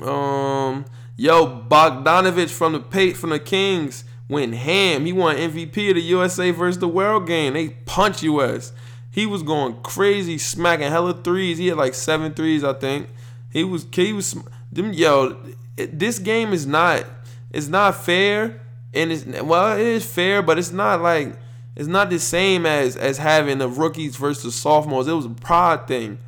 Um, 0.00 0.86
yo, 1.16 1.46
Bogdanovich 1.68 2.50
from 2.50 2.72
the 2.72 2.80
Pate 2.80 3.16
from 3.16 3.30
the 3.30 3.38
Kings 3.38 4.04
went 4.28 4.54
ham. 4.54 5.04
He 5.04 5.12
won 5.12 5.36
MVP 5.36 5.90
of 5.90 5.96
the 5.96 6.02
USA 6.02 6.50
versus 6.50 6.78
the 6.78 6.88
World 6.88 7.26
game. 7.26 7.52
They 7.52 7.68
punch 7.68 8.22
US. 8.22 8.72
He 9.14 9.26
was 9.26 9.44
going 9.44 9.80
crazy, 9.84 10.38
smacking 10.38 10.88
hella 10.88 11.14
threes. 11.14 11.56
He 11.56 11.68
had 11.68 11.76
like 11.76 11.94
seven 11.94 12.34
threes, 12.34 12.64
I 12.64 12.72
think. 12.72 13.08
He 13.52 13.62
was 13.62 13.86
he 13.92 14.12
was 14.12 14.34
them 14.72 14.92
yo. 14.92 15.36
This 15.76 16.18
game 16.18 16.52
is 16.52 16.66
not 16.66 17.04
it's 17.52 17.68
not 17.68 17.94
fair, 17.94 18.60
and 18.92 19.12
it's 19.12 19.24
well 19.24 19.78
it 19.78 19.86
is 19.86 20.04
fair, 20.04 20.42
but 20.42 20.58
it's 20.58 20.72
not 20.72 21.00
like 21.00 21.36
it's 21.76 21.86
not 21.86 22.10
the 22.10 22.18
same 22.18 22.66
as 22.66 22.96
as 22.96 23.18
having 23.18 23.58
the 23.58 23.68
rookies 23.68 24.16
versus 24.16 24.56
sophomores. 24.56 25.06
It 25.06 25.12
was 25.12 25.26
a 25.26 25.30
pride 25.30 25.86
thing. 25.86 26.18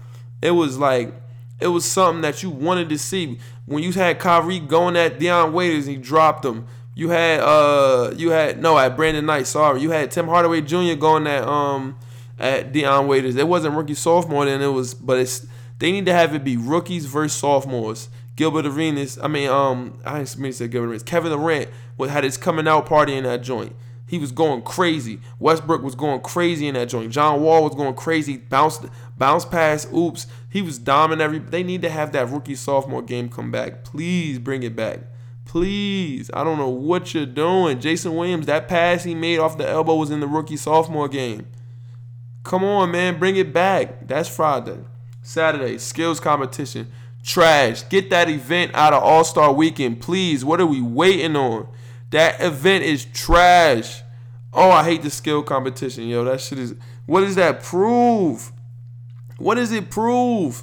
It 0.41 0.53
was 0.53 0.79
like 0.79 1.13
it 1.59 1.67
was 1.67 1.85
something 1.85 2.23
that 2.23 2.45
you 2.45 2.51
wanted 2.51 2.89
to 2.91 2.99
see 2.99 3.41
when 3.65 3.83
you 3.83 3.91
had 3.91 4.21
Kyrie 4.21 4.61
going 4.61 4.97
at 4.97 5.19
Dion 5.19 5.53
Waiters 5.53 5.89
and 5.89 5.97
he 5.97 6.01
dropped 6.01 6.45
him. 6.45 6.69
You 6.95 7.09
had 7.09 7.41
uh 7.41 8.15
you 8.17 8.31
had 8.31 8.63
no 8.63 8.79
at 8.79 8.97
Brandon 8.97 9.27
Knight. 9.27 9.49
Sorry, 9.49 9.83
you 9.83 9.91
had 9.91 10.13
Tim 10.13 10.29
Hardaway 10.29 10.61
Jr. 10.61 10.95
going 10.95 11.27
at 11.27 11.43
um 11.43 11.99
at 12.39 12.73
Dion 12.73 13.07
Waiters. 13.07 13.37
It 13.37 13.49
wasn't 13.49 13.75
rookie 13.75 13.95
sophomore 13.95 14.45
then 14.45 14.63
it 14.63 14.69
was, 14.69 14.95
but 14.95 15.19
it's 15.19 15.47
they 15.79 15.93
need 15.93 16.07
to 16.07 16.13
have 16.13 16.35
it 16.35 16.45
be 16.45 16.57
rookies 16.57 17.07
versus 17.07 17.39
sophomores. 17.39 18.09
Gilbert 18.35 18.67
Arenas, 18.67 19.19
I 19.19 19.29
mean, 19.29 19.49
um, 19.49 19.99
I 20.05 20.19
didn't 20.19 20.39
mean 20.39 20.53
to 20.53 20.59
say 20.59 20.69
Gilbert 20.69 20.89
Arenas. 20.89 21.03
Kevin 21.03 21.33
Durant 21.33 21.71
had 22.11 22.25
his 22.25 22.37
coming 22.37 22.69
out 22.69 22.87
party 22.87 23.15
in 23.15 23.25
that 23.25 23.43
joint. 23.43 23.75
He 24.09 24.19
was 24.19 24.31
going 24.31 24.63
crazy. 24.63 25.21
Westbrook 25.41 25.83
was 25.83 25.97
going 25.97 26.21
crazy 26.21 26.69
in 26.69 26.75
that 26.75 26.89
joint. 26.89 27.11
John 27.11 27.43
Wall 27.43 27.65
was 27.65 27.75
going 27.75 27.95
crazy. 27.95 28.37
Bounced, 28.37 28.85
bounce 29.19 29.45
pass, 29.45 29.87
oops. 29.93 30.29
He 30.49 30.63
was 30.63 30.79
dominant. 30.79 31.23
Every 31.23 31.39
they 31.39 31.65
need 31.65 31.83
to 31.83 31.91
have 31.91 32.13
that 32.13 32.31
rookie 32.31 32.55
sophomore 32.55 33.03
game 33.03 33.29
come 33.29 33.51
back. 33.51 33.83
Please 33.83 34.39
bring 34.39 34.63
it 34.63 34.77
back. 34.77 35.01
Please. 35.45 36.31
I 36.33 36.45
don't 36.45 36.59
know 36.59 36.69
what 36.69 37.15
you're 37.15 37.27
doing. 37.27 37.81
Jason 37.81 38.15
Williams, 38.15 38.47
that 38.47 38.69
pass 38.69 39.03
he 39.03 39.15
made 39.15 39.39
off 39.39 39.59
the 39.59 39.69
elbow 39.69 39.97
was 39.97 40.11
in 40.11 40.21
the 40.21 40.29
rookie 40.29 40.57
sophomore 40.57 41.09
game. 41.09 41.47
Come 42.47 42.63
on, 42.63 42.93
man, 42.93 43.19
bring 43.19 43.35
it 43.35 43.53
back. 43.53 44.07
That's 44.07 44.29
Friday. 44.29 44.79
Saturday, 45.21 45.79
skills 45.79 46.21
competition. 46.21 46.93
Trash. 47.25 47.89
Get 47.89 48.09
that 48.11 48.31
event 48.31 48.71
out 48.73 48.93
of 48.93 49.03
All 49.03 49.25
Star 49.25 49.53
Weekend, 49.53 50.01
please. 50.01 50.45
What 50.45 50.61
are 50.61 50.67
we 50.67 50.81
waiting 50.81 51.35
on? 51.35 51.67
That 52.11 52.41
event 52.41 52.85
is 52.85 53.05
trash. 53.05 54.03
Oh, 54.53 54.71
I 54.71 54.85
hate 54.85 55.03
the 55.03 55.11
skill 55.11 55.43
competition, 55.43 56.05
yo. 56.05 56.23
That 56.23 56.41
shit 56.41 56.61
is. 56.61 56.77
What 57.07 57.23
does 57.23 57.35
that 57.35 57.65
prove? 57.65 58.53
What 59.39 59.57
does 59.57 59.73
it 59.73 59.91
prove? 59.91 60.63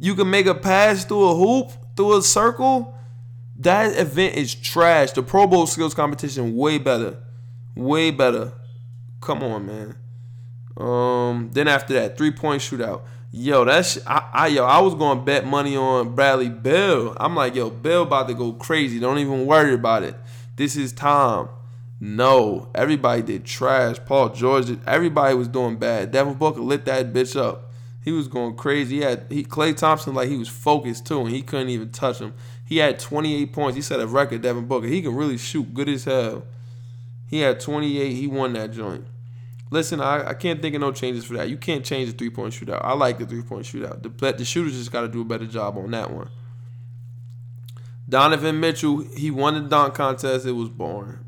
You 0.00 0.16
can 0.16 0.28
make 0.28 0.46
a 0.46 0.56
pass 0.56 1.04
through 1.04 1.28
a 1.28 1.36
hoop, 1.36 1.70
through 1.96 2.18
a 2.18 2.22
circle. 2.22 2.98
That 3.60 3.96
event 3.96 4.34
is 4.34 4.52
trash. 4.52 5.12
The 5.12 5.22
Pro 5.22 5.46
Bowl 5.46 5.68
skills 5.68 5.94
competition 5.94 6.56
way 6.56 6.78
better, 6.78 7.18
way 7.76 8.10
better. 8.10 8.54
Come 9.20 9.44
on, 9.44 9.66
man. 9.66 9.98
Um, 10.76 11.50
then 11.52 11.68
after 11.68 11.94
that, 11.94 12.16
three 12.16 12.30
point 12.30 12.62
shootout. 12.62 13.02
Yo, 13.30 13.64
that's 13.64 13.98
I, 14.06 14.28
I 14.32 14.46
yo, 14.48 14.64
I 14.64 14.78
was 14.80 14.94
going 14.94 15.18
to 15.18 15.24
bet 15.24 15.44
money 15.44 15.76
on 15.76 16.14
Bradley 16.14 16.48
Beal. 16.48 17.16
I'm 17.18 17.34
like, 17.34 17.54
yo, 17.54 17.70
Beal 17.70 18.02
about 18.02 18.28
to 18.28 18.34
go 18.34 18.52
crazy. 18.52 19.00
Don't 19.00 19.18
even 19.18 19.46
worry 19.46 19.74
about 19.74 20.02
it. 20.04 20.14
This 20.56 20.76
is 20.76 20.92
time. 20.92 21.48
No, 22.00 22.68
everybody 22.74 23.22
did 23.22 23.44
trash. 23.44 23.96
Paul 24.04 24.30
George, 24.30 24.66
did, 24.66 24.80
everybody 24.86 25.34
was 25.34 25.48
doing 25.48 25.76
bad. 25.78 26.10
Devin 26.10 26.34
Booker 26.34 26.60
lit 26.60 26.84
that 26.84 27.12
bitch 27.12 27.34
up. 27.34 27.72
He 28.04 28.12
was 28.12 28.28
going 28.28 28.56
crazy. 28.56 28.96
He 28.96 29.02
had 29.02 29.26
he 29.30 29.42
Klay 29.44 29.74
Thompson 29.74 30.14
like 30.14 30.28
he 30.28 30.36
was 30.36 30.48
focused 30.48 31.06
too, 31.06 31.20
and 31.20 31.30
he 31.30 31.40
couldn't 31.40 31.70
even 31.70 31.90
touch 31.90 32.18
him. 32.18 32.34
He 32.66 32.78
had 32.78 32.98
28 32.98 33.52
points. 33.52 33.76
He 33.76 33.82
set 33.82 34.00
a 34.00 34.06
record. 34.06 34.42
Devin 34.42 34.66
Booker. 34.66 34.86
He 34.86 35.02
can 35.02 35.14
really 35.14 35.38
shoot 35.38 35.72
good 35.72 35.88
as 35.88 36.04
hell. 36.04 36.44
He 37.26 37.40
had 37.40 37.60
28. 37.60 38.12
He 38.12 38.26
won 38.26 38.52
that 38.52 38.72
joint. 38.72 39.06
Listen, 39.74 40.00
I, 40.00 40.28
I 40.28 40.34
can't 40.34 40.62
think 40.62 40.76
of 40.76 40.80
no 40.80 40.92
changes 40.92 41.24
for 41.24 41.34
that. 41.34 41.50
You 41.50 41.56
can't 41.56 41.84
change 41.84 42.12
the 42.12 42.16
three 42.16 42.30
point 42.30 42.54
shootout. 42.54 42.80
I 42.84 42.92
like 42.92 43.18
the 43.18 43.26
three 43.26 43.42
point 43.42 43.66
shootout. 43.66 44.04
The, 44.04 44.32
the 44.32 44.44
shooters 44.44 44.74
just 44.74 44.92
got 44.92 45.00
to 45.00 45.08
do 45.08 45.22
a 45.22 45.24
better 45.24 45.46
job 45.46 45.76
on 45.76 45.90
that 45.90 46.12
one. 46.12 46.30
Donovan 48.08 48.60
Mitchell, 48.60 48.98
he 49.16 49.32
won 49.32 49.54
the 49.54 49.68
dunk 49.68 49.94
contest. 49.94 50.46
It 50.46 50.52
was 50.52 50.68
boring. 50.68 51.18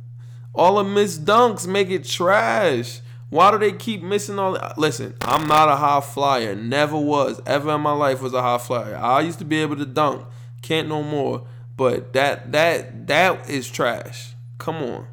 All 0.54 0.78
of 0.78 0.87
Miss 0.87 1.18
dunks 1.18 1.66
make 1.66 1.90
it 1.90 2.04
trash. 2.04 3.00
Why 3.30 3.50
do 3.50 3.59
they 3.59 3.72
keep 3.72 4.00
missing 4.00 4.38
all? 4.38 4.56
Listen, 4.76 5.16
I'm 5.22 5.48
not 5.48 5.68
a 5.68 5.74
high 5.74 6.00
flyer. 6.00 6.54
Never 6.54 6.96
was. 6.96 7.40
Ever 7.46 7.74
in 7.74 7.80
my 7.80 7.94
life 7.94 8.22
was 8.22 8.32
a 8.32 8.42
high 8.42 8.59
flyer. 8.59 8.94
I 8.96 9.22
used 9.22 9.40
to 9.40 9.44
be 9.44 9.56
able 9.56 9.74
to 9.74 9.87
dunk. 9.87 10.24
Can't 10.62 10.87
no 10.87 11.02
more. 11.02 11.48
But 11.76 12.12
that 12.12 12.52
that 12.52 13.09
that 13.09 13.50
is 13.50 13.68
trash. 13.68 14.35
Come 14.59 14.76
on. 14.76 15.09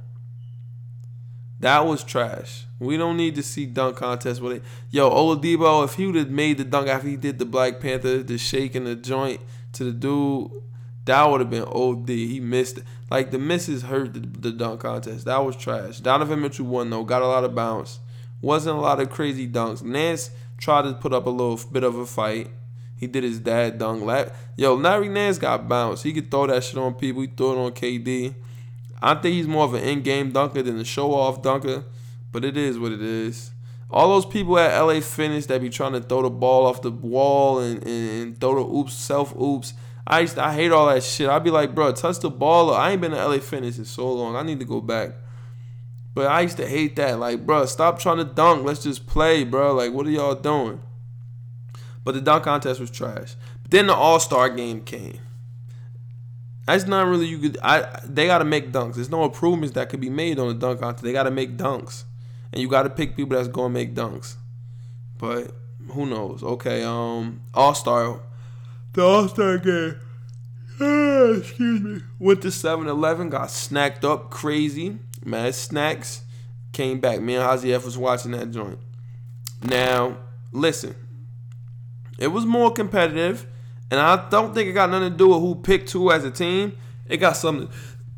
That 1.63 1.85
was 1.85 2.03
trash. 2.03 2.65
We 2.77 2.97
don't 2.97 3.15
need 3.15 3.35
to 3.35 3.41
see 3.41 3.65
dunk 3.65 3.95
contests 3.95 4.41
with 4.41 4.57
it. 4.57 4.63
Yo, 4.91 5.09
Oladipo, 5.09 5.85
if 5.85 5.93
he 5.93 6.05
would 6.05 6.15
have 6.15 6.29
made 6.29 6.57
the 6.57 6.65
dunk 6.65 6.89
after 6.89 7.07
he 7.07 7.15
did 7.15 7.39
the 7.39 7.45
Black 7.45 7.79
Panther, 7.79 8.21
the 8.21 8.37
shake 8.37 8.75
and 8.75 8.85
the 8.85 8.97
joint 8.97 9.39
to 9.71 9.85
the 9.85 9.93
dude, 9.93 10.51
that 11.05 11.23
would 11.23 11.39
have 11.39 11.49
been 11.49 11.63
OD. 11.63 12.09
He 12.09 12.41
missed 12.41 12.79
it. 12.79 12.83
Like 13.09 13.31
the 13.31 13.39
misses 13.39 13.83
hurt 13.83 14.13
the, 14.13 14.19
the 14.19 14.51
dunk 14.51 14.81
contest. 14.81 15.23
That 15.23 15.37
was 15.37 15.55
trash. 15.55 16.01
Donovan 16.01 16.41
Mitchell 16.41 16.65
won 16.65 16.89
though. 16.89 17.05
Got 17.05 17.21
a 17.21 17.27
lot 17.27 17.45
of 17.45 17.55
bounce. 17.55 18.01
Wasn't 18.41 18.75
a 18.75 18.81
lot 18.81 18.99
of 18.99 19.09
crazy 19.09 19.47
dunks. 19.47 19.81
Nance 19.81 20.31
tried 20.57 20.81
to 20.81 20.93
put 20.95 21.13
up 21.13 21.27
a 21.27 21.29
little 21.29 21.57
bit 21.71 21.85
of 21.85 21.95
a 21.95 22.05
fight. 22.05 22.49
He 22.97 23.07
did 23.07 23.23
his 23.23 23.39
dad 23.39 23.79
dunk. 23.79 24.03
Lap. 24.03 24.35
Yo, 24.57 24.73
Larry 24.73 25.07
Nance 25.07 25.37
got 25.37 25.69
bounced. 25.69 26.03
He 26.03 26.11
could 26.11 26.29
throw 26.29 26.45
that 26.47 26.65
shit 26.65 26.77
on 26.77 26.95
people. 26.95 27.21
He 27.21 27.29
threw 27.29 27.53
it 27.53 27.65
on 27.65 27.71
KD. 27.71 28.35
I 29.03 29.15
think 29.15 29.35
he's 29.35 29.47
more 29.47 29.65
of 29.65 29.73
an 29.73 29.83
in-game 29.83 30.31
dunker 30.31 30.61
than 30.61 30.79
a 30.79 30.85
show-off 30.85 31.41
dunker, 31.41 31.83
but 32.31 32.45
it 32.45 32.55
is 32.55 32.79
what 32.79 32.93
it 32.93 33.01
is. 33.01 33.51
All 33.89 34.07
those 34.07 34.25
people 34.25 34.57
at 34.57 34.79
LA 34.79 35.01
Fitness 35.01 35.45
that 35.47 35.61
be 35.61 35.69
trying 35.69 35.91
to 35.91 35.99
throw 35.99 36.21
the 36.21 36.29
ball 36.29 36.65
off 36.65 36.81
the 36.81 36.89
wall 36.89 37.59
and, 37.59 37.85
and, 37.85 38.09
and 38.09 38.39
throw 38.39 38.55
the 38.55 38.73
oops, 38.73 38.93
self 38.93 39.35
oops. 39.35 39.73
I 40.07 40.21
used 40.21 40.35
to, 40.35 40.45
I 40.45 40.53
hate 40.53 40.71
all 40.71 40.87
that 40.87 41.03
shit. 41.03 41.27
I'd 41.27 41.43
be 41.43 41.51
like, 41.51 41.75
bro, 41.75 41.91
touch 41.91 42.19
the 42.19 42.29
ball. 42.29 42.73
I 42.73 42.91
ain't 42.91 43.01
been 43.01 43.11
to 43.11 43.27
LA 43.27 43.39
Fitness 43.39 43.77
in 43.77 43.83
so 43.83 44.09
long. 44.11 44.37
I 44.37 44.41
need 44.41 44.59
to 44.59 44.65
go 44.65 44.79
back. 44.79 45.11
But 46.13 46.27
I 46.27 46.41
used 46.41 46.57
to 46.57 46.67
hate 46.67 46.95
that. 46.95 47.19
Like, 47.19 47.45
bro, 47.45 47.65
stop 47.65 47.99
trying 47.99 48.17
to 48.17 48.23
dunk. 48.23 48.65
Let's 48.65 48.83
just 48.83 49.05
play, 49.05 49.43
bro. 49.43 49.73
Like, 49.73 49.91
what 49.91 50.07
are 50.07 50.11
y'all 50.11 50.35
doing? 50.35 50.81
But 52.05 52.15
the 52.15 52.21
dunk 52.21 52.45
contest 52.45 52.79
was 52.79 52.89
trash. 52.89 53.35
But 53.63 53.71
then 53.71 53.87
the 53.87 53.95
All 53.95 54.19
Star 54.19 54.49
game 54.49 54.83
came. 54.83 55.19
That's 56.65 56.85
not 56.85 57.07
really 57.07 57.25
you 57.27 57.39
could. 57.39 57.57
I 57.61 57.99
they 58.05 58.25
got 58.27 58.37
to 58.39 58.45
make 58.45 58.71
dunks. 58.71 58.95
There's 58.95 59.09
no 59.09 59.25
improvements 59.25 59.75
that 59.75 59.89
could 59.89 59.99
be 59.99 60.09
made 60.09 60.39
on 60.39 60.47
the 60.47 60.53
dunk 60.53 60.79
contest. 60.79 61.03
They 61.03 61.11
got 61.11 61.23
to 61.23 61.31
make 61.31 61.57
dunks, 61.57 62.03
and 62.51 62.61
you 62.61 62.69
got 62.69 62.83
to 62.83 62.89
pick 62.89 63.15
people 63.15 63.35
that's 63.35 63.49
gonna 63.49 63.69
make 63.69 63.93
dunks. 63.93 64.35
But 65.17 65.51
who 65.91 66.05
knows? 66.05 66.41
Okay, 66.43 66.83
um, 66.83 67.41
All 67.53 67.75
Star, 67.75 68.21
the 68.93 69.03
All 69.03 69.27
Star 69.27 69.57
game. 69.57 69.99
excuse 71.39 71.81
me. 71.81 72.01
Went 72.19 72.41
to 72.41 72.47
7-Eleven, 72.47 73.29
got 73.29 73.49
snacked 73.49 74.03
up 74.03 74.29
crazy. 74.31 74.97
Mad 75.23 75.55
snacks. 75.55 76.23
Came 76.71 76.99
back. 76.99 77.21
Me 77.21 77.35
and 77.35 77.43
Hazi 77.43 77.73
F 77.73 77.85
was 77.85 77.97
watching 77.97 78.31
that 78.31 78.51
joint. 78.51 78.79
Now, 79.61 80.17
listen. 80.51 80.95
It 82.17 82.29
was 82.29 82.45
more 82.45 82.71
competitive. 82.71 83.45
And 83.91 83.99
I 83.99 84.29
don't 84.29 84.53
think 84.53 84.69
it 84.69 84.73
got 84.73 84.89
nothing 84.89 85.11
to 85.11 85.17
do 85.17 85.29
with 85.29 85.39
who 85.39 85.55
picked 85.55 85.91
who 85.91 86.11
as 86.11 86.23
a 86.23 86.31
team. 86.31 86.77
It 87.07 87.17
got 87.17 87.37
something 87.37 87.69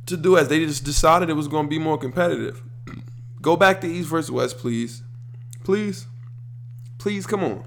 to 0.05 0.17
do 0.17 0.37
as 0.37 0.47
they 0.47 0.65
just 0.65 0.83
decided 0.83 1.29
it 1.29 1.33
was 1.33 1.47
going 1.47 1.65
to 1.65 1.69
be 1.69 1.79
more 1.79 1.97
competitive. 1.97 2.61
Go 3.41 3.55
back 3.55 3.81
to 3.81 3.87
East 3.87 4.09
versus 4.09 4.31
West, 4.31 4.57
please. 4.57 5.03
Please. 5.63 6.07
Please, 6.97 7.25
come 7.25 7.43
on. 7.43 7.63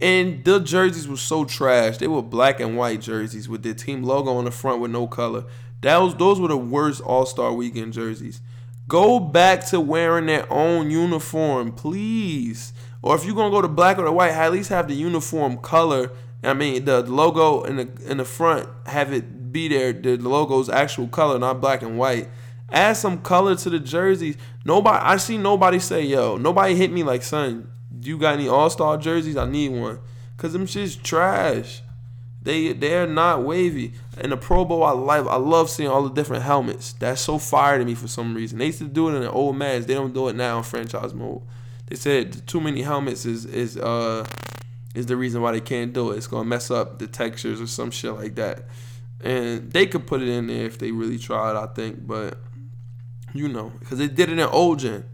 And 0.00 0.44
the 0.44 0.58
jerseys 0.58 1.06
were 1.06 1.16
so 1.16 1.44
trash. 1.44 1.98
They 1.98 2.08
were 2.08 2.22
black 2.22 2.58
and 2.58 2.76
white 2.76 3.00
jerseys 3.00 3.48
with 3.48 3.62
their 3.62 3.74
team 3.74 4.02
logo 4.02 4.32
on 4.32 4.44
the 4.44 4.50
front 4.50 4.80
with 4.80 4.90
no 4.90 5.06
color. 5.06 5.44
That 5.82 5.98
was 5.98 6.14
those 6.16 6.40
were 6.40 6.48
the 6.48 6.56
worst 6.56 7.00
All 7.02 7.24
Star 7.24 7.52
Weekend 7.52 7.92
jerseys. 7.92 8.40
Go 8.88 9.20
back 9.20 9.64
to 9.66 9.80
wearing 9.80 10.26
their 10.26 10.52
own 10.52 10.90
uniform, 10.90 11.72
please. 11.72 12.72
Or 13.00 13.14
if 13.14 13.24
you're 13.24 13.34
gonna 13.34 13.50
go 13.50 13.62
to 13.62 13.68
black 13.68 13.98
or 13.98 14.04
the 14.04 14.12
white, 14.12 14.32
at 14.32 14.52
least 14.52 14.70
have 14.70 14.88
the 14.88 14.94
uniform 14.94 15.58
color. 15.58 16.10
I 16.42 16.54
mean, 16.54 16.84
the 16.84 17.02
logo 17.02 17.62
in 17.62 17.76
the 17.76 17.88
in 18.06 18.16
the 18.16 18.24
front 18.24 18.68
have 18.86 19.12
it 19.12 19.52
be 19.52 19.68
there. 19.68 19.92
The 19.92 20.16
logo's 20.16 20.68
actual 20.68 21.08
color, 21.08 21.38
not 21.38 21.60
black 21.60 21.82
and 21.82 21.98
white. 21.98 22.28
Add 22.70 22.94
some 22.96 23.20
color 23.22 23.54
to 23.54 23.70
the 23.70 23.78
jerseys. 23.78 24.36
Nobody, 24.64 24.98
I 24.98 25.16
see 25.18 25.38
nobody 25.38 25.78
say, 25.78 26.02
"Yo," 26.04 26.36
nobody 26.38 26.74
hit 26.74 26.90
me 26.90 27.02
like, 27.02 27.22
"Son, 27.22 27.68
Do 28.00 28.08
you 28.08 28.18
got 28.18 28.34
any 28.34 28.48
All 28.48 28.70
Star 28.70 28.96
jerseys? 28.96 29.36
I 29.36 29.48
need 29.48 29.68
one. 29.68 30.00
Cause 30.36 30.52
them 30.52 30.66
shit's 30.66 30.96
trash. 30.96 31.82
They 32.42 32.72
they're 32.72 33.06
not 33.06 33.44
wavy. 33.44 33.94
In 34.20 34.30
the 34.30 34.36
Pro 34.36 34.64
Bowl, 34.64 34.82
I 34.82 34.90
like 34.90 35.24
I 35.26 35.36
love 35.36 35.70
seeing 35.70 35.88
all 35.88 36.02
the 36.02 36.12
different 36.12 36.42
helmets. 36.42 36.94
That's 36.94 37.20
so 37.20 37.38
fire 37.38 37.78
to 37.78 37.84
me 37.84 37.94
for 37.94 38.08
some 38.08 38.34
reason. 38.34 38.58
They 38.58 38.66
used 38.66 38.78
to 38.78 38.88
do 38.88 39.08
it 39.08 39.14
in 39.14 39.22
the 39.22 39.30
old 39.30 39.56
match. 39.56 39.84
They 39.84 39.94
don't 39.94 40.12
do 40.12 40.26
it 40.28 40.34
now 40.34 40.58
in 40.58 40.64
franchise 40.64 41.14
mode. 41.14 41.42
They 41.86 41.94
said 41.94 42.46
too 42.48 42.60
many 42.60 42.82
helmets 42.82 43.24
is 43.24 43.44
is 43.44 43.76
uh 43.76 44.26
is 44.94 45.06
the 45.06 45.16
reason 45.16 45.42
why 45.42 45.52
they 45.52 45.60
can't 45.60 45.92
do 45.92 46.10
it. 46.10 46.18
It's 46.18 46.26
gonna 46.26 46.48
mess 46.48 46.70
up 46.70 46.98
the 46.98 47.06
textures 47.06 47.60
or 47.60 47.66
some 47.66 47.90
shit 47.90 48.12
like 48.12 48.34
that. 48.36 48.64
And 49.22 49.72
they 49.72 49.86
could 49.86 50.06
put 50.06 50.20
it 50.20 50.28
in 50.28 50.48
there 50.48 50.66
if 50.66 50.78
they 50.78 50.90
really 50.90 51.18
tried, 51.18 51.56
I 51.56 51.66
think. 51.66 52.06
But 52.06 52.38
you 53.34 53.48
know, 53.48 53.72
because 53.80 53.98
they 53.98 54.08
did 54.08 54.28
it 54.28 54.38
in 54.38 54.40
old 54.40 54.80
gen. 54.80 55.04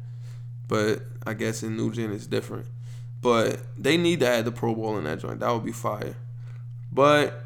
But 0.66 1.02
I 1.26 1.34
guess 1.34 1.62
in 1.62 1.76
new 1.76 1.92
gen 1.92 2.12
it's 2.12 2.26
different. 2.26 2.66
But 3.20 3.60
they 3.76 3.96
need 3.96 4.20
to 4.20 4.28
add 4.28 4.44
the 4.44 4.52
Pro 4.52 4.74
Bowl 4.74 4.96
in 4.98 5.04
that 5.04 5.20
joint. 5.20 5.40
That 5.40 5.50
would 5.52 5.64
be 5.64 5.72
fire. 5.72 6.16
But 6.92 7.44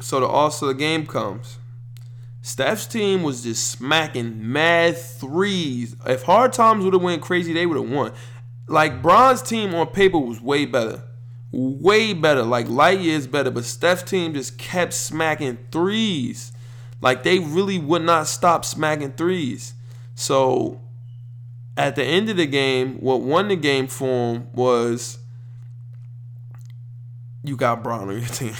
so 0.00 0.20
the 0.20 0.26
also 0.26 0.66
the 0.66 0.74
game 0.74 1.06
comes. 1.06 1.58
Steph's 2.40 2.86
team 2.86 3.22
was 3.22 3.42
just 3.42 3.70
smacking 3.70 4.50
mad 4.52 4.96
threes. 4.96 5.96
If 6.06 6.22
Hard 6.22 6.52
Times 6.52 6.84
would 6.84 6.94
have 6.94 7.02
went 7.02 7.20
crazy, 7.20 7.52
they 7.52 7.66
would 7.66 7.76
have 7.76 7.90
won. 7.90 8.12
Like 8.66 9.02
Bron's 9.02 9.42
team 9.42 9.74
on 9.74 9.88
paper 9.88 10.18
was 10.18 10.40
way 10.40 10.64
better. 10.64 11.02
Way 11.50 12.12
better. 12.12 12.42
Like 12.42 12.68
light 12.68 13.00
years 13.00 13.26
better. 13.26 13.50
But 13.50 13.64
Steph's 13.64 14.02
team 14.02 14.34
just 14.34 14.58
kept 14.58 14.92
smacking 14.92 15.58
threes. 15.72 16.52
Like 17.00 17.22
they 17.22 17.38
really 17.38 17.78
would 17.78 18.02
not 18.02 18.26
stop 18.26 18.64
smacking 18.64 19.12
threes. 19.12 19.74
So 20.14 20.80
at 21.76 21.96
the 21.96 22.04
end 22.04 22.28
of 22.28 22.36
the 22.36 22.46
game, 22.46 22.96
what 22.96 23.22
won 23.22 23.48
the 23.48 23.56
game 23.56 23.86
for 23.86 24.34
him 24.34 24.52
was 24.52 25.18
you 27.44 27.56
got 27.56 27.82
Bron 27.82 28.08
on 28.08 28.18
your 28.18 28.26
team. 28.26 28.52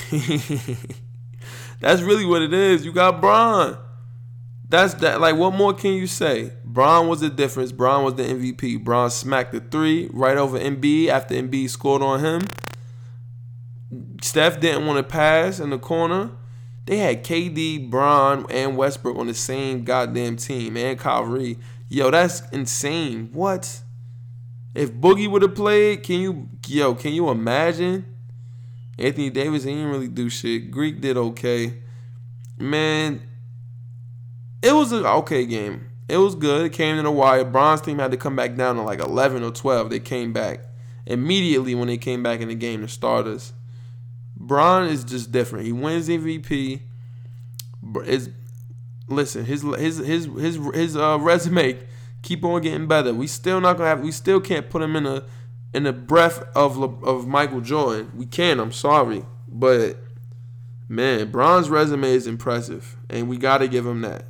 That's 1.80 2.00
really 2.02 2.24
what 2.24 2.42
it 2.42 2.52
is. 2.52 2.84
You 2.84 2.92
got 2.92 3.20
Bron. 3.20 3.78
That's 4.68 4.94
that. 4.94 5.20
Like, 5.20 5.36
what 5.36 5.54
more 5.54 5.72
can 5.72 5.94
you 5.94 6.06
say? 6.06 6.52
Bron 6.64 7.08
was 7.08 7.20
the 7.20 7.30
difference. 7.30 7.72
Bron 7.72 8.04
was 8.04 8.14
the 8.14 8.24
MVP. 8.24 8.84
Bron 8.84 9.10
smacked 9.10 9.52
the 9.52 9.60
three 9.60 10.10
right 10.12 10.36
over 10.36 10.58
Embiid 10.58 11.08
after 11.08 11.34
Embiid 11.34 11.70
scored 11.70 12.02
on 12.02 12.20
him. 12.20 12.42
Steph 14.20 14.60
didn't 14.60 14.86
want 14.86 14.98
to 14.98 15.02
pass 15.02 15.60
in 15.60 15.70
the 15.70 15.78
corner. 15.78 16.32
They 16.86 16.98
had 16.98 17.24
KD, 17.24 17.90
Bron, 17.90 18.46
and 18.50 18.76
Westbrook 18.76 19.16
on 19.16 19.26
the 19.26 19.34
same 19.34 19.84
goddamn 19.84 20.36
team, 20.36 20.76
and 20.76 20.98
Kyrie. 20.98 21.58
Yo, 21.88 22.10
that's 22.10 22.42
insane. 22.50 23.30
What? 23.32 23.80
If 24.74 24.92
Boogie 24.92 25.30
would 25.30 25.42
have 25.42 25.54
played, 25.54 26.02
can 26.02 26.20
you 26.20 26.48
yo, 26.66 26.94
can 26.94 27.12
you 27.12 27.28
imagine? 27.30 28.04
Anthony 28.98 29.30
Davis 29.30 29.64
he 29.64 29.70
didn't 29.70 29.90
really 29.90 30.08
do 30.08 30.28
shit. 30.28 30.70
Greek 30.70 31.00
did 31.00 31.16
okay. 31.16 31.82
Man, 32.58 33.22
it 34.62 34.72
was 34.72 34.92
an 34.92 35.06
okay 35.06 35.46
game. 35.46 35.86
It 36.08 36.16
was 36.16 36.34
good. 36.34 36.66
It 36.66 36.72
came 36.72 36.96
in 36.96 37.04
the 37.04 37.10
wire. 37.10 37.44
Bronze 37.44 37.80
team 37.80 37.98
had 37.98 38.10
to 38.10 38.16
come 38.16 38.34
back 38.34 38.56
down 38.56 38.76
to 38.76 38.82
like 38.82 39.00
11 39.00 39.42
or 39.42 39.50
12. 39.50 39.90
They 39.90 40.00
came 40.00 40.32
back 40.32 40.60
immediately 41.06 41.74
when 41.74 41.88
they 41.88 41.98
came 41.98 42.22
back 42.22 42.40
in 42.40 42.48
the 42.48 42.54
game. 42.54 42.82
The 42.82 42.88
starters. 42.88 43.52
Bron 44.48 44.88
is 44.88 45.04
just 45.04 45.30
different. 45.30 45.66
He 45.66 45.72
wins 45.72 46.08
MVP. 46.08 46.80
It's 48.04 48.28
listen, 49.06 49.44
his 49.44 49.62
his 49.62 49.98
his 49.98 50.26
his 50.26 50.58
his 50.74 50.96
uh, 50.96 51.18
resume 51.20 51.78
keep 52.22 52.44
on 52.44 52.62
getting 52.62 52.86
better. 52.86 53.14
We 53.14 53.26
still 53.26 53.60
not 53.60 53.76
gonna 53.76 53.88
have. 53.88 54.00
We 54.00 54.12
still 54.12 54.40
can't 54.40 54.68
put 54.68 54.82
him 54.82 54.96
in 54.96 55.06
a 55.06 55.24
in 55.72 55.84
the 55.84 55.92
breath 55.92 56.42
of 56.56 56.82
of 57.04 57.26
Michael 57.26 57.60
Jordan. 57.60 58.10
We 58.16 58.26
can. 58.26 58.58
I'm 58.58 58.72
sorry, 58.72 59.24
but 59.46 59.98
man, 60.88 61.30
Bron's 61.30 61.70
resume 61.70 62.10
is 62.10 62.26
impressive, 62.26 62.96
and 63.08 63.28
we 63.28 63.36
got 63.36 63.58
to 63.58 63.68
give 63.68 63.86
him 63.86 64.00
that. 64.00 64.24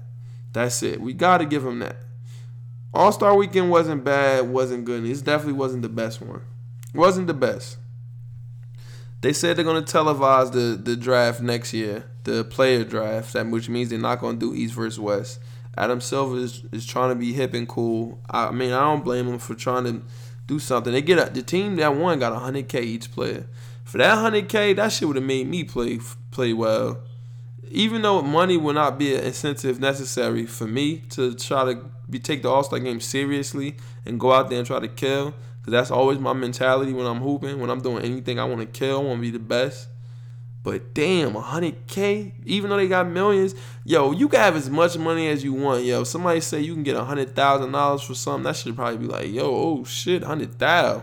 That's 0.53 0.83
it. 0.83 1.01
We 1.01 1.13
got 1.13 1.39
to 1.39 1.47
give 1.47 1.65
him 1.65 1.79
that. 1.79 1.97
All 2.93 3.13
Star 3.13 3.37
Weekend 3.37 3.71
wasn't 3.71 4.03
bad, 4.03 4.49
wasn't 4.49 4.85
good. 4.85 5.05
It 5.05 5.25
definitely 5.25 5.53
wasn't 5.55 5.83
the 5.83 5.89
best 5.89 6.21
one. 6.21 6.43
Wasn't 6.95 7.27
the 7.27 7.35
best. 7.35 7.77
They 9.21 9.33
said 9.33 9.57
they're 9.57 9.65
gonna 9.65 9.83
televise 9.83 10.53
the 10.53 10.81
the 10.81 10.97
draft 10.97 11.41
next 11.41 11.73
year, 11.73 12.05
the 12.25 12.45
player 12.45 12.85
draft, 12.85 13.33
that 13.33 13.47
which 13.49 13.69
means 13.69 13.91
they're 13.91 13.99
not 13.99 14.21
gonna 14.21 14.39
do 14.39 14.55
East 14.55 14.75
versus 14.75 15.01
West. 15.01 15.41
Adam 15.77 16.01
Silver 16.01 16.37
is, 16.37 16.65
is 16.73 16.85
trying 16.85 17.11
to 17.11 17.15
be 17.15 17.33
hip 17.33 17.55
and 17.55 17.69
cool. 17.69 18.21
I 18.29 18.51
mean, 18.51 18.73
I 18.73 18.81
don't 18.81 19.05
blame 19.05 19.29
him 19.29 19.39
for 19.39 19.55
trying 19.55 19.85
to 19.85 20.03
do 20.47 20.59
something. 20.59 20.93
They 20.93 21.03
get 21.03 21.19
a, 21.19 21.33
the 21.33 21.43
team 21.43 21.77
that 21.77 21.95
won 21.95 22.19
got 22.19 22.33
100k 22.33 22.81
each 22.83 23.13
player. 23.13 23.47
For 23.85 23.99
that 23.99 24.19
100k, 24.19 24.77
that 24.77 24.93
shit 24.93 25.07
would 25.07 25.17
have 25.17 25.25
made 25.25 25.49
me 25.49 25.65
play 25.65 26.01
play 26.31 26.53
well. 26.53 27.01
Even 27.71 28.03
though 28.03 28.23
money 28.23 28.57
will 28.57 28.73
not 28.73 28.99
be 28.99 29.15
an 29.15 29.23
incentive 29.23 29.79
necessary 29.79 30.47
for 30.47 30.67
me 30.67 30.99
to 31.11 31.35
try 31.35 31.65
to 31.65 31.85
be 32.11 32.19
take 32.19 32.43
the 32.43 32.49
All 32.49 32.65
Star 32.65 32.79
game 32.81 33.01
seriously 33.01 33.77
and 34.05 34.19
go 34.19 34.33
out 34.33 34.51
there 34.51 34.59
and 34.59 34.67
try 34.67 34.81
to 34.81 34.89
kill. 34.89 35.35
Cause 35.69 35.73
that's 35.73 35.91
always 35.91 36.19
my 36.19 36.33
mentality 36.33 36.95
when 36.95 37.05
I'm 37.05 37.21
hooping. 37.21 37.61
When 37.61 37.69
I'm 37.69 37.83
doing 37.83 38.03
anything, 38.03 38.41
I 38.41 38.45
want 38.45 38.61
to 38.61 38.67
kill. 38.67 39.01
I 39.01 39.03
want 39.03 39.19
to 39.19 39.21
be 39.21 39.31
the 39.31 39.39
best. 39.39 39.89
But 40.63 40.95
damn, 40.95 41.35
100K, 41.35 42.33
even 42.47 42.71
though 42.71 42.79
they 42.79 42.89
got 42.89 43.07
millions, 43.07 43.55
yo, 43.85 44.13
you 44.13 44.31
can 44.31 44.41
have 44.41 44.57
as 44.57 44.71
much 44.71 44.97
money 44.97 45.29
as 45.29 45.45
you 45.45 45.53
want, 45.53 45.85
yo. 45.85 46.05
Somebody 46.05 46.41
say 46.41 46.63
you 46.63 46.73
can 46.73 46.85
get 46.85 46.97
$100,000 46.97 48.03
for 48.03 48.15
something, 48.15 48.45
that 48.45 48.57
should 48.57 48.77
probably 48.77 48.97
be 48.97 49.13
like, 49.13 49.31
yo, 49.31 49.45
oh 49.45 49.85
shit, 49.85 50.23
100,000. 50.23 51.03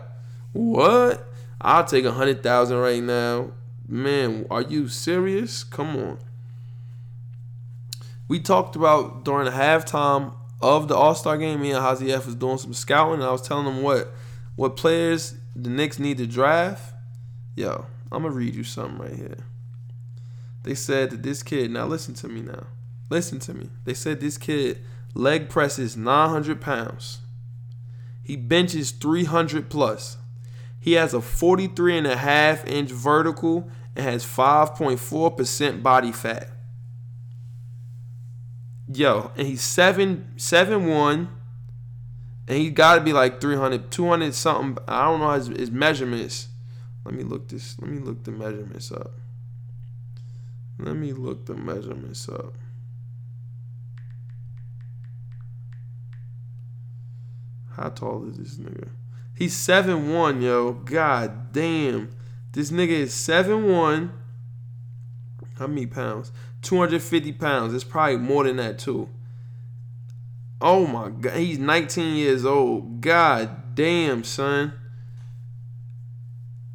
What? 0.54 1.28
I'll 1.62 1.86
take 1.86 2.06
100,000 2.06 2.76
right 2.76 3.04
now. 3.04 3.52
Man, 3.88 4.48
are 4.50 4.64
you 4.64 4.88
serious? 4.88 5.64
Come 5.64 5.96
on. 5.96 6.18
We 8.28 8.40
talked 8.40 8.76
about 8.76 9.26
during 9.26 9.46
the 9.46 9.52
halftime 9.52 10.34
of 10.60 10.88
the 10.88 10.96
All 10.96 11.14
Star 11.14 11.38
game, 11.38 11.62
me 11.62 11.70
and 11.70 11.84
Hazi 11.84 12.12
F 12.12 12.26
was 12.26 12.34
doing 12.34 12.58
some 12.58 12.74
scouting, 12.74 13.20
and 13.20 13.26
I 13.26 13.32
was 13.32 13.48
telling 13.48 13.66
them 13.66 13.84
what 13.84 14.12
what 14.56 14.78
players 14.78 15.36
the 15.56 15.70
Knicks 15.70 16.00
need 16.00 16.18
to 16.18 16.28
draft, 16.28 16.94
yo, 17.56 17.86
I'm 18.12 18.24
gonna 18.24 18.34
read 18.34 18.56
you 18.56 18.64
something 18.64 18.98
right 18.98 19.16
here. 19.16 19.46
They 20.64 20.76
said 20.76 21.12
that 21.12 21.24
this 21.24 21.44
kid, 21.44 21.72
now 21.72 21.86
listen 21.86 22.14
to 22.16 22.28
me 22.28 22.42
now. 22.42 22.68
Listen 23.10 23.40
to 23.40 23.54
me. 23.54 23.70
They 23.84 23.94
said 23.94 24.20
this 24.20 24.38
kid 24.38 24.82
leg 25.14 25.50
presses 25.50 25.96
900 25.96 26.60
pounds. 26.60 27.20
He 28.24 28.36
benches 28.36 28.92
300 28.92 29.70
plus. 29.70 30.18
He 30.80 30.94
has 30.94 31.14
a 31.14 31.22
43 31.22 32.00
and 32.00 32.08
a 32.08 32.18
half 32.18 32.66
inch 32.66 32.92
vertical 32.92 33.70
and 33.96 34.06
has 34.06 34.26
5.4% 34.26 35.84
body 35.84 36.12
fat. 36.12 36.50
Yo, 38.92 39.32
and 39.36 39.48
he's 39.48 39.64
7 39.64 40.34
7 40.38 40.86
1 40.86 41.35
and 42.48 42.58
he 42.58 42.70
got 42.70 42.96
to 42.96 43.02
be 43.02 43.14
like 43.14 43.42
300, 43.42 43.92
200 43.92 44.34
something. 44.34 44.84
I 44.88 45.06
don't 45.06 45.20
know 45.20 45.32
his, 45.32 45.48
his 45.48 45.72
measurements. 45.72 46.50
Let 47.04 47.16
me 47.16 47.24
look 47.24 47.48
this. 47.48 47.76
Let 47.80 47.90
me 47.90 48.00
look 48.00 48.24
the 48.24 48.32
measurements 48.32 48.92
up. 48.92 49.12
Let 50.78 50.96
me 50.96 51.14
look 51.14 51.46
the 51.46 51.56
measurements 51.56 52.28
up. 52.30 52.54
How 57.76 57.90
tall 57.90 58.28
is 58.30 58.38
this 58.38 58.56
nigga? 58.56 58.90
He's 59.36 59.56
seven 59.56 60.14
one, 60.14 60.42
yo. 60.42 60.74
God 60.74 61.52
damn. 61.52 62.10
This 62.52 62.72
nigga 62.72 62.90
is 62.90 63.14
seven 63.14 63.70
one. 63.70 64.14
How 65.58 65.68
many 65.68 65.86
pounds? 65.86 66.32
250 66.62 67.34
pounds. 67.34 67.74
It's 67.74 67.84
probably 67.84 68.18
more 68.18 68.44
than 68.44 68.58
that 68.58 68.80
too. 68.80 69.10
Oh 70.62 70.88
my 70.88 71.10
god. 71.10 71.38
He's 71.38 71.60
19 71.60 72.16
years 72.16 72.46
old. 72.46 73.02
God 73.02 73.76
damn, 73.76 74.24
son. 74.24 74.74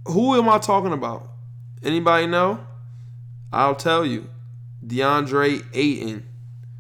Who 0.07 0.37
am 0.37 0.49
I 0.49 0.59
talking 0.59 0.93
about? 0.93 1.29
Anybody 1.83 2.27
know? 2.27 2.67
I'll 3.53 3.75
tell 3.75 4.05
you. 4.05 4.29
DeAndre 4.85 5.65
Ayton 5.75 6.27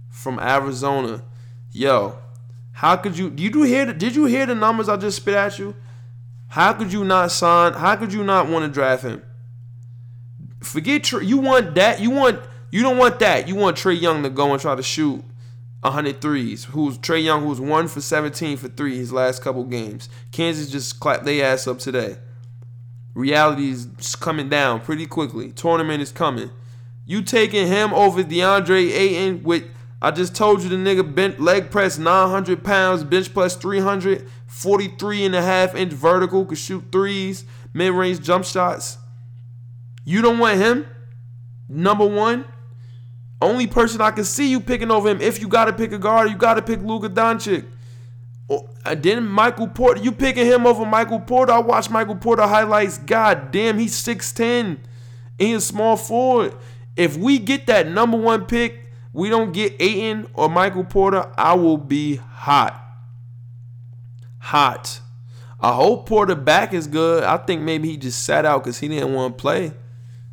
from 0.08 0.38
Arizona. 0.38 1.22
Yo, 1.72 2.18
how 2.72 2.96
could 2.96 3.16
you? 3.16 3.30
Did 3.30 3.54
you 3.54 3.62
hear? 3.62 3.86
The, 3.86 3.92
did 3.92 4.16
you 4.16 4.24
hear 4.24 4.46
the 4.46 4.54
numbers 4.54 4.88
I 4.88 4.96
just 4.96 5.18
spit 5.18 5.34
at 5.34 5.58
you? 5.58 5.74
How 6.48 6.72
could 6.72 6.92
you 6.92 7.04
not 7.04 7.30
sign? 7.30 7.74
How 7.74 7.96
could 7.96 8.12
you 8.12 8.24
not 8.24 8.48
want 8.48 8.64
to 8.64 8.70
draft 8.70 9.02
him? 9.02 9.22
Forget 10.60 11.12
you 11.12 11.38
want 11.38 11.74
that. 11.76 12.00
You 12.00 12.10
want 12.10 12.40
you 12.70 12.82
don't 12.82 12.98
want 12.98 13.18
that. 13.20 13.48
You 13.48 13.54
want 13.54 13.76
Trae 13.76 14.00
Young 14.00 14.22
to 14.22 14.30
go 14.30 14.52
and 14.52 14.60
try 14.60 14.74
to 14.74 14.82
shoot 14.82 15.22
100 15.80 16.20
threes. 16.20 16.64
Who's 16.64 16.98
Trae 16.98 17.24
Young? 17.24 17.42
Who's 17.42 17.60
one 17.60 17.88
for 17.88 18.00
17 18.00 18.56
for 18.58 18.68
three 18.68 18.96
his 18.96 19.12
last 19.12 19.42
couple 19.42 19.64
games. 19.64 20.08
Kansas 20.32 20.70
just 20.70 21.00
clapped 21.00 21.24
their 21.24 21.46
ass 21.46 21.66
up 21.66 21.78
today. 21.78 22.16
Reality 23.14 23.70
is 23.70 23.88
coming 24.16 24.48
down 24.48 24.80
pretty 24.80 25.06
quickly. 25.06 25.52
Tournament 25.52 26.02
is 26.02 26.12
coming. 26.12 26.50
You 27.06 27.22
taking 27.22 27.66
him 27.66 27.92
over 27.92 28.22
DeAndre 28.22 28.90
Ayton 28.92 29.42
with 29.42 29.64
I 30.02 30.10
just 30.10 30.34
told 30.34 30.62
you 30.62 30.70
the 30.70 30.76
nigga 30.76 31.14
bent 31.14 31.40
leg 31.40 31.70
press 31.70 31.98
900 31.98 32.64
pounds, 32.64 33.04
bench 33.04 33.34
press 33.34 33.54
300, 33.54 34.26
43 34.46 35.26
and 35.26 35.34
a 35.34 35.42
half 35.42 35.74
inch 35.74 35.92
vertical, 35.92 36.46
could 36.46 36.56
shoot 36.56 36.84
threes, 36.90 37.44
mid 37.74 37.92
range 37.92 38.20
jump 38.20 38.46
shots. 38.46 38.96
You 40.04 40.22
don't 40.22 40.38
want 40.38 40.58
him? 40.58 40.86
Number 41.68 42.06
one? 42.06 42.46
Only 43.40 43.66
person 43.66 44.00
I 44.00 44.10
can 44.10 44.24
see 44.24 44.50
you 44.50 44.60
picking 44.60 44.90
over 44.90 45.08
him 45.08 45.20
if 45.20 45.40
you 45.40 45.48
got 45.48 45.66
to 45.66 45.72
pick 45.72 45.92
a 45.92 45.98
guard, 45.98 46.30
you 46.30 46.36
got 46.36 46.54
to 46.54 46.62
pick 46.62 46.80
Luka 46.82 47.08
Doncic. 47.08 47.64
Oh, 48.50 48.68
then 48.96 49.26
Michael 49.26 49.68
Porter, 49.68 50.02
you 50.02 50.12
picking 50.12 50.44
him 50.44 50.66
over 50.66 50.84
Michael 50.84 51.20
Porter? 51.20 51.52
I 51.52 51.60
watched 51.60 51.90
Michael 51.90 52.16
Porter 52.16 52.42
highlights. 52.42 52.98
God 52.98 53.50
damn, 53.50 53.78
he's 53.78 53.94
6'10 54.02 54.40
and 54.40 54.78
he's 55.38 55.64
small 55.64 55.96
forward. 55.96 56.54
If 56.96 57.16
we 57.16 57.38
get 57.38 57.66
that 57.68 57.88
number 57.88 58.18
one 58.18 58.44
pick, 58.44 58.88
we 59.12 59.30
don't 59.30 59.52
get 59.52 59.80
Ayton 59.80 60.28
or 60.34 60.48
Michael 60.48 60.84
Porter, 60.84 61.32
I 61.38 61.54
will 61.54 61.78
be 61.78 62.16
hot. 62.16 62.74
Hot. 64.38 65.00
I 65.60 65.72
hope 65.72 66.08
Porter 66.08 66.34
back 66.34 66.74
is 66.74 66.86
good. 66.86 67.24
I 67.24 67.36
think 67.36 67.62
maybe 67.62 67.88
he 67.88 67.96
just 67.96 68.24
sat 68.24 68.44
out 68.44 68.64
because 68.64 68.78
he 68.78 68.88
didn't 68.88 69.12
want 69.12 69.36
to 69.36 69.40
play. 69.40 69.72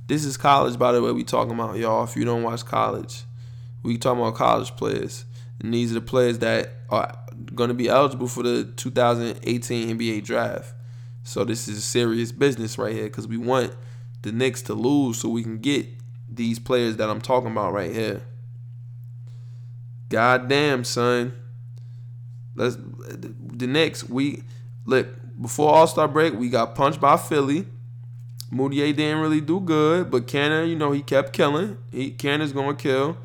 This 0.08 0.24
is 0.24 0.38
college, 0.38 0.80
by 0.80 0.94
the 0.94 1.02
way, 1.02 1.12
we 1.12 1.24
talking 1.24 1.54
about, 1.54 1.78
y'all. 1.78 2.06
If 2.06 2.16
you 2.16 2.24
don't 2.24 2.44
watch 2.44 2.66
college, 2.66 3.24
we 3.84 3.98
talking 3.98 4.22
about 4.22 4.36
college 4.36 4.76
players. 4.78 5.26
And 5.60 5.74
these 5.74 5.92
are 5.92 5.96
the 5.96 6.02
players 6.02 6.40
that 6.40 6.72
are 6.90 7.18
going 7.54 7.68
to 7.68 7.74
be 7.74 7.90
eligible 7.90 8.28
for 8.28 8.44
the 8.44 8.64
2018 8.64 9.98
NBA 9.98 10.24
draft. 10.24 10.74
So 11.24 11.44
this 11.44 11.68
is 11.68 11.84
serious 11.84 12.32
business 12.32 12.78
right 12.78 12.94
here 12.94 13.04
because 13.04 13.28
we 13.28 13.38
want 13.38 13.74
the 14.22 14.32
Knicks 14.32 14.62
to 14.64 14.74
lose 14.74 15.20
so 15.20 15.28
we 15.30 15.44
can 15.44 15.60
get 15.60 15.88
these 16.30 16.58
players 16.58 16.96
that 16.98 17.10
I'm 17.10 17.22
talking 17.22 17.52
about 17.52 17.74
right 17.74 17.92
here. 17.92 18.22
God 20.10 20.48
damn, 20.48 20.86
son. 20.86 21.34
Let's 22.56 22.78
the 22.78 23.68
Knicks. 23.68 24.08
We 24.08 24.44
look 24.86 25.08
before 25.42 25.74
All 25.74 25.88
Star 25.88 26.08
break. 26.08 26.34
We 26.34 26.50
got 26.50 26.76
punched 26.76 27.02
by 27.02 27.18
Philly. 27.18 27.66
Mudiay 28.52 28.96
didn't 28.96 29.20
really 29.20 29.42
do 29.42 29.60
good, 29.60 30.10
but 30.10 30.26
Cannon, 30.26 30.70
you 30.70 30.76
know, 30.76 30.92
he 30.92 31.02
kept 31.02 31.34
killing. 31.34 31.78
He 31.92 32.12
gonna 32.12 32.76
kill. 32.76 33.18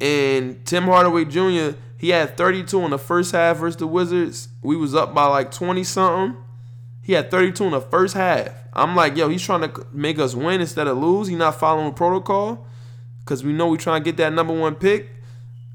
And 0.00 0.64
Tim 0.64 0.84
Hardaway 0.84 1.26
Jr. 1.26 1.76
He 1.96 2.08
had 2.10 2.36
32 2.36 2.80
in 2.80 2.90
the 2.90 2.98
first 2.98 3.32
half 3.32 3.58
versus 3.58 3.76
the 3.76 3.86
Wizards. 3.86 4.48
We 4.62 4.74
was 4.74 4.94
up 4.94 5.14
by 5.14 5.26
like 5.26 5.50
20 5.50 5.84
something. 5.84 6.42
He 7.02 7.12
had 7.12 7.30
32 7.30 7.64
in 7.64 7.70
the 7.72 7.80
first 7.80 8.14
half. 8.14 8.48
I'm 8.72 8.96
like, 8.96 9.16
yo, 9.16 9.28
he's 9.28 9.42
trying 9.42 9.70
to 9.70 9.86
make 9.92 10.18
us 10.18 10.34
win 10.34 10.60
instead 10.60 10.86
of 10.86 10.96
lose. 10.96 11.28
He's 11.28 11.36
not 11.36 11.56
following 11.56 11.92
protocol 11.92 12.66
because 13.20 13.44
we 13.44 13.52
know 13.52 13.68
we 13.68 13.76
trying 13.76 14.02
to 14.02 14.04
get 14.04 14.16
that 14.16 14.32
number 14.32 14.58
one 14.58 14.76
pick. 14.76 15.10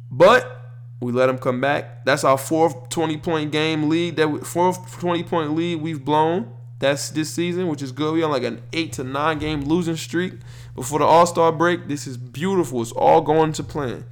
But 0.10 0.72
we 1.02 1.12
let 1.12 1.30
him 1.30 1.38
come 1.38 1.62
back. 1.62 2.06
That's 2.06 2.24
our 2.24 2.38
fourth 2.38 2.90
20 2.90 3.18
point 3.18 3.52
game 3.52 3.90
lead. 3.90 4.16
That 4.16 4.46
fourth 4.46 5.00
20 5.00 5.24
point 5.24 5.56
lead 5.56 5.82
we've 5.82 6.04
blown. 6.04 6.55
That's 6.80 7.10
this 7.10 7.34
season, 7.34 7.68
which 7.68 7.82
is 7.82 7.92
good. 7.92 8.14
We 8.14 8.24
on 8.24 8.32
like 8.32 8.44
an 8.44 8.62
eight 8.74 8.94
to 8.94 9.04
nine 9.04 9.40
game 9.40 9.62
losing 9.62 9.96
streak 9.96 10.34
before 10.76 11.00
the 11.00 11.06
All 11.06 11.26
Star 11.26 11.52
break. 11.52 11.88
This 11.88 12.06
is 12.06 12.18
beautiful. 12.18 12.82
It's 12.82 12.92
all 12.92 13.22
going 13.22 13.54
to 13.54 13.64
plan. 13.64 14.06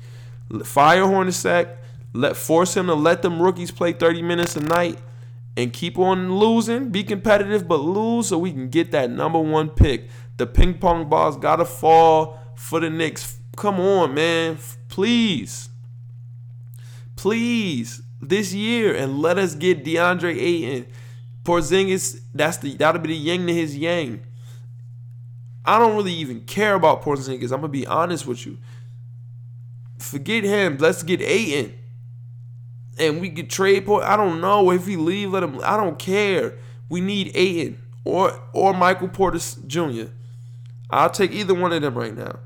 Fire 0.64 1.04
Hornacek. 1.04 1.78
Let 2.14 2.38
force 2.38 2.78
him 2.78 2.86
to 2.88 2.94
let 2.94 3.24
them 3.24 3.42
rookies 3.42 3.72
play 3.72 3.92
30 3.92 4.22
minutes 4.22 4.56
a 4.56 4.60
night 4.60 5.00
and 5.58 5.74
keep 5.74 5.98
on 5.98 6.36
losing. 6.36 6.90
Be 6.90 7.04
competitive, 7.04 7.68
but 7.68 7.78
lose 7.78 8.28
so 8.28 8.38
we 8.38 8.52
can 8.52 8.70
get 8.70 8.92
that 8.92 9.10
number 9.10 9.40
one 9.40 9.70
pick. 9.70 10.10
The 10.38 10.46
ping 10.46 10.76
pong 10.76 11.10
balls 11.10 11.38
gotta 11.38 11.66
fall 11.66 12.40
for 12.56 12.80
the 12.80 12.90
Knicks. 12.90 13.40
Come 13.56 13.80
on, 13.80 14.14
man. 14.14 14.58
Please. 14.90 15.70
Please. 17.16 18.02
This 18.22 18.54
year 18.54 18.96
and 18.96 19.20
let 19.20 19.38
us 19.38 19.54
get 19.54 19.84
DeAndre 19.84 20.40
Ayton 20.40 20.88
Porzingis, 21.44 22.22
that's 22.34 22.58
the 22.58 22.76
that'll 22.76 23.02
be 23.02 23.10
the 23.10 23.16
yang 23.16 23.46
to 23.48 23.54
his 23.54 23.78
yang. 23.78 24.24
I 25.66 25.80
don't 25.80 25.96
really 25.96 26.14
even 26.14 26.42
care 26.42 26.76
about 26.76 27.02
Porzingis. 27.04 27.52
I'm 27.52 27.62
gonna 27.62 27.68
be 27.68 27.88
honest 27.88 28.26
with 28.26 28.46
you. 28.46 28.58
Forget 29.98 30.44
him. 30.44 30.78
Let's 30.78 31.04
get 31.04 31.22
Ayton, 31.22 31.74
and 32.98 33.22
we 33.22 33.30
could 33.30 33.50
trade. 33.50 33.86
Port. 33.86 34.04
I 34.04 34.18
don't 34.18 34.42
know 34.42 34.72
if 34.72 34.86
he 34.86 34.96
leave. 34.96 35.32
Let 35.32 35.44
him. 35.44 35.60
I 35.64 35.78
don't 35.78 36.00
care. 36.00 36.58
We 36.90 37.02
need 37.02 37.32
Ayton 37.36 37.82
or 38.04 38.40
or 38.54 38.74
Michael 38.74 39.10
Porter 39.10 39.40
Jr. 39.68 40.12
I'll 40.90 41.10
take 41.10 41.32
either 41.32 41.54
one 41.54 41.74
of 41.74 41.82
them 41.82 41.96
right 41.96 42.16
now. 42.16 42.40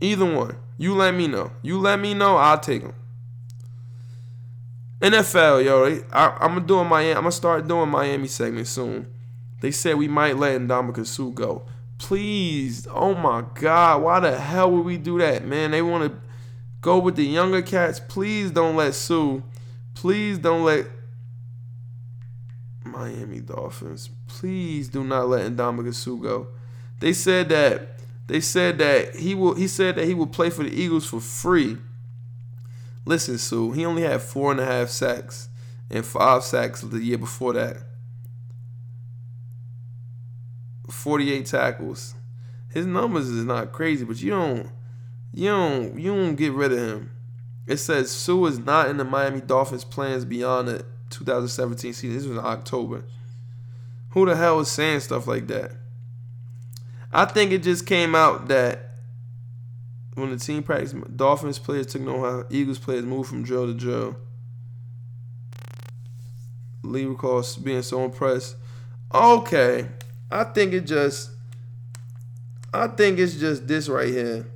Either 0.00 0.24
one. 0.24 0.56
You 0.78 0.94
let 0.94 1.14
me 1.14 1.26
know. 1.26 1.52
You 1.62 1.78
let 1.78 1.98
me 1.98 2.14
know. 2.14 2.36
I'll 2.36 2.60
take 2.60 2.82
them. 2.82 2.94
NFL, 5.00 5.64
yo, 5.64 6.02
I, 6.10 6.44
am 6.44 6.54
gonna 6.54 6.66
do 6.66 6.82
Miami. 6.82 7.10
I'm 7.10 7.16
gonna 7.16 7.32
start 7.32 7.68
doing 7.68 7.90
Miami 7.90 8.28
segment 8.28 8.66
soon. 8.66 9.06
They 9.60 9.70
said 9.70 9.96
we 9.96 10.08
might 10.08 10.36
let 10.36 10.60
Ndamukong 10.60 11.06
Suh 11.06 11.30
go. 11.30 11.66
Please, 11.98 12.86
oh 12.90 13.14
my 13.14 13.44
God, 13.54 14.02
why 14.02 14.20
the 14.20 14.38
hell 14.38 14.70
would 14.70 14.86
we 14.86 14.96
do 14.96 15.18
that, 15.18 15.44
man? 15.44 15.70
They 15.70 15.82
want 15.82 16.10
to 16.10 16.18
go 16.80 16.98
with 16.98 17.16
the 17.16 17.24
younger 17.24 17.62
cats. 17.62 18.00
Please 18.00 18.50
don't 18.50 18.76
let 18.76 18.94
Suh. 18.94 19.40
Please 19.94 20.38
don't 20.38 20.64
let 20.64 20.86
Miami 22.84 23.40
Dolphins. 23.40 24.08
Please 24.28 24.88
do 24.88 25.04
not 25.04 25.28
let 25.28 25.52
Ndamukong 25.52 25.94
Suh 25.94 26.16
go. 26.16 26.48
They 27.00 27.12
said 27.12 27.50
that 27.50 27.96
they 28.26 28.40
said 28.40 28.78
that 28.78 29.16
he 29.16 29.34
will. 29.34 29.54
He 29.54 29.68
said 29.68 29.96
that 29.96 30.06
he 30.06 30.14
will 30.14 30.26
play 30.26 30.50
for 30.50 30.64
the 30.64 30.72
Eagles 30.72 31.06
for 31.06 31.20
free. 31.20 31.76
Listen, 33.06 33.38
Suh, 33.38 33.70
he 33.70 33.86
only 33.86 34.02
had 34.02 34.20
four 34.20 34.50
and 34.50 34.60
a 34.60 34.66
half 34.66 34.88
sacks 34.90 35.48
and 35.88 36.04
five 36.04 36.42
sacks 36.42 36.80
the 36.80 36.98
year 36.98 37.16
before 37.16 37.52
that. 37.52 37.78
48 40.90 41.46
tackles. 41.46 42.14
His 42.68 42.84
numbers 42.84 43.28
is 43.28 43.44
not 43.44 43.72
crazy, 43.72 44.04
but 44.04 44.20
you 44.20 44.30
don't 44.30 44.68
you 45.32 45.50
don't 45.50 45.98
you 45.98 46.14
don't 46.14 46.34
get 46.34 46.52
rid 46.52 46.72
of 46.72 46.78
him. 46.78 47.10
It 47.66 47.76
says 47.78 48.10
Suh 48.10 48.46
is 48.46 48.58
not 48.58 48.90
in 48.90 48.96
the 48.96 49.04
Miami 49.04 49.40
Dolphins 49.40 49.84
plans 49.84 50.24
beyond 50.24 50.68
the 50.68 50.84
2017 51.10 51.92
season. 51.92 52.16
This 52.16 52.26
was 52.26 52.38
October. 52.38 53.04
Who 54.10 54.26
the 54.26 54.34
hell 54.34 54.58
is 54.60 54.70
saying 54.70 55.00
stuff 55.00 55.26
like 55.28 55.46
that? 55.46 55.72
I 57.12 57.24
think 57.24 57.52
it 57.52 57.62
just 57.62 57.86
came 57.86 58.14
out 58.14 58.48
that 58.48 58.85
when 60.16 60.30
the 60.30 60.38
team 60.38 60.62
practice, 60.62 60.94
Dolphins 61.14 61.58
players 61.58 61.86
took 61.86 62.02
no 62.02 62.20
how 62.20 62.44
Eagles 62.50 62.78
players 62.78 63.04
moved 63.04 63.28
from 63.28 63.44
drill 63.44 63.66
to 63.66 63.74
drill. 63.74 64.16
Lee 66.82 67.04
recalls 67.04 67.56
being 67.56 67.82
so 67.82 68.04
impressed. 68.04 68.56
Okay, 69.14 69.86
I 70.30 70.44
think 70.44 70.72
it 70.72 70.86
just, 70.86 71.30
I 72.72 72.88
think 72.88 73.18
it's 73.18 73.34
just 73.34 73.68
this 73.68 73.88
right 73.88 74.08
here. 74.08 74.46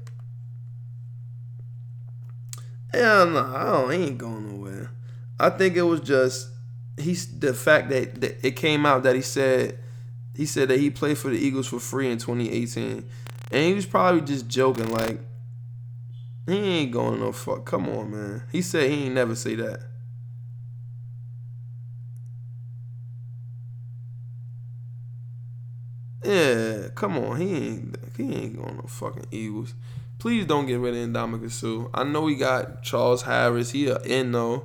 Hell 2.93 3.27
no, 3.27 3.41
I 3.41 3.65
don't, 3.65 3.93
ain't 3.93 4.19
going 4.19 4.57
nowhere. 4.57 4.91
I 5.39 5.51
think 5.51 5.77
it 5.77 5.83
was 5.83 6.01
just 6.01 6.49
he's 6.99 7.39
the 7.39 7.55
fact 7.55 7.89
that, 7.91 8.21
that 8.21 8.45
it 8.45 8.57
came 8.57 8.85
out 8.85 9.03
that 9.05 9.15
he 9.15 9.23
said 9.23 9.79
he 10.35 10.47
said 10.47 10.69
that 10.69 10.81
he 10.81 10.91
played 10.91 11.19
for 11.19 11.29
the 11.29 11.39
Eagles 11.39 11.67
for 11.67 11.79
free 11.79 12.11
in 12.11 12.19
2018 12.19 13.05
And 13.53 13.65
he 13.65 13.75
was 13.75 13.85
probably 13.85 14.23
just 14.23 14.49
joking, 14.49 14.91
like, 14.91 15.21
he 16.53 16.79
ain't 16.81 16.93
going 16.93 17.21
no 17.21 17.33
fuck. 17.33 17.65
Come 17.65 17.89
on, 17.89 18.11
man. 18.11 18.43
He 18.53 18.63
said 18.63 18.91
he 18.91 19.05
ain't 19.05 19.15
never 19.15 19.35
say 19.35 19.55
that. 19.57 19.81
Yeah, 26.25 26.89
come 26.95 27.19
on. 27.19 27.41
He 27.41 27.55
ain't 27.55 27.97
he 28.17 28.35
ain't 28.35 28.57
going 28.57 28.77
no 28.77 28.85
fucking 28.87 29.27
Eagles. 29.31 29.75
Please 30.19 30.45
don't 30.45 30.67
get 30.67 30.79
rid 30.79 30.95
of 30.95 31.09
Ndamukong 31.09 31.51
Suh. 31.51 31.89
I 31.95 32.05
know 32.05 32.23
we 32.23 32.37
got 32.37 32.83
Charles 32.83 33.23
Harris. 33.23 33.71
He 33.71 33.91
in 33.91 34.33
though. 34.33 34.65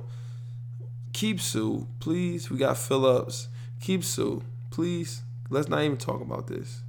Keep 1.14 1.40
Suh, 1.40 1.86
please. 1.98 2.50
We 2.50 2.58
got 2.58 2.76
Phillips. 2.76 3.48
Keep 3.80 4.04
Suh, 4.04 4.40
please. 4.70 5.22
Let's 5.48 5.68
not 5.68 5.82
even 5.82 5.96
talk 5.96 6.20
about 6.20 6.46
this. 6.46 6.82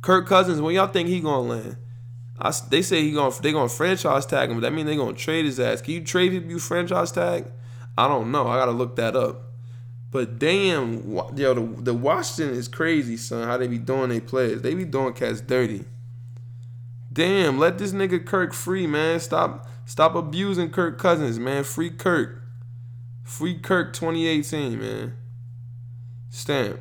Kirk 0.00 0.28
Cousins, 0.28 0.60
when 0.60 0.76
y'all 0.76 0.86
think 0.86 1.08
he 1.08 1.20
gonna 1.20 1.48
land? 1.48 1.76
I, 2.38 2.52
they 2.68 2.82
say 2.82 3.02
he 3.02 3.12
going 3.12 3.32
they 3.42 3.52
gonna 3.52 3.68
franchise 3.68 4.26
tag 4.26 4.50
him, 4.50 4.56
but 4.56 4.62
that 4.62 4.72
mean 4.72 4.86
they 4.86 4.96
gonna 4.96 5.14
trade 5.14 5.46
his 5.46 5.58
ass. 5.58 5.80
Can 5.80 5.94
you 5.94 6.04
trade 6.04 6.32
him? 6.32 6.50
you 6.50 6.58
franchise 6.58 7.12
tag? 7.12 7.50
I 7.96 8.08
don't 8.08 8.30
know. 8.30 8.46
I 8.46 8.58
gotta 8.58 8.72
look 8.72 8.96
that 8.96 9.16
up. 9.16 9.42
But 10.10 10.38
damn, 10.38 11.14
yo, 11.36 11.54
the, 11.54 11.82
the 11.82 11.94
Washington 11.94 12.54
is 12.54 12.68
crazy, 12.68 13.16
son. 13.16 13.46
How 13.46 13.56
they 13.56 13.68
be 13.68 13.78
doing 13.78 14.10
their 14.10 14.20
players? 14.20 14.62
They 14.62 14.74
be 14.74 14.84
doing 14.84 15.14
cats 15.14 15.40
dirty. 15.40 15.84
Damn, 17.12 17.58
let 17.58 17.78
this 17.78 17.92
nigga 17.92 18.24
Kirk 18.24 18.52
free, 18.52 18.86
man. 18.86 19.20
Stop, 19.20 19.66
stop 19.86 20.14
abusing 20.14 20.70
Kirk 20.70 20.98
Cousins, 20.98 21.38
man. 21.38 21.64
Free 21.64 21.90
Kirk, 21.90 22.42
free 23.24 23.58
Kirk, 23.58 23.94
2018, 23.94 24.78
man. 24.78 25.16
Stamp. 26.30 26.80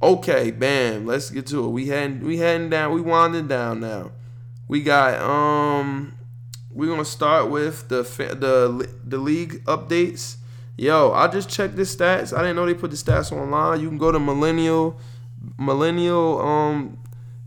Okay, 0.00 0.52
bam. 0.52 1.06
Let's 1.06 1.30
get 1.30 1.46
to 1.48 1.64
it. 1.64 1.70
We 1.70 1.88
heading, 1.88 2.24
we 2.24 2.38
heading 2.38 2.70
down. 2.70 2.94
We 2.94 3.00
winding 3.00 3.48
down 3.48 3.80
now. 3.80 4.12
We 4.68 4.82
got 4.82 5.20
um, 5.20 6.14
we're 6.70 6.88
gonna 6.88 7.04
start 7.04 7.50
with 7.50 7.88
the 7.88 8.02
the 8.02 8.88
the 9.04 9.18
league 9.18 9.64
updates. 9.64 10.36
Yo, 10.76 11.10
I 11.12 11.26
just 11.26 11.48
checked 11.48 11.74
the 11.74 11.82
stats. 11.82 12.36
I 12.36 12.42
didn't 12.42 12.56
know 12.56 12.66
they 12.66 12.74
put 12.74 12.90
the 12.90 12.96
stats 12.96 13.32
online. 13.32 13.80
You 13.80 13.88
can 13.88 13.98
go 13.98 14.12
to 14.12 14.20
Millennial 14.20 15.00
Millennial 15.58 16.40
um 16.40 16.98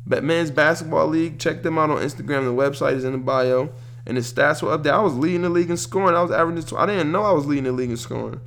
men's 0.06 0.52
basketball 0.52 1.08
league. 1.08 1.40
Check 1.40 1.64
them 1.64 1.78
out 1.78 1.92
on 1.92 1.98
Instagram. 1.98 2.44
The 2.44 2.54
website 2.54 2.94
is 2.94 3.04
in 3.04 3.12
the 3.12 3.18
bio, 3.20 3.72
and 4.06 4.18
the 4.18 4.22
stats 4.22 4.62
were 4.64 4.72
up 4.72 4.84
there. 4.84 4.96
I 4.96 5.00
was 5.00 5.16
leading 5.16 5.44
the 5.44 5.50
league 5.50 5.70
in 5.70 5.78
scoring. 5.78 6.16
I 6.16 6.22
was 6.22 6.32
averaging. 6.32 6.78
I 6.78 6.86
didn't 6.88 7.12
know 7.12 7.24
I 7.24 7.32
was 7.32 7.46
leading 7.46 7.66
the 7.66 7.72
league 7.72 7.92
in 7.92 7.98
scoring. 7.98 8.42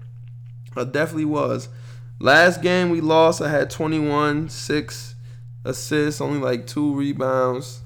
I 0.77 0.85
definitely 0.85 1.27
was. 1.27 1.69
Last 2.19 2.61
game 2.61 2.91
we 2.91 3.01
lost. 3.01 3.41
I 3.41 3.49
had 3.49 3.71
21, 3.71 4.49
six 4.49 5.15
assists, 5.65 6.21
only 6.21 6.41
like 6.41 6.67
two 6.67 6.95
rebounds. 6.95 7.84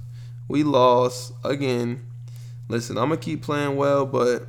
We 0.48 0.64
lost 0.64 1.32
again. 1.44 2.06
Listen, 2.68 2.96
I'm 2.96 3.10
gonna 3.10 3.18
keep 3.18 3.42
playing 3.42 3.76
well, 3.76 4.06
but 4.06 4.48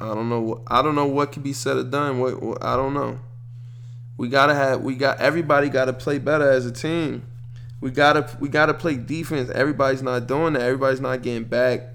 I 0.00 0.14
don't 0.14 0.28
know. 0.28 0.62
I 0.68 0.80
don't 0.80 0.94
know 0.94 1.06
what 1.06 1.32
can 1.32 1.42
be 1.42 1.52
said 1.52 1.76
or 1.76 1.84
done. 1.84 2.20
What, 2.20 2.40
what 2.42 2.64
I 2.64 2.76
don't 2.76 2.94
know. 2.94 3.18
We 4.16 4.28
gotta 4.28 4.54
have. 4.54 4.82
We 4.82 4.94
got 4.94 5.20
everybody 5.20 5.68
got 5.68 5.86
to 5.86 5.92
play 5.92 6.18
better 6.18 6.48
as 6.48 6.66
a 6.66 6.72
team. 6.72 7.24
We 7.80 7.90
gotta. 7.90 8.28
We 8.40 8.48
gotta 8.48 8.74
play 8.74 8.96
defense. 8.96 9.50
Everybody's 9.50 10.02
not 10.02 10.26
doing 10.26 10.54
that. 10.54 10.62
Everybody's 10.62 11.00
not 11.00 11.22
getting 11.22 11.44
back. 11.44 11.80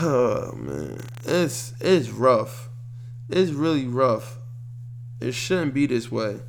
Oh 0.00 0.52
man, 0.54 0.98
it's 1.24 1.72
it's 1.80 2.10
rough. 2.10 2.68
It's 3.30 3.52
really 3.52 3.86
rough. 3.86 4.38
It 5.18 5.32
shouldn't 5.32 5.72
be 5.72 5.86
this 5.86 6.12
way. 6.12 6.40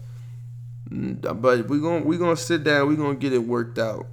But 0.91 1.69
we're 1.69 1.79
gonna 1.79 2.03
we're 2.03 2.19
gonna 2.19 2.35
sit 2.35 2.65
down. 2.65 2.89
We're 2.89 2.97
gonna 2.97 3.15
get 3.15 3.31
it 3.31 3.39
worked 3.39 3.79
out. 3.79 4.07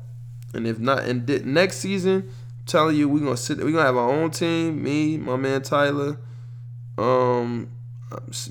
And 0.56 0.66
if 0.66 0.78
not, 0.78 1.04
and 1.04 1.28
next 1.44 1.78
season, 1.78 2.30
telling 2.64 2.96
you, 2.96 3.08
we're 3.08 3.20
gonna 3.20 3.36
sit. 3.36 3.58
We're 3.58 3.72
gonna 3.72 3.84
have 3.84 3.96
our 3.96 4.10
own 4.10 4.30
team. 4.30 4.82
Me, 4.82 5.16
my 5.16 5.36
man 5.36 5.62
Tyler, 5.62 6.18
um, 6.98 7.70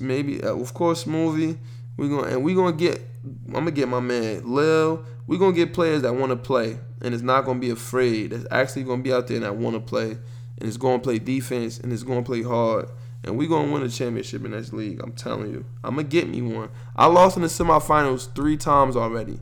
maybe 0.00 0.42
uh, 0.42 0.54
of 0.54 0.72
course 0.72 1.06
movie. 1.06 1.58
We're 1.96 2.08
gonna 2.08 2.34
and 2.34 2.44
we're 2.44 2.56
gonna 2.56 2.76
get. 2.76 3.02
I'm 3.48 3.52
gonna 3.52 3.70
get 3.72 3.88
my 3.88 4.00
man 4.00 4.42
Lil. 4.44 5.04
We're 5.26 5.38
gonna 5.38 5.56
get 5.56 5.74
players 5.74 6.02
that 6.02 6.14
want 6.14 6.30
to 6.30 6.36
play 6.36 6.78
and 7.02 7.12
it's 7.12 7.22
not 7.22 7.44
gonna 7.44 7.58
be 7.58 7.70
afraid. 7.70 8.30
That's 8.30 8.46
actually 8.50 8.84
gonna 8.84 9.02
be 9.02 9.12
out 9.12 9.26
there 9.26 9.36
and 9.36 9.44
that 9.44 9.56
want 9.56 9.74
to 9.74 9.80
play 9.80 10.10
and 10.10 10.68
it's 10.68 10.76
gonna 10.76 11.00
play 11.00 11.18
defense 11.18 11.78
and 11.78 11.92
it's 11.92 12.02
gonna 12.02 12.22
play 12.22 12.42
hard. 12.42 12.88
And 13.24 13.36
we 13.36 13.48
gonna 13.48 13.72
win 13.72 13.82
a 13.82 13.88
championship 13.88 14.44
in 14.44 14.52
this 14.52 14.72
league. 14.72 15.00
I'm 15.02 15.12
telling 15.12 15.50
you. 15.50 15.64
I'm 15.82 15.96
gonna 15.96 16.06
get 16.06 16.28
me 16.28 16.42
one. 16.42 16.68
I 16.94 17.06
lost 17.06 17.36
in 17.36 17.42
the 17.42 17.48
semifinals 17.48 18.32
three 18.34 18.56
times 18.56 18.96
already. 18.96 19.40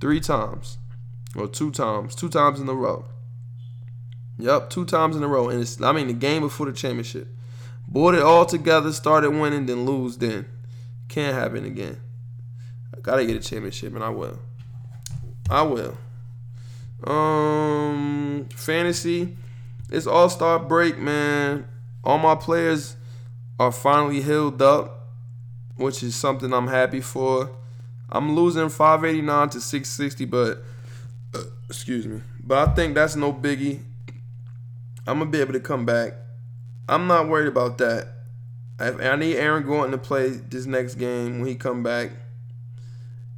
Three 0.00 0.20
times. 0.20 0.78
Or 1.36 1.48
two 1.48 1.70
times. 1.70 2.14
Two 2.14 2.28
times 2.28 2.60
in 2.60 2.68
a 2.68 2.74
row. 2.74 3.04
Yep, 4.38 4.70
two 4.70 4.84
times 4.84 5.16
in 5.16 5.22
a 5.22 5.28
row. 5.28 5.48
And 5.48 5.60
it's 5.60 5.80
I 5.80 5.92
mean 5.92 6.08
the 6.08 6.12
game 6.12 6.42
before 6.42 6.66
the 6.66 6.72
championship. 6.72 7.28
Bought 7.86 8.14
it 8.14 8.22
all 8.22 8.46
together, 8.46 8.92
started 8.92 9.30
winning, 9.30 9.66
then 9.66 9.84
lose 9.84 10.16
then. 10.16 10.46
Can't 11.08 11.34
happen 11.34 11.64
again. 11.64 12.00
I 12.96 13.00
gotta 13.00 13.26
get 13.26 13.36
a 13.36 13.40
championship 13.40 13.94
and 13.94 14.02
I 14.02 14.08
will. 14.08 14.38
I 15.50 15.62
will. 15.62 15.96
Um 17.06 18.48
fantasy. 18.54 19.36
It's 19.90 20.06
all 20.06 20.28
star 20.28 20.58
break, 20.58 20.98
man. 20.98 21.66
All 22.02 22.18
my 22.18 22.34
players 22.34 22.96
are 23.58 23.72
finally 23.72 24.20
healed 24.22 24.60
up, 24.60 25.08
which 25.76 26.02
is 26.02 26.16
something 26.16 26.52
I'm 26.52 26.68
happy 26.68 27.00
for. 27.00 27.50
I'm 28.10 28.34
losing 28.34 28.68
589 28.68 29.50
to 29.50 29.60
660, 29.60 30.24
but 30.26 30.62
excuse 31.68 32.06
me. 32.06 32.20
But 32.42 32.68
I 32.68 32.74
think 32.74 32.94
that's 32.94 33.16
no 33.16 33.32
biggie. 33.32 33.82
I'm 35.06 35.18
gonna 35.18 35.30
be 35.30 35.40
able 35.40 35.52
to 35.52 35.60
come 35.60 35.84
back. 35.84 36.14
I'm 36.88 37.06
not 37.06 37.28
worried 37.28 37.48
about 37.48 37.78
that. 37.78 38.08
I 38.78 39.16
need 39.16 39.36
Aaron 39.36 39.64
Gordon 39.64 39.92
to 39.92 39.98
play 39.98 40.30
this 40.30 40.66
next 40.66 40.96
game 40.96 41.38
when 41.38 41.48
he 41.48 41.54
come 41.54 41.82
back. 41.82 42.10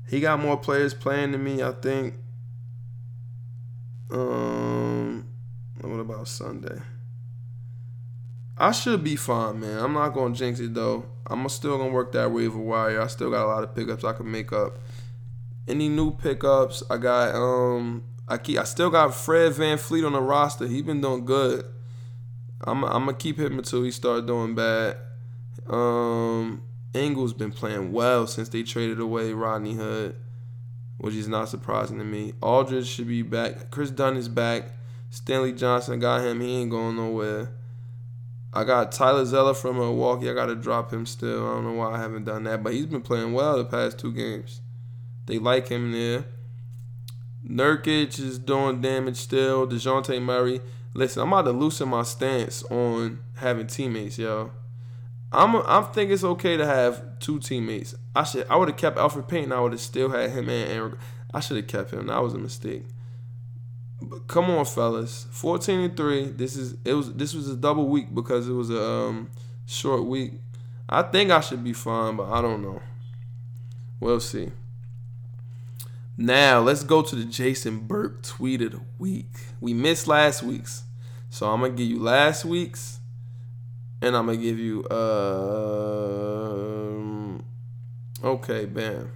He 0.09 0.21
got 0.21 0.41
more 0.41 0.57
players 0.57 0.95
playing 0.95 1.33
than 1.33 1.45
me, 1.45 1.63
I 1.63 1.73
think. 1.73 2.15
Um, 4.11 5.27
what 5.81 6.01
about 6.01 6.29
Sunday? 6.29 6.81
I 8.57 8.73
should 8.73 9.05
be 9.05 9.17
fine, 9.17 9.61
man. 9.61 9.79
I'm 9.79 9.93
not 9.93 10.11
gonna 10.11 10.35
jinx 10.35 10.61
it 10.61 10.73
though. 10.73 11.05
I'm 11.27 11.47
still 11.49 11.77
gonna 11.77 11.93
work 11.93 12.13
that 12.13 12.31
waiver 12.31 12.59
wire. 12.59 13.03
I 13.03 13.09
still 13.09 13.31
got 13.31 13.45
a 13.45 13.49
lot 13.49 13.65
of 13.65 13.75
pickups 13.75 14.05
I 14.05 14.15
can 14.15 14.31
make 14.31 14.53
up. 14.53 14.79
Any 15.69 15.89
new 15.89 16.12
pickups? 16.12 16.83
I 16.89 16.97
got 16.97 17.35
um 17.35 18.05
I 18.29 18.39
keep 18.39 18.59
I 18.59 18.64
still 18.64 18.91
got 18.91 19.14
Fred 19.14 19.53
VanVleet 19.53 20.07
on 20.07 20.12
the 20.12 20.21
roster. 20.21 20.67
He 20.67 20.83
been 20.83 21.01
doing 21.01 21.25
good. 21.25 21.64
I'm 22.64 22.85
I'm 22.85 23.07
gonna 23.07 23.14
keep 23.14 23.39
him 23.39 23.59
until 23.59 23.83
he 23.83 23.91
start 23.91 24.27
doing 24.27 24.55
bad. 24.55 24.97
Um 25.69 26.62
Ingles 26.95 27.35
been 27.35 27.53
playing 27.53 27.93
well 27.93 28.27
since 28.27 28.49
they 28.49 28.62
traded 28.62 29.01
away 29.01 29.33
Rodney 29.33 29.75
Hood, 29.75 30.17
which 30.99 31.14
is 31.14 31.29
not 31.29 31.49
surprising 31.49 31.99
to 31.99 32.05
me. 32.05 32.33
Aldridge 32.41 32.87
should 32.87 33.09
be 33.09 33.23
back. 33.23 33.71
Kris 33.71 33.91
Dunn 33.91 34.17
is 34.17 34.29
back. 34.29 34.73
Stanley 35.11 35.53
Johnson 35.53 36.01
got 36.01 36.23
him. 36.23 36.41
He 36.41 36.57
ain't 36.57 36.71
going 36.71 36.97
nowhere. 36.97 37.53
I 38.53 38.64
got 38.64 38.93
Tyler 38.93 39.27
Zeller 39.27 39.53
from 39.53 39.77
Milwaukee. 39.77 40.31
I 40.31 40.35
got 40.35 40.47
to 40.47 40.55
drop 40.55 40.91
him 40.91 41.05
still. 41.05 41.47
I 41.47 41.55
don't 41.55 41.64
know 41.64 41.73
why 41.73 41.93
I 41.93 41.99
haven't 41.99 42.25
done 42.25 42.45
that, 42.45 42.62
but 42.62 42.73
he's 42.73 42.87
been 42.87 43.03
playing 43.03 43.35
well 43.35 43.59
the 43.59 43.67
past 43.67 43.99
two 43.99 44.12
games. 44.12 44.62
They 45.27 45.39
like 45.39 45.68
him 45.68 45.93
there. 45.93 46.24
Nurkic 47.49 48.18
is 48.18 48.39
doing 48.39 48.81
damage 48.81 49.16
still. 49.16 49.66
Dejounte 49.66 50.20
Murray. 50.20 50.61
Listen, 50.95 51.22
I'm 51.22 51.33
about 51.33 51.43
to 51.43 51.53
loosen 51.53 51.89
my 51.89 52.03
stance 52.03 52.62
on 52.64 53.20
having 53.35 53.66
teammates, 53.66 54.18
yo. 54.18 54.51
I'm 55.33 55.57
I 55.57 55.83
think 55.93 56.11
it's 56.11 56.24
okay 56.24 56.57
to 56.57 56.64
have 56.64 57.18
two 57.18 57.39
teammates. 57.39 57.95
I 58.14 58.24
should 58.24 58.47
I 58.49 58.57
would 58.57 58.68
have 58.68 58.79
kept 58.79 58.97
Elfrid 58.97 59.29
Payton. 59.29 59.53
I 59.53 59.61
would 59.61 59.72
have 59.72 59.81
still 59.81 60.11
had 60.11 60.31
him 60.31 60.49
in 60.49 60.62
and 60.62 60.72
Aaron. 60.72 60.99
I 61.35 61.41
should 61.41 61.57
have 61.57 61.66
kept 61.66 61.93
him. 61.93 62.07
That 62.07 62.22
was 62.22 62.35
a 62.35 62.39
mistake. 62.39 62.85
But 64.01 64.27
come 64.29 64.51
on, 64.51 64.64
fellas. 64.64 65.27
14 65.31 65.81
and 65.81 65.97
3. 65.97 66.31
This 66.31 66.57
is 66.57 66.77
it 66.85 66.95
was 66.95 67.12
this 67.12 67.35
was 67.35 67.49
a 67.51 67.57
double 67.57 67.89
week 67.89 68.14
because 68.14 68.49
it 68.49 68.53
was 68.53 68.70
a 68.70 68.83
um, 68.83 69.31
short 69.66 70.05
week. 70.05 70.35
I 70.89 71.03
think 71.03 71.31
I 71.31 71.41
should 71.41 71.64
be 71.64 71.72
fine, 71.72 72.16
but 72.16 72.31
I 72.31 72.41
don't 72.41 72.62
know. 72.62 72.81
We'll 73.99 74.20
see. 74.20 74.53
Now 76.19 76.61
let's 76.61 76.83
go 76.83 77.03
to 77.03 77.14
the 77.14 77.27
Jason 77.27 77.81
Burke 77.81 78.23
tweet 78.23 78.62
of 78.62 78.73
the 78.73 78.81
week. 78.99 79.29
We 79.61 79.75
missed 79.75 80.07
last 80.07 80.43
week's, 80.43 80.85
so 81.29 81.51
I'm 81.51 81.61
gonna 81.61 81.75
give 81.75 81.87
you 81.87 81.99
last 82.01 82.47
week's, 82.47 83.01
and 84.01 84.17
I'm 84.17 84.25
gonna 84.27 84.39
give 84.39 84.59
you 84.59 84.89
um. 84.89 86.17
Okay, 88.25 88.64
bam. 88.64 89.12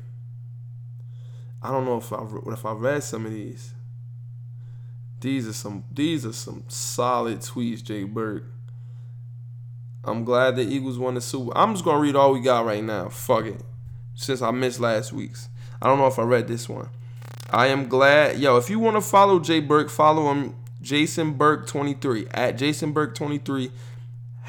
I 1.63 1.71
don't 1.71 1.85
know 1.85 1.99
if 1.99 2.13
I 2.13 2.23
if 2.53 2.67
I 2.67 2.73
read 2.73 3.03
some 3.03 3.25
of 3.27 3.33
these. 3.33 3.73
These 5.21 5.47
are 5.49 5.53
some 5.53 5.85
these 5.93 6.25
are 6.25 6.33
some 6.33 6.65
solid 6.69 7.41
tweets, 7.41 7.83
Jay 7.83 8.05
Burke. 8.05 8.45
I'm 10.03 10.25
glad 10.25 10.57
the 10.57 10.63
Eagles 10.63 10.99
won 10.99 11.15
the 11.15 11.21
Super. 11.21 11.57
I'm 11.57 11.75
just 11.75 11.85
gonna 11.85 12.01
read 12.01 12.17
all 12.17 12.33
we 12.33 12.41
got 12.41 12.65
right 12.65 12.83
now. 12.83 13.11
Fuck 13.11 13.45
it. 13.45 13.63
Since 14.15 14.41
I 14.43 14.51
missed 14.51 14.81
last 14.81 15.13
week's. 15.13 15.50
I 15.83 15.87
don't 15.87 15.99
know 15.99 16.07
if 16.07 16.19
I 16.19 16.23
read 16.23 16.49
this 16.49 16.69
one. 16.69 16.89
I 17.51 17.69
am 17.69 17.89
glad. 17.89 18.39
Yo, 18.39 18.57
if 18.57 18.71
you 18.71 18.79
want 18.79 18.97
to 18.97 19.01
follow 19.01 19.41
Jay 19.41 19.61
Burke, 19.61 19.91
follow 19.91 20.31
him, 20.31 20.55
Jason 20.81 21.33
Burke 21.33 21.67
23 21.67 22.27
at 22.31 22.57
Jason 22.57 22.93
Burke 22.93 23.15
23. 23.15 23.71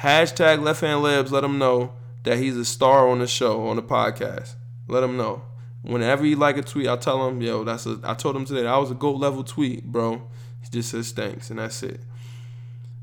Hashtag 0.00 0.62
Left 0.62 0.80
Hand 0.80 1.04
Layups. 1.04 1.30
Let 1.30 1.44
him 1.44 1.58
know 1.58 1.92
that 2.24 2.38
he's 2.38 2.56
a 2.56 2.64
star 2.64 3.08
on 3.08 3.18
the 3.18 3.26
show 3.26 3.66
on 3.66 3.76
the 3.76 3.82
podcast. 3.82 4.54
Let 4.88 5.02
him 5.02 5.16
know. 5.16 5.42
Whenever 5.82 6.24
he 6.24 6.34
like 6.34 6.56
a 6.56 6.62
tweet, 6.62 6.86
I 6.86 6.96
tell 6.96 7.28
him, 7.28 7.40
yo, 7.40 7.64
that's 7.64 7.86
a. 7.86 7.98
I 8.04 8.14
told 8.14 8.36
him 8.36 8.44
today 8.44 8.62
that 8.62 8.76
was 8.76 8.90
a 8.90 8.94
goat 8.94 9.16
level 9.16 9.42
tweet, 9.42 9.84
bro. 9.84 10.22
He 10.62 10.68
just 10.70 10.90
says 10.90 11.10
thanks, 11.10 11.50
and 11.50 11.58
that's 11.58 11.82
it. 11.82 12.00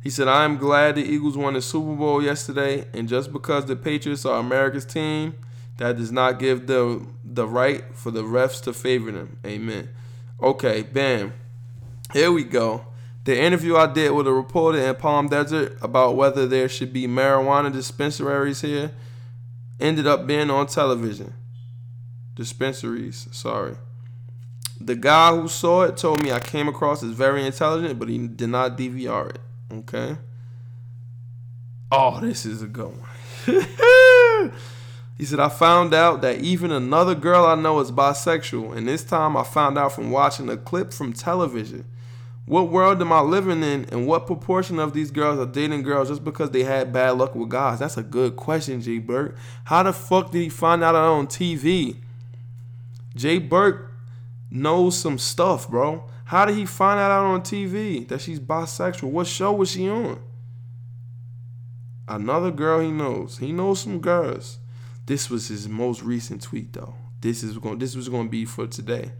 He 0.01 0.09
said, 0.09 0.29
I 0.29 0.45
am 0.45 0.57
glad 0.57 0.95
the 0.95 1.03
Eagles 1.03 1.37
won 1.37 1.55
the 1.55 1.61
Super 1.61 1.93
Bowl 1.93 2.23
yesterday, 2.23 2.87
and 2.93 3.09
just 3.09 3.33
because 3.33 3.65
the 3.65 3.75
Patriots 3.75 4.25
are 4.25 4.39
America's 4.39 4.85
team, 4.85 5.35
that 5.79 5.95
does 5.95 6.11
not 6.11 6.39
give 6.39 6.67
the 6.67 7.05
the 7.23 7.47
right 7.47 7.83
for 7.95 8.11
the 8.11 8.21
refs 8.21 8.61
to 8.63 8.73
favor 8.73 9.11
them. 9.11 9.39
Amen. 9.45 9.89
Okay, 10.41 10.83
bam. 10.83 11.33
Here 12.13 12.31
we 12.31 12.43
go. 12.43 12.85
The 13.23 13.39
interview 13.39 13.75
I 13.77 13.87
did 13.87 14.11
with 14.11 14.27
a 14.27 14.33
reporter 14.33 14.79
in 14.79 14.95
Palm 14.95 15.27
Desert 15.27 15.77
about 15.81 16.15
whether 16.15 16.47
there 16.47 16.67
should 16.67 16.91
be 16.91 17.07
marijuana 17.07 17.71
dispensaries 17.71 18.61
here 18.61 18.91
ended 19.79 20.05
up 20.05 20.27
being 20.27 20.49
on 20.49 20.67
television. 20.67 21.33
Dispensaries, 22.35 23.27
sorry. 23.31 23.75
The 24.81 24.95
guy 24.95 25.35
who 25.35 25.47
saw 25.47 25.83
it 25.83 25.95
told 25.95 26.21
me 26.21 26.31
I 26.31 26.39
came 26.39 26.67
across 26.67 27.03
as 27.03 27.11
very 27.11 27.45
intelligent, 27.45 27.99
but 27.99 28.09
he 28.09 28.27
did 28.27 28.49
not 28.49 28.77
DVR 28.77 29.29
it. 29.29 29.39
Okay. 29.71 30.17
Oh, 31.91 32.19
this 32.19 32.45
is 32.45 32.61
a 32.61 32.67
good 32.67 32.93
one. 33.47 34.51
he 35.19 35.25
said, 35.25 35.41
I 35.41 35.49
found 35.49 35.93
out 35.93 36.21
that 36.21 36.39
even 36.39 36.71
another 36.71 37.13
girl 37.13 37.45
I 37.45 37.55
know 37.55 37.81
is 37.81 37.91
bisexual, 37.91 38.77
and 38.77 38.87
this 38.87 39.03
time 39.03 39.35
I 39.35 39.43
found 39.43 39.77
out 39.77 39.91
from 39.91 40.11
watching 40.11 40.47
a 40.47 40.55
clip 40.55 40.93
from 40.93 41.11
television. 41.11 41.83
What 42.45 42.69
world 42.69 43.01
am 43.01 43.11
I 43.11 43.19
living 43.19 43.61
in, 43.61 43.83
and 43.91 44.07
what 44.07 44.25
proportion 44.25 44.79
of 44.79 44.93
these 44.93 45.11
girls 45.11 45.37
are 45.37 45.45
dating 45.45 45.83
girls 45.83 46.07
just 46.07 46.23
because 46.23 46.51
they 46.51 46.63
had 46.63 46.93
bad 46.93 47.17
luck 47.17 47.35
with 47.35 47.49
guys? 47.49 47.79
That's 47.79 47.97
a 47.97 48.01
good 48.01 48.37
question, 48.37 48.79
Jay 48.79 48.97
Burke. 48.97 49.35
How 49.65 49.83
the 49.83 49.91
fuck 49.91 50.31
did 50.31 50.41
he 50.41 50.47
find 50.47 50.85
out 50.85 50.95
on 50.95 51.27
TV? 51.27 51.97
Jay 53.13 53.39
Burke 53.39 53.91
knows 54.49 54.97
some 54.97 55.17
stuff, 55.17 55.69
bro. 55.69 56.09
How 56.23 56.45
did 56.45 56.55
he 56.55 56.65
find 56.65 56.97
out 56.97 57.11
on 57.11 57.41
TV 57.41 58.07
that 58.07 58.21
she's 58.21 58.39
bisexual? 58.39 59.11
What 59.11 59.27
show 59.27 59.51
was 59.51 59.71
she 59.71 59.89
on? 59.89 60.21
Another 62.07 62.51
girl 62.51 62.79
he 62.79 62.89
knows. 62.89 63.39
He 63.39 63.51
knows 63.51 63.81
some 63.81 63.99
girls. 63.99 64.59
This 65.09 65.27
was 65.27 65.47
his 65.47 65.67
most 65.67 66.03
recent 66.03 66.43
tweet 66.43 66.71
though. 66.71 66.93
This 67.19 67.41
is 67.41 67.57
going 67.57 67.79
this 67.79 67.95
was 67.95 68.07
going 68.09 68.27
to 68.27 68.29
be 68.29 68.45
for 68.45 68.67
today. 68.67 69.11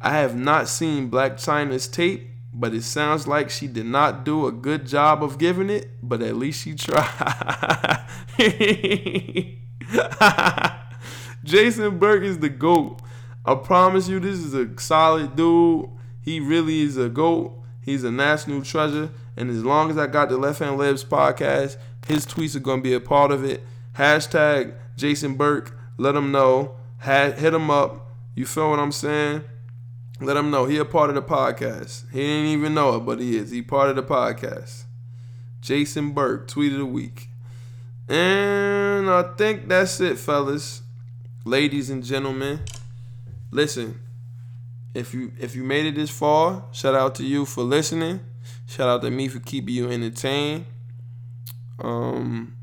I 0.00 0.10
have 0.10 0.36
not 0.36 0.68
seen 0.68 1.10
Blac 1.10 1.44
Chyna's 1.44 1.88
tape, 1.88 2.28
but 2.54 2.72
it 2.72 2.84
sounds 2.84 3.26
like 3.26 3.50
she 3.50 3.66
did 3.66 3.86
not 3.86 4.24
do 4.24 4.46
a 4.46 4.52
good 4.52 4.86
job 4.86 5.24
of 5.24 5.38
giving 5.38 5.70
it, 5.70 5.90
but 6.04 6.22
at 6.22 6.36
least 6.36 6.62
she 6.62 6.76
tried. 6.76 8.06
Jason 11.42 11.98
Burke 11.98 12.22
is 12.22 12.38
the 12.38 12.48
GOAT. 12.48 13.00
I 13.44 13.56
promise 13.56 14.06
you, 14.06 14.20
this 14.20 14.38
is 14.38 14.54
a 14.54 14.68
solid 14.78 15.34
dude. 15.34 15.90
He 16.20 16.38
really 16.38 16.82
is 16.82 16.96
a 16.96 17.08
GOAT. 17.08 17.60
He's 17.80 18.04
a 18.04 18.12
national 18.12 18.62
treasure. 18.62 19.10
And 19.36 19.50
as 19.50 19.64
long 19.64 19.90
as 19.90 19.98
I 19.98 20.06
got 20.06 20.28
the 20.28 20.36
Left 20.36 20.60
Hand 20.60 20.78
Layups 20.78 21.06
podcast, 21.06 21.76
his 22.06 22.24
tweets 22.24 22.54
are 22.54 22.60
going 22.60 22.78
to 22.78 22.84
be 22.84 22.94
a 22.94 23.00
part 23.00 23.32
of 23.32 23.42
it. 23.42 23.64
Hashtag 23.96 24.74
Jason 24.96 25.34
Burke. 25.34 25.76
Let 25.96 26.14
him 26.14 26.30
know. 26.30 26.76
hit 27.00 27.54
him 27.54 27.70
up. 27.70 28.12
You 28.34 28.44
feel 28.44 28.70
what 28.70 28.78
I'm 28.78 28.92
saying? 28.92 29.42
Let 30.20 30.36
him 30.36 30.50
know. 30.50 30.66
He 30.66 30.78
a 30.78 30.84
part 30.84 31.10
of 31.10 31.16
the 31.16 31.22
podcast. 31.22 32.10
He 32.10 32.20
didn't 32.20 32.46
even 32.46 32.74
know 32.74 32.96
it, 32.96 33.00
but 33.00 33.20
he 33.20 33.36
is. 33.36 33.50
He 33.50 33.62
part 33.62 33.90
of 33.90 33.96
the 33.96 34.02
podcast. 34.02 34.84
Jason 35.60 36.12
Burke, 36.12 36.48
tweet 36.48 36.72
of 36.72 36.78
the 36.78 36.86
week. 36.86 37.28
And 38.08 39.10
I 39.10 39.34
think 39.36 39.68
that's 39.68 40.00
it, 40.00 40.18
fellas. 40.18 40.82
Ladies 41.44 41.90
and 41.90 42.04
gentlemen. 42.04 42.60
Listen, 43.50 44.00
if 44.94 45.14
you 45.14 45.32
if 45.38 45.54
you 45.54 45.62
made 45.64 45.86
it 45.86 45.94
this 45.94 46.10
far, 46.10 46.64
shout 46.72 46.94
out 46.94 47.14
to 47.16 47.24
you 47.24 47.44
for 47.44 47.62
listening. 47.62 48.20
Shout 48.66 48.88
out 48.88 49.02
to 49.02 49.10
me 49.10 49.28
for 49.28 49.38
keeping 49.38 49.74
you 49.74 49.90
entertained. 49.90 50.66
Um, 51.78 52.55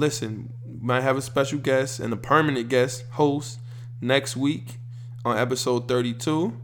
listen, 0.00 0.52
might 0.80 1.02
have 1.02 1.16
a 1.16 1.22
special 1.22 1.58
guest 1.58 2.00
and 2.00 2.12
a 2.12 2.16
permanent 2.16 2.68
guest 2.68 3.04
host 3.12 3.60
next 4.00 4.36
week 4.36 4.78
on 5.24 5.36
episode 5.36 5.86
32. 5.86 6.56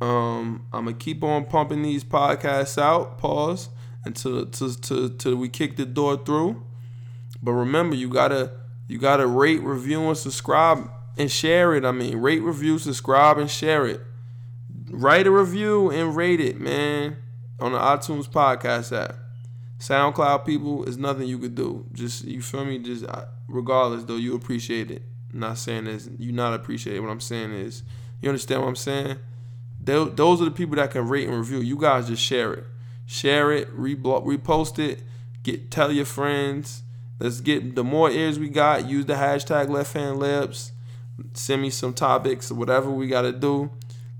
Um, 0.00 0.66
I'm 0.72 0.84
gonna 0.86 0.94
keep 0.94 1.22
on 1.22 1.44
pumping 1.44 1.82
these 1.82 2.04
podcasts 2.04 2.80
out. 2.80 3.18
Pause 3.18 3.68
until 4.04 4.46
till, 4.46 5.10
till, 5.10 5.36
we 5.36 5.48
kick 5.48 5.76
the 5.76 5.84
door 5.84 6.16
through. 6.16 6.62
But 7.42 7.52
remember, 7.52 7.96
you 7.96 8.08
gotta 8.08 8.52
you 8.86 8.98
gotta 8.98 9.26
rate, 9.26 9.62
review, 9.62 10.08
and 10.08 10.16
subscribe 10.16 10.90
and 11.18 11.30
share 11.30 11.74
it. 11.74 11.84
I 11.84 11.92
mean, 11.92 12.16
rate, 12.18 12.42
review, 12.42 12.78
subscribe, 12.78 13.38
and 13.38 13.50
share 13.50 13.86
it. 13.86 14.00
Write 14.90 15.26
a 15.26 15.30
review 15.30 15.90
and 15.90 16.16
rate 16.16 16.40
it, 16.40 16.58
man, 16.58 17.16
on 17.60 17.72
the 17.72 17.78
iTunes 17.78 18.28
podcast 18.28 18.96
app. 18.96 19.16
SoundCloud 19.78 20.44
people 20.44 20.84
it's 20.84 20.96
nothing 20.96 21.28
you 21.28 21.38
could 21.38 21.54
do. 21.54 21.86
Just 21.92 22.24
you 22.24 22.42
feel 22.42 22.64
me? 22.64 22.78
Just 22.78 23.04
regardless 23.46 24.04
though, 24.04 24.16
you 24.16 24.34
appreciate 24.34 24.90
it. 24.90 25.02
I'm 25.32 25.40
not 25.40 25.58
saying 25.58 25.84
this, 25.84 26.08
you 26.18 26.32
not 26.32 26.54
appreciate 26.54 26.96
it. 26.96 27.00
What 27.00 27.10
I'm 27.10 27.20
saying 27.20 27.52
is, 27.52 27.82
you 28.20 28.28
understand 28.28 28.62
what 28.62 28.68
I'm 28.68 28.76
saying? 28.76 29.18
Those 29.80 30.42
are 30.42 30.44
the 30.44 30.50
people 30.50 30.76
that 30.76 30.90
can 30.90 31.08
rate 31.08 31.28
and 31.28 31.36
review. 31.36 31.60
You 31.60 31.78
guys 31.78 32.08
just 32.08 32.22
share 32.22 32.52
it, 32.54 32.64
share 33.06 33.52
it, 33.52 33.74
repost 33.76 34.78
it, 34.78 35.02
get 35.42 35.70
tell 35.70 35.92
your 35.92 36.04
friends. 36.04 36.82
Let's 37.20 37.40
get 37.40 37.74
the 37.74 37.84
more 37.84 38.10
ears 38.10 38.38
we 38.38 38.48
got. 38.48 38.88
Use 38.88 39.06
the 39.06 39.14
hashtag 39.14 39.68
Left 39.68 39.92
Hand 39.92 40.18
Layups 40.18 40.72
send 41.34 41.62
me 41.62 41.70
some 41.70 41.92
topics 41.92 42.50
or 42.50 42.54
whatever 42.54 42.90
we 42.90 43.08
gotta 43.08 43.32
do. 43.32 43.70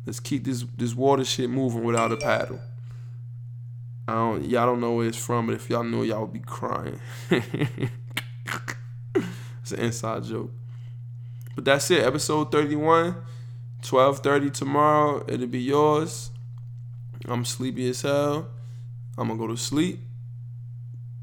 Let's 0.07 0.21
keep 0.21 0.45
this 0.45 0.65
this 0.77 0.95
water 0.95 1.25
shit 1.25 1.51
moving 1.51 1.85
without 1.85 2.13
a 2.13 2.17
paddle. 2.17 2.61
I 4.09 4.15
don't 4.15 4.45
y'all 4.47 4.65
don't 4.65 4.81
know 4.81 4.95
where 4.95 5.07
it's 5.07 5.19
from, 5.19 5.49
but 5.49 5.55
if 5.57 5.69
y'all 5.69 5.85
knew 5.85 6.03
y'all 6.03 6.23
would 6.23 6.33
be 6.33 6.39
crying. 6.41 6.99
it's 7.31 7.43
an 9.71 9.81
inside 9.81 10.25
joke. 10.25 10.51
But 11.55 11.67
that's 11.67 11.91
it. 11.91 12.03
Episode 12.03 12.51
31. 12.51 13.17
12:30 13.83 14.51
tomorrow. 14.55 15.23
It'll 15.29 15.47
be 15.47 15.61
yours. 15.61 16.31
I'm 17.27 17.45
sleepy 17.45 17.91
as 17.91 18.01
hell. 18.01 18.49
I'm 19.19 19.29
gonna 19.29 19.39
go 19.39 19.47
to 19.47 19.59
sleep. 19.59 20.01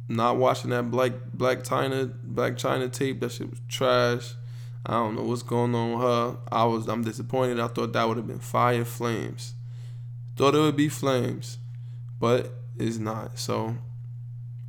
Not 0.07 0.37
watching 0.37 0.69
that 0.69 0.91
black 0.91 1.13
Blac 1.35 1.67
Chyna 1.67 2.13
Blac 2.23 2.55
Chyna 2.55 2.91
tape. 2.91 3.19
That 3.19 3.31
shit 3.31 3.49
was 3.49 3.61
trash. 3.67 4.35
I 4.85 4.93
don't 4.93 5.15
know 5.15 5.23
what's 5.23 5.41
going 5.41 5.73
on 5.73 5.93
with 5.93 6.01
her. 6.01 6.37
I 6.51 6.65
was 6.65 6.87
I'm 6.87 7.03
disappointed. 7.03 7.59
I 7.59 7.67
thought 7.67 7.93
that 7.93 8.07
would 8.07 8.17
have 8.17 8.27
been 8.27 8.37
fire 8.37 8.85
flames. 8.85 9.55
Thought 10.35 10.53
it 10.53 10.59
would 10.59 10.75
be 10.75 10.89
flames, 10.89 11.57
but 12.19 12.53
it's 12.77 12.97
not. 12.97 13.37
So, 13.37 13.75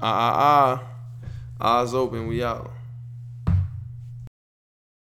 ah 0.00 0.80
ah 0.80 0.82
ah, 1.60 1.80
eyes 1.80 1.94
open. 1.94 2.26
We 2.26 2.42
out. 2.42 2.70